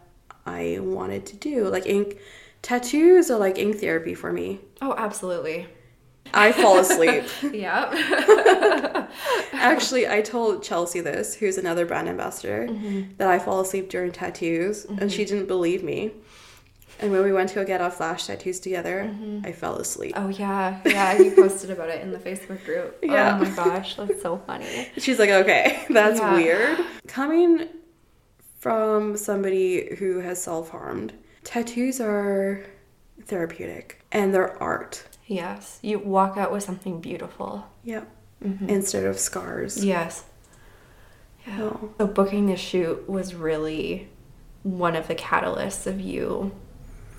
[0.45, 1.69] I wanted to do.
[1.69, 2.17] Like ink
[2.61, 4.59] tattoos are like ink therapy for me.
[4.81, 5.67] Oh, absolutely.
[6.33, 7.25] I fall asleep.
[7.53, 9.07] Yeah.
[9.53, 13.13] Actually, I told Chelsea this, who's another brand ambassador, mm-hmm.
[13.17, 15.35] that I fall asleep during tattoos, and she mm-hmm.
[15.35, 16.11] didn't believe me.
[17.01, 19.45] And when we went to go get our flash tattoos together, mm-hmm.
[19.45, 20.13] I fell asleep.
[20.15, 21.17] Oh yeah, yeah.
[21.17, 22.99] You posted about it in the Facebook group.
[23.03, 23.39] Oh yeah.
[23.39, 24.89] Oh my gosh, that's so funny.
[24.97, 26.33] She's like, okay, that's Yeah.
[26.35, 26.79] weird.
[27.07, 27.67] Coming
[28.59, 32.63] from somebody who has self harmed, tattoos are
[33.25, 35.03] therapeutic and they're art.
[35.31, 37.65] Yes, you walk out with something beautiful.
[37.85, 38.09] Yep.
[38.43, 38.69] Mm-hmm.
[38.69, 39.83] Instead of scars.
[39.83, 40.25] Yes.
[41.47, 41.57] Yeah.
[41.57, 41.93] No.
[41.97, 44.09] So booking the shoot was really
[44.63, 46.51] one of the catalysts of you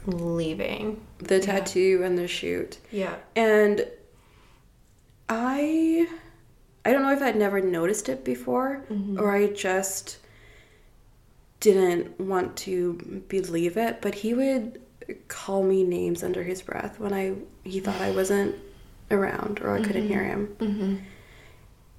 [0.05, 1.01] leaving.
[1.19, 2.79] The tattoo and the shoot.
[2.91, 3.15] Yeah.
[3.35, 3.87] And
[5.31, 6.07] I
[6.85, 9.19] I don't know if I'd never noticed it before mm-hmm.
[9.19, 10.19] or I just
[11.61, 14.83] didn't want to believe it, but he would
[15.29, 18.57] call me names under his breath when I he thought I wasn't
[19.11, 20.31] around or I couldn't hear mm-hmm.
[20.31, 20.57] him.
[20.59, 20.97] Mm-hmm.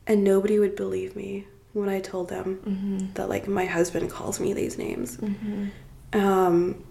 [0.07, 3.13] And nobody would believe me when I told them mm-hmm.
[3.13, 5.17] that like my husband calls me these names.
[5.17, 5.67] Mm-hmm.
[6.19, 6.83] Um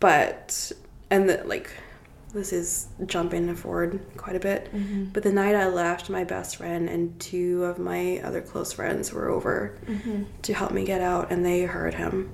[0.00, 0.72] but
[1.10, 1.70] and the, like
[2.32, 4.68] this is jumping forward quite a bit.
[5.12, 9.12] But the night I left, my best friend and two of my other close friends
[9.12, 9.78] were over
[10.42, 12.32] to help me get out, and they heard him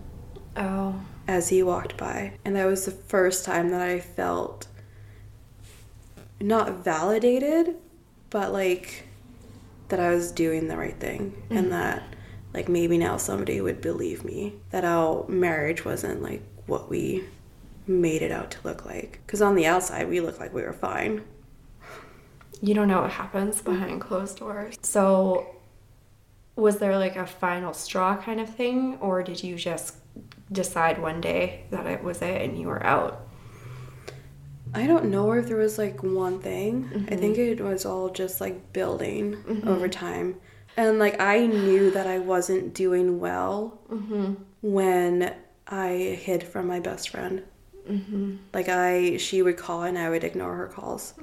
[0.57, 0.95] Oh.
[1.31, 2.33] As he walked by.
[2.45, 4.67] And that was the first time that I felt
[6.41, 7.77] not validated,
[8.31, 9.05] but like
[9.89, 11.57] that I was doing the right thing mm-hmm.
[11.57, 12.03] and that
[12.53, 17.25] like maybe now somebody would believe me that our marriage wasn't like what we
[17.87, 19.21] made it out to look like.
[19.25, 21.23] Because on the outside, we looked like we were fine.
[22.61, 24.75] You don't know what happens behind closed doors.
[24.83, 25.55] So,
[26.57, 29.95] was there like a final straw kind of thing, or did you just
[30.53, 33.27] decide one day that it was it and you were out?
[34.73, 37.07] I don't know if there was like one thing.
[37.11, 37.53] I think mm-hmm.
[37.53, 39.69] it was all just like building mm-hmm.
[39.69, 40.37] over time.
[40.77, 44.35] And like I knew that I wasn't doing well mm-hmm.
[44.63, 45.35] when
[45.67, 47.43] I hid from my best friend.
[48.55, 51.15] Like I, she would call and I would ignore her calls.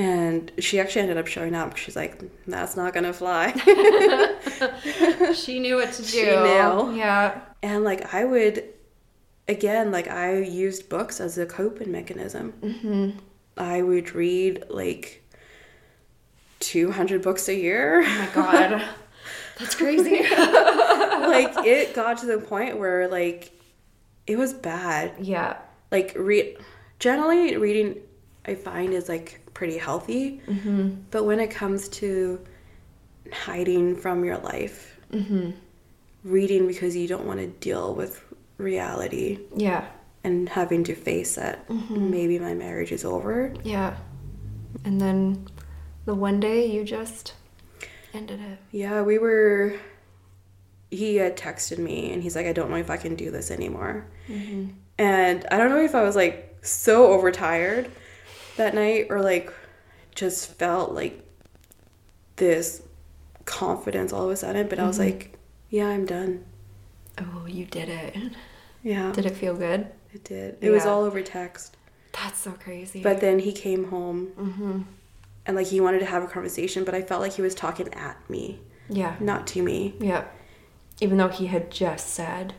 [0.00, 1.76] And she actually ended up showing up.
[1.76, 3.52] She's like, "That's not gonna fly."
[5.34, 6.08] she knew what to do.
[6.08, 6.94] She knew.
[6.96, 7.40] Yeah.
[7.62, 8.64] and like I would,
[9.46, 12.54] again, like I used books as a coping mechanism.
[12.62, 13.18] Mm-hmm.
[13.58, 15.22] I would read like
[16.60, 18.02] 200 books a year.
[18.02, 18.82] Oh my god.
[19.58, 20.22] That's crazy.
[20.30, 23.52] like it got to the point where like
[24.26, 25.12] it was bad.
[25.20, 25.58] yeah.
[25.90, 26.56] Like read
[26.98, 27.96] generally reading
[28.46, 30.40] I find is like pretty healthy.
[30.46, 30.90] Mm-hmm.
[31.10, 32.40] But when it comes to
[33.32, 35.50] hiding from your life, Mm-hmm.
[36.22, 38.24] reading because you don't want to deal with
[38.58, 39.86] reality Yeah.
[40.22, 43.52] and having to face that maybe my marriage is over.
[43.64, 43.96] Yeah.
[44.84, 45.48] And then
[46.04, 47.34] the one day you just
[48.14, 48.58] Ended it.
[48.70, 49.74] Yeah, we were.
[50.92, 53.50] He had texted me and he's like, I don't know if I can do this
[53.50, 54.06] anymore.
[54.28, 54.70] Mm-hmm.
[54.98, 57.90] And I don't know if I was like so overtired
[58.56, 59.52] that night or like
[60.14, 61.22] just felt like
[62.36, 62.82] this
[63.44, 65.04] confidence all of a sudden, but I was Mm-hmm.
[65.18, 66.44] like, yeah, I'm done.
[67.18, 68.16] Oh, you did it.
[68.82, 69.88] Yeah, Did it feel good?
[70.12, 70.56] it did.
[70.60, 71.76] It was all over text.
[72.12, 73.02] That's so crazy.
[73.02, 74.80] But then he came home mm-hmm.
[75.46, 77.92] and like he wanted to have a conversation, but I felt like he was talking
[77.94, 78.58] at me,
[78.88, 79.94] yeah, not to me.
[80.00, 80.24] yeah.
[81.00, 82.54] Even though he had just said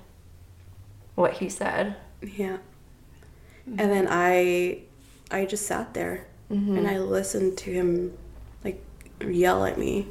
[1.16, 1.96] what he said.
[2.22, 2.58] Yeah.
[3.68, 4.84] And then I
[5.32, 6.78] I just sat there Mm-hmm.
[6.78, 8.18] and I listened to him
[8.66, 8.84] like
[9.26, 10.06] yell at me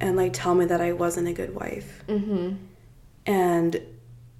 [0.00, 2.04] and like tell me that I wasn't a good wife.
[2.06, 2.54] Mm-hmm.
[3.26, 3.82] And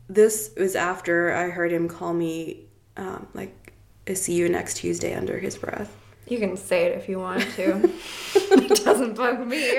[0.09, 2.67] this was after I heard him call me
[2.97, 3.73] um, like
[4.09, 5.97] I see you next Tuesday under his breath.
[6.29, 7.93] You can say it if you want to.
[8.35, 9.77] it doesn't bug me.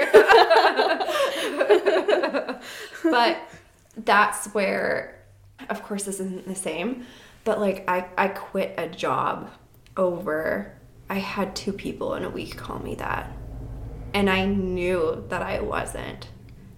[3.03, 3.38] but
[3.95, 5.23] that's where,
[5.69, 7.06] of course, this isn't the same.
[7.45, 9.49] But like, I, I quit a job
[9.97, 10.73] over,
[11.09, 13.31] I had two people in a week call me that.
[14.13, 16.27] And I knew that I wasn't.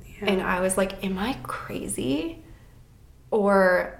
[0.05, 0.29] Yeah.
[0.31, 2.43] And I was like, am I crazy?
[3.31, 3.99] Or,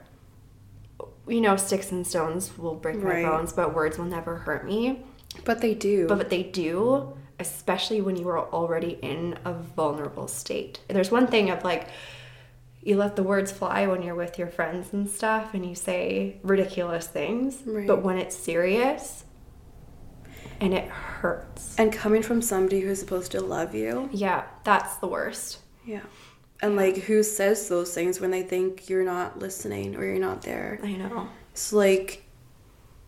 [1.27, 3.26] you know, sticks and stones will break my Right.
[3.26, 5.03] bones, but words will never hurt me.
[5.45, 6.07] But they do.
[6.07, 10.80] But, but they do, especially when you are already in a vulnerable state.
[10.88, 11.88] There's one thing of like,
[12.86, 16.38] you let the words fly when you're with your friends and stuff and you say
[16.44, 17.62] ridiculous things.
[17.66, 17.88] Right.
[17.88, 19.24] But when it's serious
[20.60, 21.76] and it hurts.
[21.78, 24.10] and coming from somebody who's supposed to love you.
[24.12, 25.60] Yeah, that's the worst.
[25.86, 26.02] Yeah.
[26.62, 30.42] And like who says those things when they think you're not listening or you're not
[30.42, 30.80] there?
[30.84, 31.28] I know.
[31.52, 32.24] It's like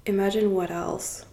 [0.06, 1.26] imagine what else.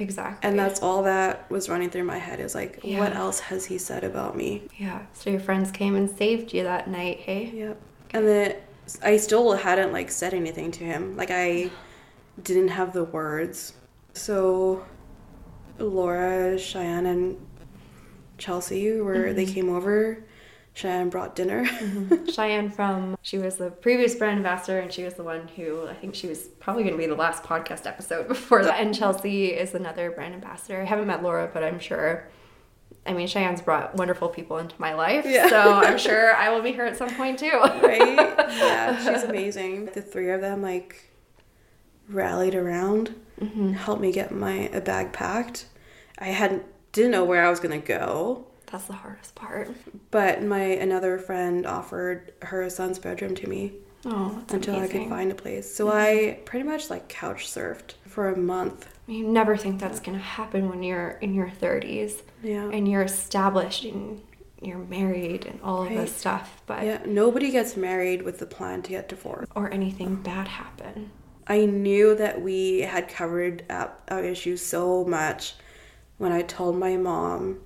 [0.00, 0.48] Exactly.
[0.48, 3.00] And that's all that was running through my head is like, Yeah.
[3.00, 4.62] what else has he said about me?
[4.78, 5.02] Yeah.
[5.12, 7.50] So your friends came and saved you that night, hey?
[7.54, 7.80] Yep.
[8.12, 8.56] And then
[9.02, 11.16] I still hadn't like said anything to him.
[11.16, 11.70] Like I
[12.42, 13.74] didn't have the words.
[14.14, 14.84] So
[15.78, 17.46] Laura, Cheyenne, and
[18.38, 19.54] Chelsea were they mm-hmm.
[19.54, 20.24] came over.
[20.80, 21.64] Cheyenne brought dinner.
[21.64, 22.26] Mm-hmm.
[22.30, 25.94] Cheyenne from she was the previous brand ambassador and she was the one who I
[25.94, 28.80] think she was probably going to be the last podcast episode before that.
[28.80, 30.80] And Chelsea is another brand ambassador.
[30.80, 32.28] I haven't met Laura, but I'm sure.
[33.06, 35.48] I mean, Cheyenne's brought wonderful people into my life, Yeah.
[35.48, 37.50] so I'm sure I will meet her at some point too.
[37.82, 38.16] right?
[38.50, 39.86] Yeah, she's amazing.
[39.86, 41.10] The three of them like
[42.08, 43.72] rallied around, mm-hmm.
[43.72, 45.66] helped me get my a bag packed.
[46.18, 49.68] I hadn't didn't know where I was gonna go, That's the hardest part.
[50.10, 53.72] but my another friend offered her son's bedroom to me
[54.06, 55.74] Oh, that's until I could find a place.
[55.74, 58.88] So I pretty much like couch surfed for a month.
[59.06, 62.70] You never think that's to happen when you're in your 30s Yeah.
[62.72, 64.22] and you're established and
[64.62, 68.80] you're married and all of this stuff, but Yeah, nobody gets married with the plan
[68.82, 69.50] to get divorced.
[69.54, 71.10] or anything bad happen.
[71.46, 75.56] I knew that we had covered up our issues so much
[76.18, 77.58] when I told my mom,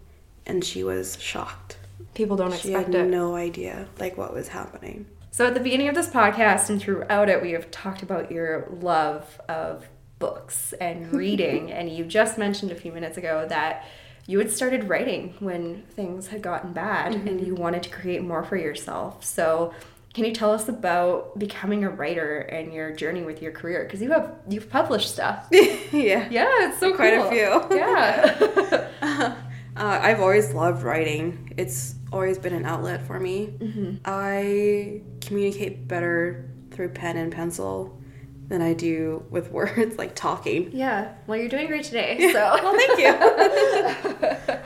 [0.46, 1.78] and she was shocked.
[2.14, 3.08] People don't She expect had it.
[3.08, 5.06] no idea like what was happening.
[5.30, 8.68] So, at the beginning of this podcast and throughout it, we have talked about your
[8.80, 9.88] love of
[10.20, 11.72] books and reading.
[11.72, 13.84] and you just mentioned a few minutes ago that
[14.26, 17.44] you had started writing when things had gotten bad and mm-hmm.
[17.44, 19.24] you wanted to create more for yourself.
[19.24, 19.74] So,
[20.14, 23.82] can you tell us about becoming a writer and your journey with your career?
[23.82, 25.48] Because you have you've published stuff.
[25.50, 26.28] yeah.
[26.30, 27.76] Yeah, it's so Quite a few.
[27.76, 28.90] Yeah.
[29.02, 29.34] Uh-huh.
[29.76, 31.52] Uh, I've always loved writing.
[31.56, 33.54] It's always been an outlet for me.
[33.58, 33.96] Mm-hmm.
[34.04, 38.00] I communicate better through pen and pencil
[38.48, 40.70] than I do with words, like talking.
[40.72, 41.14] yeah.
[41.26, 42.30] Well, you're doing great today.
[42.32, 42.38] So.
[42.62, 44.56] well, thank you.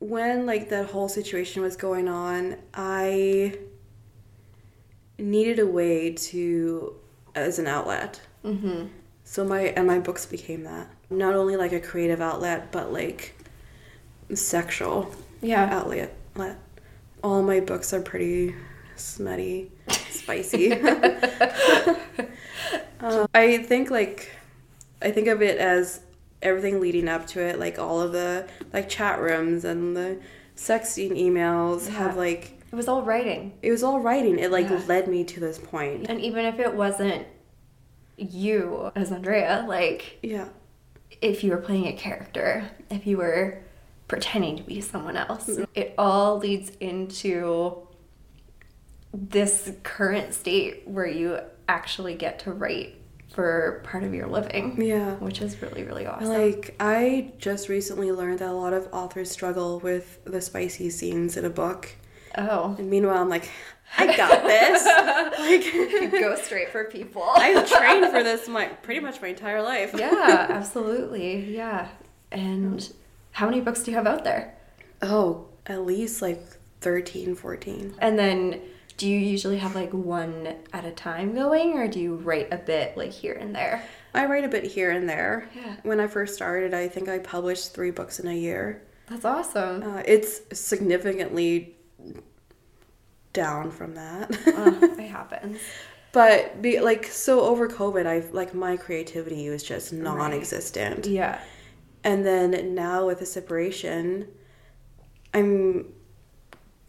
[0.06, 3.58] when like that whole situation was going on, I
[5.18, 6.96] needed a way to
[7.34, 8.20] as an outlet.
[8.44, 8.86] mm-hmm.
[9.24, 10.90] So my and my books became that.
[11.08, 13.34] Not only like a creative outlet, but like
[14.36, 15.68] sexual Yeah.
[15.70, 16.14] outlet.
[17.22, 18.54] All my books are pretty
[18.96, 19.70] smutty,
[20.10, 20.72] spicy.
[23.00, 24.30] Um, I think like
[25.02, 26.00] I think of it as
[26.40, 30.20] everything leading up to it, like all of the like chat rooms and the
[30.56, 33.54] sexting emails have like It was all writing.
[33.60, 34.38] it was all writing.
[34.38, 34.80] It like Yeah.
[34.86, 36.06] led me to this point.
[36.08, 37.26] And even if it wasn't
[38.16, 40.46] you as Andrea, like Yeah.
[41.20, 43.61] if you were playing a character, if you were
[44.12, 47.88] pretending to be someone else, it all leads into
[49.14, 52.94] this current state where you actually get to write
[53.30, 54.78] for part of your living.
[54.82, 55.14] Yeah.
[55.14, 56.28] Which is really, really awesome.
[56.28, 61.38] Like, I just recently learned that a lot of authors struggle with the spicy scenes
[61.38, 61.88] in a book.
[62.36, 62.76] oh.
[62.78, 63.48] And meanwhile, I'm like,
[63.96, 64.84] I got this.
[66.04, 67.26] like, Go straight for people.
[67.34, 69.94] I've trained for this my pretty much my entire life.
[69.96, 71.54] yeah, absolutely.
[71.56, 71.88] Yeah.
[72.30, 72.92] And
[73.32, 74.54] how many books do you have out there?
[75.00, 76.40] Oh, at least like
[76.80, 77.94] 13, 14.
[77.98, 78.60] And then
[78.96, 82.56] do you usually have like one at a time going or do you write a
[82.58, 83.84] bit like here and there?
[84.14, 85.48] I write a bit here and there.
[85.54, 85.76] Yeah.
[85.82, 88.82] When I first started, I think I published three books in a year.
[89.08, 89.82] That's awesome.
[89.82, 91.74] Uh, it's significantly
[93.32, 94.30] down from that.
[94.46, 95.58] oh, it happens.
[96.12, 101.06] but be like so over COVID, I've like my creativity was just non-existent.
[101.06, 101.40] Yeah.
[102.04, 104.28] And then now with the separation,
[105.32, 105.92] I'm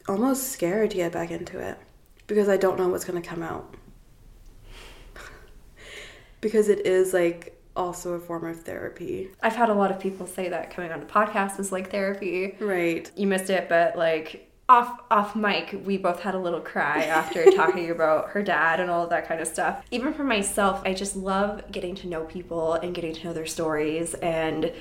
[0.07, 1.77] almost scared to get back into it
[2.27, 3.76] because I don't know what's going to come out.
[6.41, 9.30] because it is like also a form of therapy.
[9.41, 12.56] I've had a lot of people say that coming on the podcast is like therapy.
[12.60, 13.10] Right.
[13.15, 17.45] You missed it, but like off off mic, we both had a little cry after
[17.52, 19.84] talking about her dad and all of that kind of stuff.
[19.91, 23.45] Even for myself, I just love getting to know people and getting to know their
[23.45, 24.72] stories and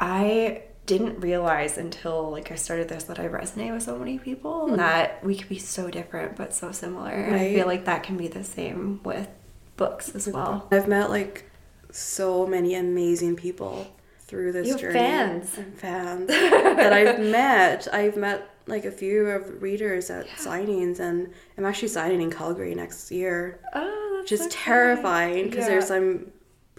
[0.00, 4.66] I didn't realize until like I started this that I resonate with so many people
[4.68, 7.10] and that we could be so different but so similar.
[7.10, 9.28] And I feel like that can be the same with
[9.76, 10.66] books as well.
[10.72, 11.48] I've met like
[11.92, 13.86] so many amazing people
[14.20, 14.94] through this You have journey.
[14.94, 15.58] fans.
[15.58, 17.86] And fans that I've met.
[17.92, 22.74] I've met like a few of readers at signings, and I'm actually signing in Calgary
[22.74, 23.58] next year.
[23.74, 25.68] Oh, that's Which is so terrifying because Yeah.
[25.70, 26.30] there's some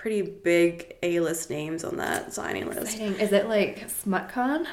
[0.01, 2.95] pretty big A-list names on that signing list.
[2.95, 3.13] exciting.
[3.19, 4.65] Is it like SmutCon?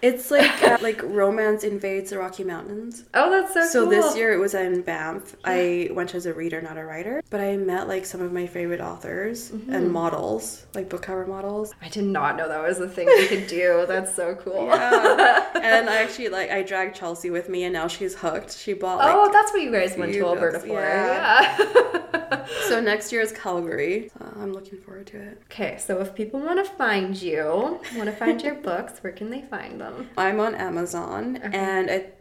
[0.00, 3.04] It's like uh, like romance invades the Rocky Mountains.
[3.12, 3.68] Oh, that's so, cool.
[3.68, 3.90] So cool.
[3.90, 5.36] this year it was in Banff.
[5.44, 8.46] I went as a reader, not a writer, but I met like some of my
[8.46, 9.74] favorite authors Mm-hmm.
[9.74, 11.74] and models, like book cover models.
[11.82, 13.84] I did not know that was a thing we could do.
[13.88, 14.64] That's so cool.
[14.68, 15.50] Yeah.
[15.62, 18.56] and I actually like I dragged Chelsea with me, and now she's hooked.
[18.56, 20.80] She bought like oh, that's what you guys went to Alberta books, for.
[20.80, 21.56] yeah.
[21.58, 22.39] Yeah.
[22.68, 24.10] So next year is Calgary.
[24.18, 25.42] So I'm looking forward to it.
[25.44, 29.30] okay, so if people want to find you, want to find your books, where can
[29.30, 30.08] they find them?
[30.16, 31.50] I'm on Amazon Uh-huh.
[31.52, 32.16] and at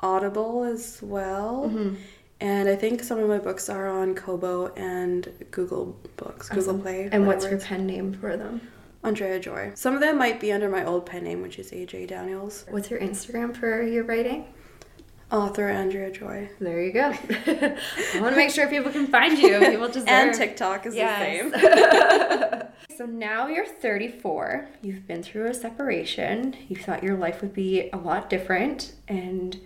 [0.00, 1.64] Audible as well.
[1.68, 1.94] Mm-hmm.
[2.40, 7.08] And I think some of my books are on Kobo and Google Books, Google Play.
[7.12, 8.62] And what's your pen name for them?
[9.04, 9.72] Andrea Joy.
[9.74, 12.64] Some of them might be under my old pen name, which is AJ Daniels.
[12.70, 14.46] What's your Instagram for your writing?
[15.30, 16.50] Author Andrea Joy.
[16.58, 17.12] There you go.
[17.46, 19.60] I want to make sure people can find you.
[19.60, 20.08] People deserve.
[20.08, 21.52] And TikTok is Yes.
[21.52, 22.66] the same.
[22.96, 24.68] So now you're 34.
[24.82, 26.54] You've been through a separation.
[26.68, 29.58] You thought your life would be a lot different, and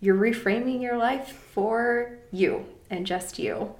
[0.00, 3.74] you're reframing your life for you and just you.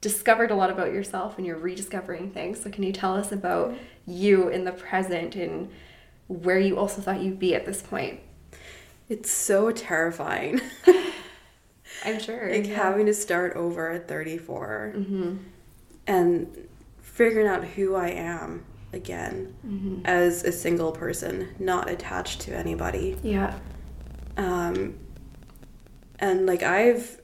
[0.00, 2.62] Discovered a lot about yourself, and you're rediscovering things.
[2.62, 3.82] So, can you tell us about mm-hmm.
[4.06, 5.70] you in the present and
[6.28, 8.20] where you also thought you'd be at this point?
[9.08, 10.60] It's so terrifying.
[12.04, 12.50] I'm sure.
[12.50, 12.74] like yeah.
[12.74, 15.36] having to start over at 34 Mm-hmm.
[16.06, 16.68] and
[17.00, 20.06] figuring out who I am again Mm-hmm.
[20.06, 23.16] as a single person, not attached to anybody.
[23.22, 23.58] Yeah.
[24.36, 24.98] Um,
[26.18, 27.20] and like I've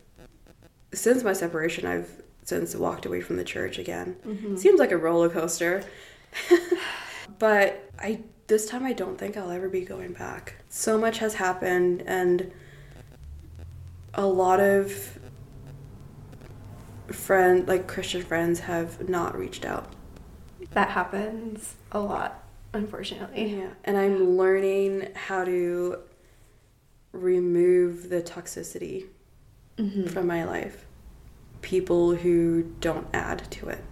[0.92, 2.10] since my separation, I've
[2.44, 4.16] since walked away from the church again.
[4.26, 4.56] Mm-hmm.
[4.56, 5.82] Seems like a roller coaster,
[7.38, 10.56] but I this time I don't think I'll ever be going back.
[10.68, 12.50] So much has happened, and
[14.14, 15.18] a lot of
[17.08, 19.92] friend like Christian friends have not reached out.
[20.72, 22.42] That happens a lot,
[22.72, 23.54] unfortunately.
[23.58, 25.98] Yeah, and I'm learning how to
[27.12, 29.06] remove the toxicity
[29.78, 30.08] Mm-hmm.
[30.08, 30.86] from my life.
[31.62, 33.84] People who don't add to it.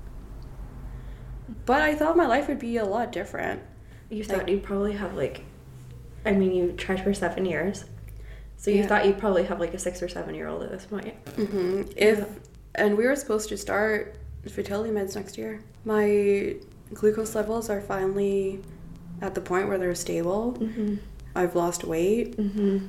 [1.65, 3.63] But I thought my life would be a lot different.
[4.11, 5.43] You thought you'd probably have like,
[6.25, 7.85] I mean, you tried for seven years,
[8.57, 8.87] so you Yeah.
[8.87, 11.15] thought you'd probably have like a six or seven year old at this point.
[11.37, 12.27] hmm If
[12.75, 14.17] and we were supposed to start
[14.51, 15.61] fertility meds next year.
[15.85, 16.57] My
[16.95, 18.61] glucose levels are finally
[19.21, 20.57] at the point where they're stable.
[20.61, 20.97] Mm-hmm.
[21.35, 22.37] I've lost weight.
[22.37, 22.87] Mm-hmm.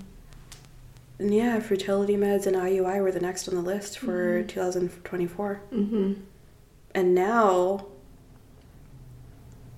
[1.20, 5.62] And yeah, fertility meds and IUI were the next on the list for 2024.
[5.74, 6.14] Mm-hmm.
[6.94, 7.88] And now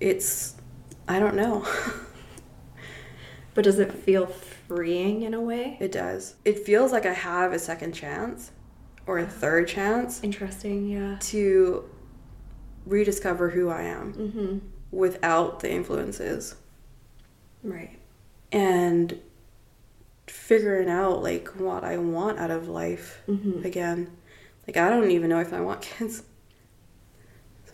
[0.00, 0.54] it's
[1.10, 1.66] I don't know.
[3.52, 5.76] But does it feel freeing in a way?
[5.80, 6.36] it does.
[6.44, 8.52] It feels like I have a second chance
[9.06, 11.16] or a third chance Interesting, yeah.
[11.20, 11.84] to
[12.86, 14.58] rediscover who I am Mm-hmm.
[14.92, 16.54] without the influences
[17.64, 17.98] Right.
[18.52, 19.18] and
[20.28, 23.64] figuring out like what I want out of life Mm-hmm.
[23.66, 24.16] again.
[24.68, 26.22] Like I don't even know if I want kids.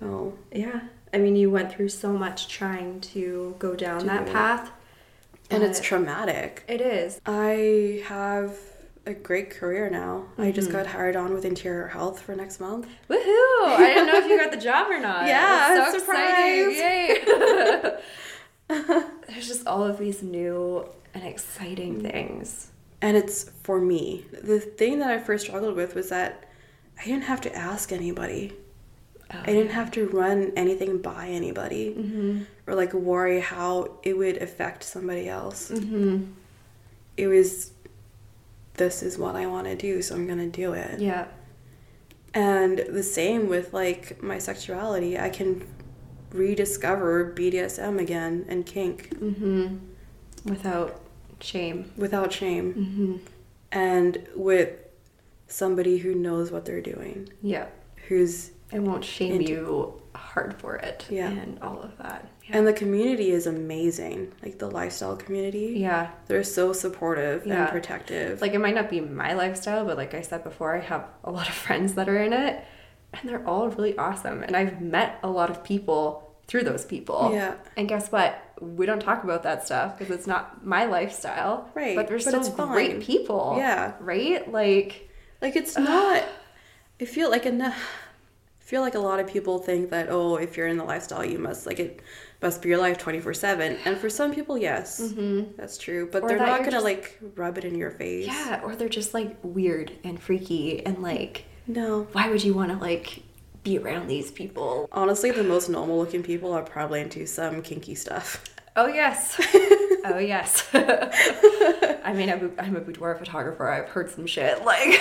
[0.00, 0.80] So Yeah.
[1.15, 4.70] I mean, you went through so much trying to go down To that path.
[5.51, 6.65] and it's traumatic.
[6.69, 7.20] It is.
[7.27, 8.59] I have
[9.07, 10.24] a great career now.
[10.37, 10.78] I just Mm-hmm.
[10.78, 12.87] got hired on with Interior Health for next month.
[13.09, 13.65] Woohoo!
[13.66, 15.27] I didn't know if you got the job or not.
[15.28, 16.66] Yeah, so surprise.
[16.77, 17.93] exciting.
[18.69, 19.03] Yay.
[19.28, 22.11] There's just all of these new and exciting Mm.
[22.11, 22.70] things.
[23.01, 24.24] And it's for me.
[24.43, 26.45] The thing that I first struggled with was that
[27.01, 28.55] I didn't have to ask anybody.
[29.35, 32.43] Oh, I didn't have to run anything by anybody Mm-hmm.
[32.66, 35.70] or like worry how it would affect somebody else.
[35.70, 36.24] Mm-hmm.
[37.16, 37.73] It was,
[38.74, 41.01] this is what I want to do, so I'm going to do it.
[41.01, 41.27] Yeah.
[42.35, 45.19] And the same with like my sexuality.
[45.19, 45.66] I can
[46.32, 49.77] rediscover BDSM again and kink Mm-hmm.
[50.44, 51.01] Without
[51.40, 51.90] shame.
[51.97, 53.16] without shame Mm-hmm.
[53.73, 54.70] and with
[55.48, 57.66] somebody who knows what they're doing, Yeah.
[58.09, 61.06] who's It won't shame Into- you hard for it.
[61.10, 61.28] Yeah.
[61.28, 62.26] And all of that.
[62.48, 62.59] Yeah.
[62.59, 64.32] and the community is amazing.
[64.43, 65.74] Like the lifestyle community.
[65.76, 66.10] yeah.
[66.26, 67.62] They're so supportive Yeah.
[67.64, 68.40] and protective.
[68.40, 71.30] Like it might not be my lifestyle, but like I said before, I have a
[71.30, 72.62] lot of friends that are in it
[73.12, 74.43] and they're all really awesome.
[74.43, 77.30] And I've met a lot of people through those people.
[77.32, 77.55] Yeah.
[77.76, 78.40] And guess what?
[78.60, 81.68] We don't talk about that stuff because it's not my lifestyle.
[81.74, 82.68] Right, But they're but still fine.
[82.68, 83.55] great people.
[83.59, 83.93] Yeah.
[84.01, 84.51] Right?
[84.51, 85.09] Like,
[85.43, 86.24] Like it's not.
[87.01, 87.76] I feel like enough.
[88.66, 91.38] Feel like a lot of people think that oh, if you're in the lifestyle, you
[91.38, 92.01] must like it
[92.43, 93.78] must be your life twenty four seven.
[93.84, 95.52] And for some people, yes, mm-hmm.
[95.56, 96.09] that's true.
[96.10, 98.26] But Or they're not gonna just- like rub it in your face.
[98.26, 98.60] yeah.
[98.64, 102.09] Or they're just like weird and freaky and like, No.
[102.10, 103.22] why would you want to like
[103.62, 104.88] be around these people?
[104.90, 108.43] Honestly, the most normal looking people are probably into some kinky stuff.
[108.74, 109.40] Oh yes.
[110.15, 110.69] oh yes.
[110.74, 113.69] I mean, I'm a, I'm a boudoir photographer.
[113.69, 114.65] I've heard some shit.
[114.65, 114.99] Like,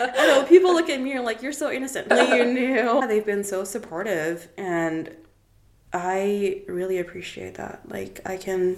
[0.00, 3.06] I know people look at me and like, "You're so innocent." Like you knew.
[3.06, 5.14] They've been so supportive, and
[5.92, 7.88] I really appreciate that.
[7.88, 8.76] Like I can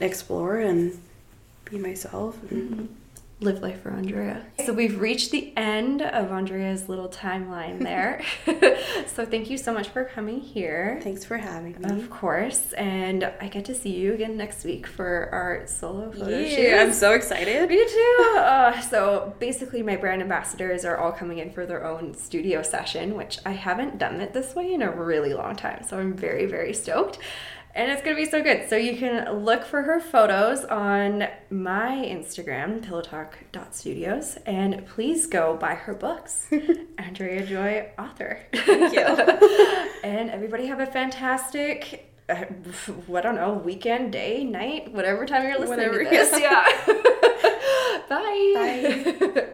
[0.00, 1.00] explore and
[1.64, 2.38] be myself.
[2.50, 2.84] And mm-hmm.
[3.38, 4.46] Live life for Andrea.
[4.64, 8.22] So we've reached the end of Andrea's little timeline there.
[9.06, 10.98] so thank you so much for coming here.
[11.02, 12.02] Thanks for having me.
[12.02, 16.38] Of course, and I get to see you again next week for our solo photo
[16.38, 17.68] Yeah, I'm so excited.
[17.68, 18.34] Me too.
[18.38, 23.14] Uh, so basically, my brand ambassadors are all coming in for their own studio session,
[23.16, 25.84] which I haven't done it this way in a really long time.
[25.86, 27.18] So I'm very, very stoked.
[27.76, 28.70] And it's gonna be so good.
[28.70, 35.74] So you can look for her photos on my Instagram, pillowtalk.studios, and please go buy
[35.74, 36.48] her books.
[36.98, 38.40] Andrea Joy, author.
[38.54, 39.00] Thank you.
[40.04, 42.44] and everybody have a fantastic, uh,
[43.14, 46.40] I don't know, weekend, day, night, whatever time you're listening Whatever, to this.
[46.40, 46.64] Yeah.
[48.08, 49.12] Bye.
[49.34, 49.52] Bye.